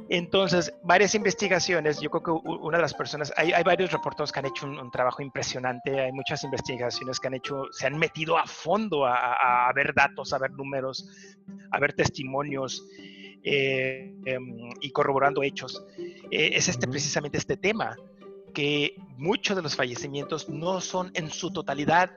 Entonces, 0.08 0.72
varias 0.84 1.14
investigaciones, 1.14 2.00
yo 2.00 2.10
creo 2.10 2.22
que 2.22 2.30
una 2.30 2.78
de 2.78 2.82
las 2.82 2.94
personas, 2.94 3.32
hay, 3.36 3.50
varios 3.64 3.90
reporteros 3.90 4.30
que 4.30 4.38
han 4.38 4.46
hecho 4.46 4.66
un, 4.66 4.90
trabajo 4.90 5.20
impresionante, 5.22 6.00
hay 6.00 6.12
muchas 6.12 6.44
investigaciones 6.44 7.18
que 7.18 7.26
han 7.26 7.34
hecho, 7.34 7.64
se 7.72 7.86
han 7.86 7.98
metido 7.98 8.38
a 8.38 8.46
fondo 8.46 9.04
a, 9.04 9.70
ver 9.74 9.94
datos, 9.94 10.32
a 10.32 10.38
ver 10.38 10.52
números, 10.52 11.08
a 11.72 11.80
ver 11.80 11.94
testimonios 11.94 12.86
eh, 13.42 14.14
em, 14.26 14.70
y 14.80 14.90
corroborando 14.90 15.42
hechos. 15.42 15.84
Eh, 16.30 16.50
es 16.52 16.68
este 16.68 16.86
precisamente 16.86 17.38
este 17.38 17.56
tema, 17.56 17.96
que 18.54 18.94
muchos 19.16 19.56
de 19.56 19.62
los 19.62 19.74
fallecimientos 19.74 20.48
no 20.48 20.80
son 20.80 21.10
en 21.14 21.30
su 21.30 21.50
totalidad 21.50 22.12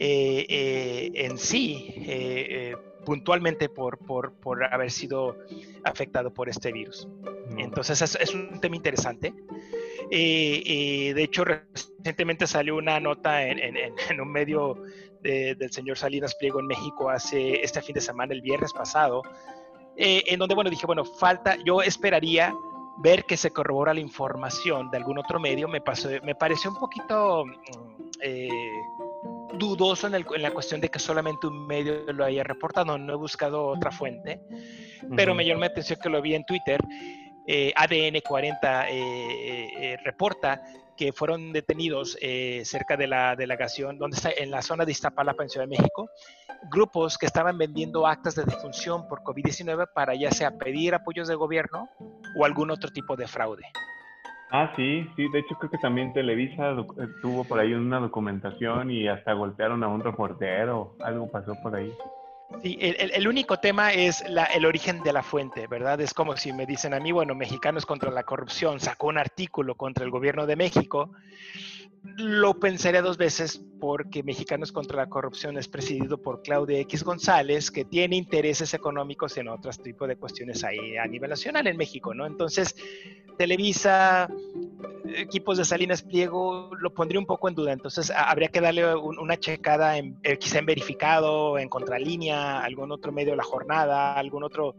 en 0.00 1.38
sí 1.38 1.92
eh, 2.06 2.76
puntualmente 3.04 3.68
por, 3.68 3.98
por, 3.98 4.34
por, 4.34 4.62
haber 4.72 4.90
sido 4.90 5.36
afectado 5.84 6.32
por 6.32 6.48
este 6.48 6.72
virus. 6.72 7.08
Entonces 7.56 8.02
es, 8.02 8.34
un 8.34 8.60
tema 8.60 8.76
interesante. 8.76 9.32
de 10.10 11.22
hecho, 11.22 11.44
recientemente 11.44 12.46
salió 12.46 12.76
una 12.76 13.00
nota 13.00 13.44
en, 13.46 13.58
en, 13.58 14.20
un 14.20 14.30
medio 14.30 14.82
del 15.22 15.72
señor 15.72 15.98
Salinas 15.98 16.34
Pliego 16.36 16.60
en 16.60 16.66
México 16.66 17.10
hace 17.10 17.62
este 17.62 17.82
fin 17.82 17.94
de 17.94 18.00
semana, 18.00 18.34
el 18.34 18.42
viernes 18.42 18.72
pasado, 18.72 19.22
en 19.96 20.38
donde, 20.38 20.54
bueno, 20.54 20.70
dije, 20.70 20.86
bueno, 20.86 21.04
falta, 21.04 21.56
yo 21.64 21.82
esperaría 21.82 22.54
ver 22.98 23.24
que 23.24 23.36
se 23.36 23.50
corrobora 23.50 23.94
la 23.94 24.00
información 24.00 24.90
de 24.90 24.96
algún 24.98 25.18
otro 25.18 25.40
medio, 25.40 25.66
me, 25.66 25.80
pasó, 25.80 26.08
me 26.22 26.34
pareció 26.34 26.70
un 26.70 26.78
poquito... 26.78 27.44
Dudoso 29.58 30.06
en, 30.06 30.42
la 30.42 30.50
cuestión 30.50 30.80
de 30.80 30.88
que 30.88 30.98
solamente 30.98 31.46
un 31.46 31.66
medio 31.66 32.04
lo 32.12 32.24
haya 32.24 32.44
reportado, 32.44 32.96
no 32.96 33.12
he 33.12 33.16
buscado 33.16 33.66
otra 33.66 33.90
fuente, 33.90 34.40
pero 35.16 35.34
me 35.34 35.44
llamó 35.44 35.60
la 35.60 35.66
atención 35.66 35.98
que 36.02 36.08
lo 36.08 36.22
vi 36.22 36.34
en 36.34 36.44
Twitter. 36.44 36.80
Eh, 37.50 37.72
ADN 37.74 38.20
40 38.20 38.90
eh, 38.90 38.94
eh, 38.94 39.96
reporta 40.04 40.62
que 40.94 41.12
fueron 41.12 41.52
detenidos 41.52 42.18
cerca 42.64 42.96
de 42.96 43.06
la 43.06 43.36
delegación, 43.36 43.98
donde 43.98 44.16
está 44.16 44.30
en 44.36 44.50
la 44.50 44.62
zona 44.62 44.84
de 44.84 44.90
Iztapalapa, 44.90 45.44
en 45.44 45.48
Ciudad 45.48 45.66
de 45.66 45.76
México, 45.76 46.10
grupos 46.70 47.16
que 47.16 47.26
estaban 47.26 47.56
vendiendo 47.56 48.04
actas 48.06 48.34
de 48.34 48.44
defunción 48.44 49.06
por 49.06 49.22
COVID-19 49.22 49.92
para 49.94 50.16
ya 50.16 50.32
sea 50.32 50.50
pedir 50.58 50.94
apoyos 50.94 51.28
de 51.28 51.36
gobierno 51.36 51.88
o 52.36 52.44
algún 52.44 52.72
otro 52.72 52.90
tipo 52.90 53.14
de 53.14 53.28
fraude. 53.28 53.62
Ah, 54.50 54.72
sí, 54.76 55.06
sí, 55.14 55.28
de 55.28 55.40
hecho 55.40 55.54
creo 55.56 55.70
que 55.70 55.78
también 55.78 56.12
Televisa 56.12 56.70
eh, 56.70 57.06
tuvo 57.20 57.44
por 57.44 57.58
ahí 57.58 57.74
una 57.74 58.00
documentación 58.00 58.90
y 58.90 59.06
hasta 59.06 59.34
golpearon 59.34 59.84
a 59.84 59.88
un 59.88 60.02
reportero, 60.02 60.94
algo 61.00 61.30
pasó 61.30 61.54
por 61.62 61.74
ahí. 61.74 61.92
Sí, 62.62 62.78
el, 62.80 63.28
único 63.28 63.58
tema 63.58 63.92
es 63.92 64.24
el 64.54 64.64
origen 64.64 65.02
de 65.02 65.12
la 65.12 65.22
fuente, 65.22 65.66
¿verdad? 65.66 66.00
Es 66.00 66.14
como 66.14 66.34
si 66.38 66.54
me 66.54 66.64
dicen 66.64 66.94
a 66.94 66.98
mí, 66.98 67.12
bueno, 67.12 67.34
Mexicanos 67.34 67.84
contra 67.84 68.10
la 68.10 68.22
Corrupción 68.22 68.80
sacó 68.80 69.08
un 69.08 69.18
artículo 69.18 69.74
contra 69.74 70.02
el 70.04 70.10
gobierno 70.10 70.46
de 70.46 70.56
México 70.56 71.10
lo 72.02 72.58
pensaría 72.58 73.02
dos 73.02 73.16
veces 73.16 73.60
porque 73.80 74.22
Mexicanos 74.22 74.72
contra 74.72 74.96
la 74.96 75.08
Corrupción 75.08 75.56
es 75.56 75.68
presidido 75.68 76.20
por 76.20 76.42
Claudia 76.42 76.78
X 76.80 77.04
González, 77.04 77.70
que 77.70 77.84
tiene 77.84 78.16
intereses 78.16 78.74
económicos 78.74 79.36
en 79.36 79.48
otros 79.48 79.80
tipos 79.82 80.08
de 80.08 80.16
cuestiones 80.16 80.64
ahí 80.64 80.96
a 80.96 81.06
nivel 81.06 81.30
nacional 81.30 81.66
en 81.66 81.76
México, 81.76 82.14
¿no? 82.14 82.26
Entonces, 82.26 82.74
Televisa, 83.36 84.28
equipos 85.14 85.58
de 85.58 85.64
Salinas 85.64 86.02
Pliego, 86.02 86.70
lo 86.80 86.92
pondría 86.92 87.20
un 87.20 87.26
poco 87.26 87.48
en 87.48 87.54
duda. 87.54 87.72
Entonces, 87.72 88.10
habría 88.10 88.48
que 88.48 88.60
darle 88.60 88.94
una 88.96 89.36
checada, 89.36 89.96
en, 89.96 90.18
eh, 90.22 90.36
quizá 90.38 90.58
en 90.58 90.66
verificado, 90.66 91.58
en 91.58 91.68
contralínea, 91.68 92.60
algún 92.60 92.90
otro 92.90 93.12
medio 93.12 93.30
de 93.30 93.36
la 93.36 93.44
jornada, 93.44 94.14
algún 94.14 94.42
otro 94.42 94.74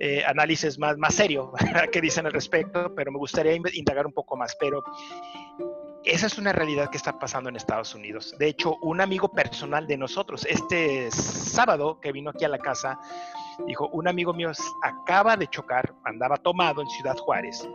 eh, 0.00 0.24
análisis 0.26 0.76
más, 0.76 0.98
más 0.98 1.14
serio 1.14 1.52
que 1.92 2.00
dicen 2.00 2.26
al 2.26 2.32
respecto, 2.32 2.92
pero 2.96 3.12
me 3.12 3.18
gustaría 3.18 3.54
indagar 3.54 4.06
un 4.06 4.12
poco 4.12 4.36
más. 4.36 4.56
Pero 4.58 4.82
esa 6.04 6.26
es 6.26 6.38
una 6.38 6.52
realidad 6.52 6.90
que 6.90 6.96
está 6.96 7.18
pasando 7.18 7.48
en 7.48 7.56
Estados 7.56 7.94
Unidos. 7.94 8.34
De 8.38 8.46
hecho, 8.46 8.76
un 8.82 9.00
amigo 9.00 9.28
personal 9.28 9.86
de 9.86 9.96
nosotros, 9.96 10.46
este 10.48 11.10
sábado 11.10 11.98
que 12.00 12.12
vino 12.12 12.30
aquí 12.30 12.44
a 12.44 12.48
la 12.48 12.58
casa, 12.58 12.98
dijo, 13.66 13.88
un 13.88 14.06
amigo 14.06 14.34
mío 14.34 14.52
acaba 14.82 15.36
de 15.36 15.46
chocar, 15.48 15.94
andaba 16.04 16.36
tomado 16.36 16.82
en 16.82 16.88
Ciudad 16.88 17.16
Juárez, 17.16 17.66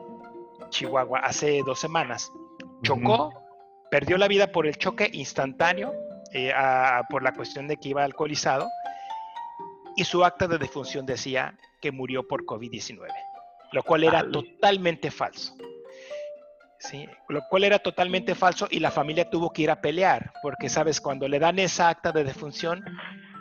Chihuahua, 0.69 1.19
hace 1.19 1.63
dos 1.65 1.80
semanas. 1.80 2.32
Chocó, 2.84 3.34
perdió 3.89 4.17
la 4.17 4.27
vida 4.27 4.51
por 4.51 4.67
el 4.67 4.77
choque 4.77 5.09
instantáneo, 5.11 5.91
eh, 6.32 6.53
por 7.09 7.23
la 7.23 7.34
cuestión 7.34 7.67
de 7.67 7.77
que 7.77 7.89
iba 7.89 8.03
alcoholizado, 8.03 8.67
y 9.95 10.03
su 10.03 10.23
acta 10.23 10.47
de 10.47 10.59
defunción 10.59 11.05
decía 11.05 11.57
que 11.82 11.91
murió 11.91 12.27
por 12.27 12.45
COVID-19, 12.45 13.07
lo 13.71 13.84
cual 13.84 14.03
era 14.03 14.30
totalmente 14.30 15.09
falso. 15.09 15.55
¿Sí? 16.80 17.07
Lo 17.27 17.41
cual 17.49 17.63
era 17.65 17.80
totalmente 17.80 18.36
falso 18.36 18.67
y 18.69 18.80
la 18.80 18.91
familia 18.91 19.30
tuvo 19.30 19.51
que 19.51 19.63
ir 19.63 19.71
a 19.71 19.82
pelear, 19.82 20.32
porque 20.41 20.69
sabes, 20.69 20.99
cuando 21.01 21.27
le 21.27 21.39
dan 21.39 21.59
esa 21.59 21.89
acta 21.89 22.11
de 22.11 22.23
defunción, 22.23 22.84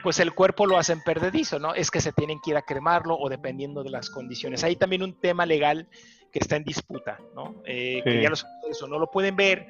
pues 0.03 0.21
el 0.21 0.35
cuerpo 0.35 0.67
lo 0.67 0.79
hacen 0.79 1.03
perdedizo, 1.03 1.59
¿no? 1.59 1.75
Es 1.75 1.91
que 1.91 2.01
se 2.01 2.13
tienen 2.13 2.41
que 2.45 2.51
ir 2.51 2.57
a 2.57 2.63
cremarlo 2.63 3.17
o 3.17 3.29
dependiendo 3.29 3.83
de 3.83 3.91
las 3.91 4.11
condiciones. 4.11 4.65
Hay 4.65 4.77
también 4.77 5.03
un 5.03 5.19
tema 5.19 5.47
legal 5.47 5.89
que 6.33 6.39
está 6.41 6.57
en 6.57 6.65
disputa, 6.65 7.19
¿no? 7.35 7.63
Eh, 7.65 8.03
que 8.05 8.23
ya 8.23 8.31
los 8.31 8.45
o 8.83 8.87
no 8.87 8.99
lo 8.99 9.11
pueden 9.11 9.35
ver 9.35 9.67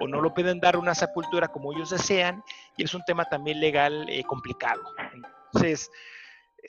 o 0.00 0.08
no 0.08 0.20
lo 0.20 0.32
pueden 0.32 0.58
dar 0.58 0.76
una 0.76 0.94
sepultura 0.94 1.48
como 1.48 1.72
ellos 1.72 1.90
desean 1.90 2.42
y 2.76 2.84
es 2.84 2.94
un 2.94 3.02
tema 3.04 3.26
también 3.26 3.60
legal 3.60 4.06
eh, 4.08 4.22
complicado. 4.24 4.82
Entonces, 5.52 5.90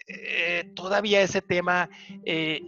eh, 0.08 0.72
todavía 0.76 1.22
ese 1.22 1.42
tema 1.42 1.90
eh, 2.26 2.62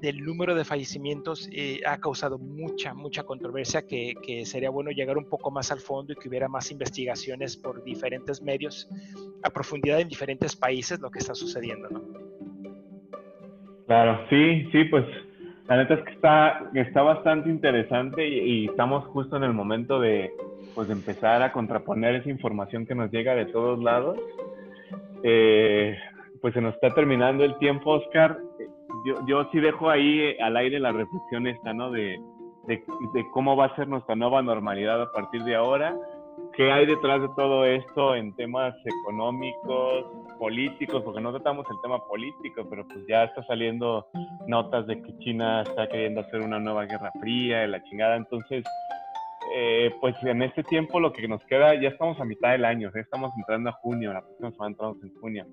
del 0.00 0.24
número 0.24 0.54
de 0.54 0.64
fallecimientos 0.64 1.48
eh, 1.52 1.80
ha 1.86 1.98
causado 1.98 2.38
mucha, 2.38 2.94
mucha 2.94 3.22
controversia 3.22 3.86
que, 3.86 4.14
sería 4.44 4.70
bueno 4.70 4.90
llegar 4.90 5.16
un 5.16 5.28
poco 5.28 5.50
más 5.50 5.70
al 5.70 5.80
fondo 5.80 6.12
y 6.12 6.16
que 6.16 6.28
hubiera 6.28 6.48
más 6.48 6.70
investigaciones 6.70 7.56
por 7.56 7.84
diferentes 7.84 8.42
medios 8.42 8.88
a 9.42 9.50
profundidad 9.50 10.00
en 10.00 10.08
diferentes 10.08 10.56
países 10.56 11.00
lo 11.00 11.10
que 11.10 11.18
está 11.20 11.34
sucediendo, 11.34 11.88
¿no? 11.90 12.02
Claro, 13.86 14.24
sí, 14.30 14.68
sí, 14.70 14.84
pues 14.84 15.04
la 15.70 15.76
neta 15.76 15.94
es 15.94 16.04
que 16.04 16.12
está, 16.12 16.70
está 16.74 17.02
bastante 17.02 17.48
interesante 17.48 18.26
y, 18.26 18.66
estamos 18.66 19.04
justo 19.06 19.36
en 19.36 19.44
el 19.44 19.52
momento 19.52 20.00
de 20.00 20.32
pues, 20.74 20.90
empezar 20.90 21.42
a 21.42 21.52
contraponer 21.52 22.16
esa 22.16 22.30
información 22.30 22.86
que 22.86 22.96
nos 22.96 23.12
llega 23.12 23.36
de 23.36 23.46
todos 23.46 23.80
lados. 23.80 24.18
Eh, 25.22 25.96
pues 26.40 26.54
se 26.54 26.60
nos 26.60 26.74
está 26.74 26.90
terminando 26.90 27.44
el 27.44 27.56
tiempo, 27.58 27.92
Oscar. 27.92 28.38
Yo, 29.06 29.14
yo 29.26 29.48
sí 29.52 29.60
dejo 29.60 29.88
ahí 29.88 30.20
eh, 30.20 30.38
al 30.42 30.56
aire 30.56 30.78
la 30.78 30.92
reflexión 30.92 31.46
esta, 31.46 31.72
¿no? 31.72 31.90
De, 31.90 32.18
de, 32.66 33.26
cómo 33.32 33.56
va 33.56 33.66
a 33.66 33.76
ser 33.76 33.88
nuestra 33.88 34.14
nueva 34.14 34.42
normalidad 34.42 35.02
a 35.02 35.12
partir 35.12 35.42
de 35.44 35.54
ahora. 35.54 35.96
qué 36.56 36.70
hay 36.70 36.86
detrás 36.86 37.20
de 37.20 37.28
todo 37.36 37.64
esto 37.64 38.14
en 38.14 38.34
temas 38.36 38.74
económicos, 38.84 40.04
políticos, 40.38 41.02
porque 41.04 41.20
no 41.20 41.32
tratamos 41.32 41.66
el 41.70 41.80
tema 41.82 41.98
político, 42.06 42.66
pero 42.68 42.86
pues 42.86 43.00
ya 43.08 43.24
está 43.24 43.42
saliendo 43.44 44.06
notas 44.46 44.86
de 44.86 45.00
que 45.02 45.16
China 45.18 45.62
está 45.62 45.88
queriendo 45.88 46.20
hacer 46.20 46.40
una 46.40 46.58
nueva 46.58 46.84
guerra 46.86 47.10
fría, 47.20 47.60
de 47.60 47.68
la 47.68 47.82
chingada, 47.84 48.16
entonces, 48.16 48.64
eh, 49.54 49.90
pues 50.00 50.14
en 50.22 50.42
este 50.42 50.62
tiempo 50.62 51.00
lo 51.00 51.12
que 51.12 51.26
nos 51.28 51.44
queda, 51.46 51.74
ya 51.74 51.88
estamos 51.88 52.20
a 52.20 52.24
mitad 52.24 52.52
del 52.52 52.64
año, 52.64 52.90
ya 52.94 53.00
estamos 53.00 53.32
entrando 53.36 53.70
a 53.70 53.72
junio, 53.72 54.12
la 54.12 54.22
próxima 54.22 54.50
semana 54.52 54.70
entramos 54.70 55.02
en 55.02 55.14
junio. 55.20 55.46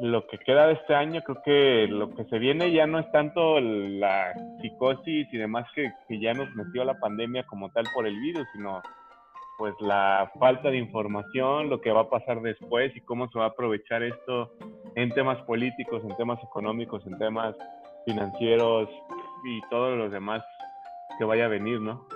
Lo 0.00 0.26
que 0.26 0.38
queda 0.38 0.66
de 0.66 0.74
este 0.74 0.94
año, 0.94 1.20
creo 1.22 1.42
que 1.42 1.86
lo 1.88 2.14
que 2.14 2.24
se 2.24 2.38
viene 2.38 2.72
ya 2.72 2.86
no 2.86 2.98
es 2.98 3.10
tanto 3.12 3.60
la 3.60 4.32
psicosis 4.60 5.28
y 5.32 5.36
demás 5.36 5.66
que, 5.74 5.92
que 6.08 6.18
ya 6.18 6.32
nos 6.32 6.54
metió 6.54 6.84
la 6.84 6.98
pandemia 6.98 7.44
como 7.44 7.70
tal 7.70 7.84
por 7.94 8.06
el 8.06 8.18
virus, 8.18 8.46
sino 8.54 8.80
pues 9.58 9.74
la 9.80 10.32
falta 10.38 10.70
de 10.70 10.78
información, 10.78 11.68
lo 11.68 11.82
que 11.82 11.92
va 11.92 12.00
a 12.00 12.08
pasar 12.08 12.40
después 12.40 12.96
y 12.96 13.02
cómo 13.02 13.28
se 13.28 13.38
va 13.38 13.44
a 13.44 13.48
aprovechar 13.48 14.02
esto 14.02 14.52
en 14.94 15.10
temas 15.10 15.36
políticos, 15.42 16.02
en 16.02 16.16
temas 16.16 16.42
económicos, 16.42 17.06
en 17.06 17.18
temas 17.18 17.54
financieros 18.06 18.88
y 19.44 19.60
todos 19.68 19.98
los 19.98 20.10
demás 20.10 20.42
que 21.18 21.24
vaya 21.24 21.44
a 21.44 21.48
venir, 21.48 21.78
¿no? 21.78 22.06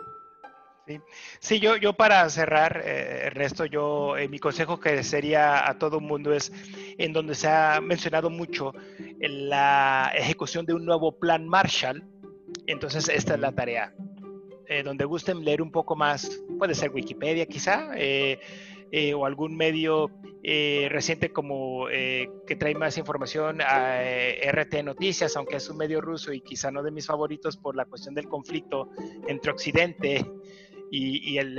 Sí, 0.87 1.01
sí 1.41 1.61
yo, 1.61 1.77
yo 1.77 1.95
para 1.95 2.29
cerrar, 2.29 2.83
eh, 2.85 3.27
Ernesto, 3.27 3.65
yo 3.65 4.19
eh, 4.19 4.29
mi 4.29 4.39
consejo 4.39 4.79
que 4.79 5.03
sería 5.03 5.69
a 5.69 5.79
todo 5.79 5.99
el 5.99 6.05
mundo 6.05 6.35
es 6.35 6.53
en 6.99 7.13
donde 7.13 7.35
se 7.35 7.49
ha 7.49 7.81
mencionado 7.81 8.29
mucho 8.29 8.73
la 9.21 10.13
ejecución 10.15 10.67
de 10.67 10.75
un 10.75 10.85
nuevo 10.85 11.19
plan 11.19 11.49
Marshall, 11.49 12.05
entonces 12.67 13.09
esta 13.09 13.35
es 13.35 13.41
la 13.41 13.53
tarea. 13.53 13.95
Eh, 14.67 14.83
donde 14.83 15.05
gusten 15.05 15.45
leer 15.45 15.61
un 15.61 15.71
poco 15.71 15.95
más, 15.95 16.43
puede 16.59 16.75
ser 16.75 16.91
Wikipedia 16.91 17.45
quizá, 17.45 17.91
eh, 17.97 18.41
eh, 18.91 19.13
o 19.13 19.27
algún 19.27 19.57
medio 19.57 20.11
reciente 20.43 21.33
como 21.33 21.87
que 21.89 22.57
trae 22.59 22.75
más 22.75 22.99
información 22.99 23.63
a 23.63 24.03
RT 24.03 24.83
Noticias, 24.85 25.39
aunque 25.39 25.57
es 25.57 25.71
un 25.71 25.79
medio 25.79 26.03
ruso 26.03 26.35
y 26.35 26.43
quizá 26.43 26.71
no 26.71 26.83
de 26.83 26.91
mis 26.91 27.07
favoritos 27.07 27.57
por 27.57 27.75
la 27.75 27.87
cuestión 27.87 28.15
del 28.15 28.29
conflicto 28.29 28.91
entre 29.27 29.53
Occidente 29.53 30.23
y, 30.95 31.39
el, 31.39 31.59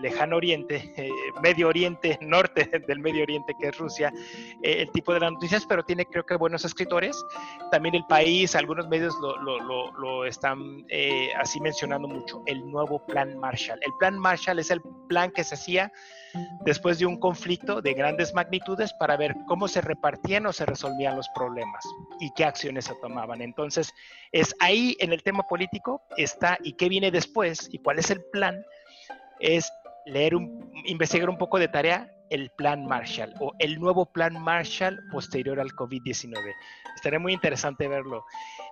lejano 0.00 0.36
oriente, 0.36 0.92
eh, 0.96 1.10
Medio 1.42 1.68
Oriente, 1.68 2.18
norte 2.20 2.64
del 2.88 3.00
Medio 3.00 3.22
Oriente, 3.22 3.54
que 3.60 3.68
es 3.68 3.78
Rusia, 3.78 4.12
eh, 4.62 4.82
el 4.82 4.90
tipo 4.92 5.12
de 5.12 5.20
las 5.20 5.32
noticias, 5.32 5.64
pero 5.66 5.82
tiene 5.84 6.06
creo 6.06 6.24
que 6.24 6.36
buenos 6.36 6.64
escritores. 6.64 7.16
También 7.70 7.94
el 7.94 8.04
país, 8.06 8.54
algunos 8.54 8.88
medios 8.88 9.14
lo, 9.20 10.24
están 10.24 10.84
eh, 10.88 11.30
así 11.36 11.60
mencionando 11.60 12.08
mucho, 12.08 12.42
el 12.46 12.68
nuevo 12.70 13.04
plan 13.06 13.38
Marshall. 13.38 13.78
El 13.82 13.92
plan 13.98 14.18
Marshall 14.18 14.58
es 14.58 14.70
el 14.70 14.80
plan 15.08 15.30
que 15.30 15.44
se 15.44 15.54
hacía 15.54 15.92
después 16.64 16.98
de 16.98 17.06
un 17.06 17.18
conflicto 17.18 17.80
de 17.80 17.94
grandes 17.94 18.34
magnitudes 18.34 18.92
para 18.94 19.16
ver 19.16 19.34
cómo 19.46 19.68
se 19.68 19.80
repartían 19.80 20.46
o 20.46 20.52
se 20.52 20.66
resolvían 20.66 21.16
los 21.16 21.28
problemas 21.34 21.84
y 22.20 22.30
qué 22.34 22.44
acciones 22.44 22.86
se 22.86 22.94
tomaban. 22.96 23.40
Entonces, 23.40 23.92
es 24.32 24.54
ahí 24.60 24.96
en 25.00 25.12
el 25.12 25.22
tema 25.22 25.44
político 25.44 26.02
está 26.16 26.58
y 26.62 26.74
qué 26.74 26.88
viene 26.88 27.10
después 27.10 27.68
y 27.72 27.78
cuál 27.78 27.98
es 27.98 28.10
el 28.10 28.22
plan, 28.32 28.64
es 29.40 29.70
leer, 30.06 30.34
investigar 30.86 31.28
un 31.28 31.38
poco 31.38 31.58
de 31.58 31.68
tarea 31.68 32.10
el 32.30 32.50
plan 32.50 32.86
Marshall 32.86 33.34
o 33.40 33.52
el 33.58 33.78
nuevo 33.78 34.06
plan 34.06 34.40
Marshall 34.42 34.98
posterior 35.12 35.60
al 35.60 35.72
COVID-19. 35.72 36.34
Estaría 36.94 37.18
muy 37.18 37.32
interesante 37.32 37.88
verlo, 37.88 38.24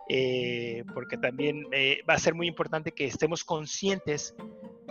eh, 0.09 0.82
porque 0.93 1.16
también 1.16 1.64
eh, 1.72 2.01
va 2.09 2.14
a 2.14 2.18
ser 2.18 2.35
muy 2.35 2.47
importante 2.47 2.93
que 2.93 3.07
estemos 3.07 3.45
conscientes 3.45 4.35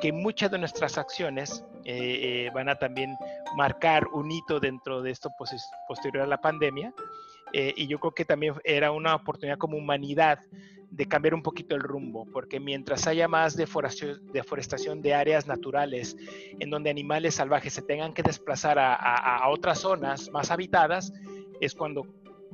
que 0.02 0.12
muchas 0.12 0.52
de 0.52 0.60
nuestras 0.60 0.98
acciones 0.98 1.66
eh, 1.86 2.50
van 2.54 2.70
a 2.70 2.76
también 2.76 3.16
marcar 3.56 4.08
un 4.08 4.32
hito 4.32 4.60
dentro 4.60 5.02
de 5.02 5.12
esto 5.12 5.32
posterior 5.88 6.24
a 6.24 6.28
la 6.28 6.41
pandemia. 6.41 6.94
y 7.54 7.86
yo 7.88 8.00
creo 8.00 8.14
que 8.14 8.26
también 8.26 8.56
era 8.64 8.91
una 8.91 9.14
oportunidad 9.16 9.60
como 9.60 9.78
humanidad 9.78 10.39
de 10.94 11.08
cambiar 11.08 11.34
un 11.34 11.41
poquito 11.41 11.76
el 11.76 11.82
rumbo, 11.82 12.26
porque 12.32 12.60
mientras 12.60 13.08
haya 13.08 13.28
más 13.28 13.56
deforestación 13.56 15.02
de 15.02 15.14
áreas 15.16 15.48
naturales, 15.48 16.16
en 16.60 16.70
donde 16.70 16.91
animales 16.91 17.34
salvajes 17.36 17.74
se 17.74 17.82
tengan 17.82 18.14
que 18.14 18.22
desplazar 18.22 18.78
a, 18.80 19.44
otras 19.50 19.80
zonas 19.80 20.30
más 20.32 20.52
habitadas, 20.52 21.12
es 21.60 21.74
cuando 21.74 22.06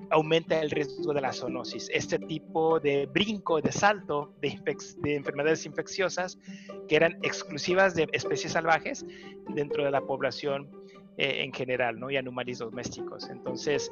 aumenta 0.09 0.61
el 0.61 0.71
riesgo 0.71 1.13
de 1.13 1.19
la 1.19 1.33
zoonosis. 1.33 1.89
Este 1.93 2.17
tipo 2.17 2.79
de 2.79 3.07
brinco, 3.07 3.59
de 3.59 3.73
salto 3.73 4.33
de, 4.41 4.57
de, 4.99 5.15
enfermedades 5.15 5.65
infecciosas 5.65 6.39
que 6.87 6.95
eran 6.95 7.19
exclusivas 7.21 7.93
de 7.93 8.07
especies 8.13 8.53
salvajes 8.53 9.05
dentro 9.49 9.83
de 9.83 9.91
la 9.91 9.99
población 9.99 10.69
eh, 11.17 11.43
en 11.43 11.51
general, 11.51 11.99
¿no? 11.99 12.09
Y 12.09 12.15
animales 12.15 12.59
domésticos. 12.59 13.29
Entonces, 13.29 13.91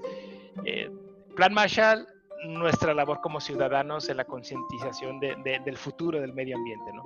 eh, 0.64 0.90
Plan 1.36 1.54
Marshall 1.54 2.08
nuestra 2.46 2.94
labor 2.94 3.20
como 3.22 3.40
ciudadanos 3.40 4.10
en 4.10 4.18
la 4.18 4.26
concientización 4.26 5.20
del 5.20 5.78
futuro 5.78 6.20
del 6.20 6.34
medio 6.34 6.56
ambiente, 6.58 6.92
¿no? 6.94 7.04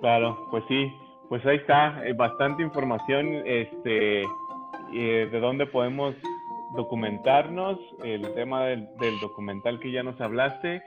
Claro, 0.00 0.46
pues 0.50 0.64
sí, 0.68 0.92
pues 1.28 1.44
ahí 1.46 1.56
está, 1.56 2.06
eh, 2.06 2.12
bastante 2.12 2.62
información, 2.62 3.42
este, 3.46 4.22
eh, 4.22 5.28
de 5.30 5.40
dónde 5.40 5.66
podemos 5.66 6.14
documentarnos, 6.74 7.78
el 8.04 8.32
tema 8.34 8.66
del, 8.66 8.88
documental 9.20 9.80
que 9.80 9.90
ya 9.90 10.02
nos 10.02 10.20
hablaste, 10.20 10.82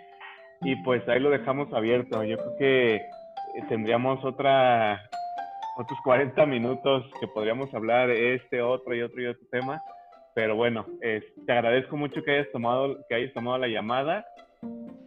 y 0.62 0.76
pues 0.84 1.08
ahí 1.10 1.20
lo 1.20 1.30
dejamos 1.30 1.72
abierto. 1.74 2.24
Yo 2.24 2.38
creo 2.38 2.58
que 2.58 2.96
eh, 2.96 3.02
tendríamos 3.68 4.24
otra, 4.24 5.02
otros 5.78 6.00
40 6.04 6.46
minutos 6.46 7.06
que 7.20 7.28
podríamos 7.28 7.74
hablar 7.74 8.10
este, 8.10 8.62
otro 8.62 8.94
y 8.94 9.02
otro 9.02 9.22
y 9.22 9.28
otro 9.28 9.48
tema 9.52 9.82
pero 10.34 10.56
bueno, 10.56 10.86
te 11.02 11.52
agradezco 11.52 11.98
mucho 11.98 12.24
que 12.24 12.32
hayas 12.32 12.52
tomado, 12.52 12.98
que 13.08 13.16
hayas 13.16 13.34
tomado 13.34 13.58
la 13.58 13.68
llamada. 13.68 14.26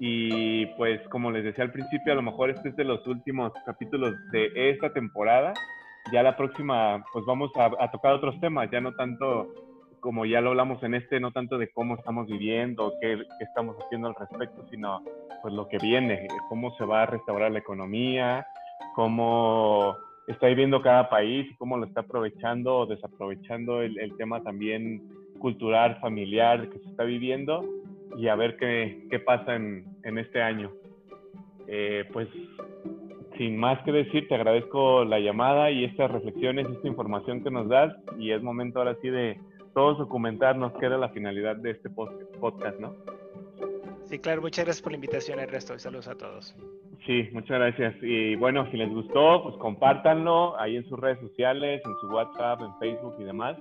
Y 0.01 0.66
pues 0.77 1.01
como 1.09 1.31
les 1.31 1.45
decía 1.45 1.64
al 1.64 1.73
principio, 1.73 2.12
a 2.12 2.16
lo 2.16 2.23
mejor 2.23 2.51
este 2.51 2.70
es 2.70 2.77
de 2.77 2.85
los 2.85 3.07
últimos 3.07 3.53
capítulos 3.64 4.14
de 4.33 4.70
esta 4.70 4.93
temporada. 4.93 5.53
Ya 6.12 6.23
la 6.23 6.37
próxima, 6.37 7.05
pues 7.12 7.25
vamos 7.25 7.53
a, 7.57 7.91
tocar 7.91 8.12
otros 8.14 8.41
temas, 8.41 8.68
ya 8.70 8.81
no 8.81 8.93
tanto 8.93 9.55
como 10.01 10.27
ya 10.27 10.41
lo 10.41 10.51
hablamos 10.51 10.83
en 10.83 10.95
este, 10.95 11.20
no 11.20 11.31
tanto 11.31 11.59
de 11.59 11.70
cómo 11.70 11.95
estamos 11.95 12.27
viviendo, 12.27 12.93
qué, 13.01 13.16
qué, 13.39 13.45
estamos 13.45 13.77
haciendo 13.85 14.09
al 14.09 14.16
respecto, 14.16 14.66
sino 14.68 15.01
pues 15.43 15.55
lo 15.55 15.68
que 15.68 15.79
viene, 15.79 16.27
cómo 16.49 16.77
se 16.77 16.85
va 16.85 17.05
a 17.05 17.07
restaurar 17.07 17.53
la 17.53 17.61
economía, 17.61 18.45
cómo 18.97 19.97
está 20.27 20.47
viviendo 20.47 20.83
cada 20.83 21.09
país, 21.09 21.47
cómo 21.59 21.77
lo 21.77 21.87
está 21.87 22.01
aprovechando 22.01 22.79
o 22.79 22.87
desaprovechando 22.87 23.83
el, 23.83 24.16
tema 24.16 24.43
también 24.43 25.03
cultural, 25.39 25.99
familiar 26.01 26.68
que 26.68 26.79
se 26.79 26.89
está 26.91 27.05
viviendo 27.05 27.64
y 28.16 28.29
a 28.29 28.37
ver 28.37 28.57
qué, 28.57 29.07
qué 29.11 29.18
pasa 29.18 29.57
en, 29.57 29.85
en, 30.05 30.18
este 30.18 30.43
año. 30.43 30.70
Eh, 31.66 32.05
pues 32.12 32.29
sin 33.37 33.57
más 33.57 33.83
que 33.83 33.93
decir, 33.93 34.29
te 34.29 34.35
agradezco 34.35 35.05
la 35.05 35.18
llamada 35.18 35.70
y 35.70 35.85
estas 35.85 36.11
reflexiones, 36.11 36.68
esta 36.68 36.87
información 36.87 37.43
que 37.43 37.51
nos 37.51 37.68
das 37.68 37.95
y 38.18 38.31
es 38.31 38.43
momento 38.43 38.79
ahora 38.79 38.97
sí 39.01 39.09
de 39.09 39.39
todos 39.75 39.99
documentarnos 39.99 40.73
qué 40.79 40.87
era 40.87 40.99
la 40.99 41.09
finalidad 41.09 41.57
de 41.57 41.70
este 41.70 41.89
podcast, 41.91 42.79
¿no? 42.79 42.95
Sí, 44.12 44.18
claro, 44.18 44.42
muchas 44.42 44.66
gracias 44.66 44.82
por 44.82 44.92
la 44.92 44.96
invitación, 44.96 45.40
Ernesto, 45.40 45.74
y 45.74 45.78
saludos 45.78 46.06
a 46.06 46.14
todos. 46.14 46.54
Sí, 47.06 47.30
muchas 47.32 47.58
gracias. 47.58 47.94
Y 48.02 48.36
bueno, 48.36 48.70
si 48.70 48.76
les 48.76 48.92
gustó, 48.92 49.42
pues 49.42 49.56
compártanlo 49.56 50.54
ahí 50.60 50.76
en 50.76 50.86
sus 50.86 51.00
redes 51.00 51.18
sociales, 51.20 51.80
en 51.82 51.94
su 51.98 52.08
WhatsApp, 52.08 52.60
en 52.60 52.78
Facebook 52.78 53.14
y 53.18 53.24
demás 53.24 53.56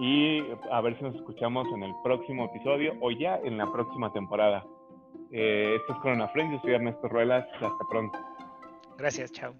y 0.00 0.40
a 0.70 0.80
ver 0.80 0.96
si 0.96 1.04
nos 1.04 1.14
escuchamos 1.16 1.68
en 1.74 1.82
el 1.82 1.92
próximo 2.02 2.46
episodio 2.46 2.94
o 3.02 3.10
ya 3.10 3.36
en 3.44 3.58
la 3.58 3.70
próxima 3.70 4.10
temporada. 4.14 4.64
Eh, 5.30 5.76
esto 5.78 5.92
es 5.92 5.98
Corona 5.98 6.26
Friends, 6.28 6.54
yo 6.54 6.60
soy 6.62 6.72
Ernesto 6.72 7.06
Ruelas, 7.08 7.46
hasta 7.52 7.84
pronto. 7.90 8.18
Gracias, 8.96 9.30
chao. 9.32 9.52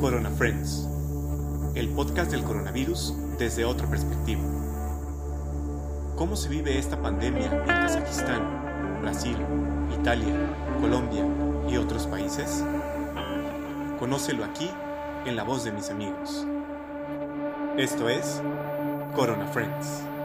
Corona 0.00 0.30
Friends, 0.30 0.88
el 1.74 1.90
podcast 1.90 2.30
del 2.30 2.42
coronavirus 2.42 3.25
desde 3.38 3.64
otra 3.64 3.86
perspectiva. 3.86 4.40
¿Cómo 6.16 6.36
se 6.36 6.48
vive 6.48 6.78
esta 6.78 7.00
pandemia 7.00 7.52
en 7.52 7.66
Kazajistán, 7.66 9.02
Brasil, 9.02 9.36
Italia, 10.00 10.34
Colombia 10.80 11.24
y 11.68 11.76
otros 11.76 12.06
países? 12.06 12.64
Conócelo 13.98 14.44
aquí 14.44 14.70
en 15.26 15.36
la 15.36 15.42
voz 15.42 15.64
de 15.64 15.72
mis 15.72 15.90
amigos. 15.90 16.46
Esto 17.76 18.08
es 18.08 18.40
Corona 19.14 19.46
Friends. 19.48 20.15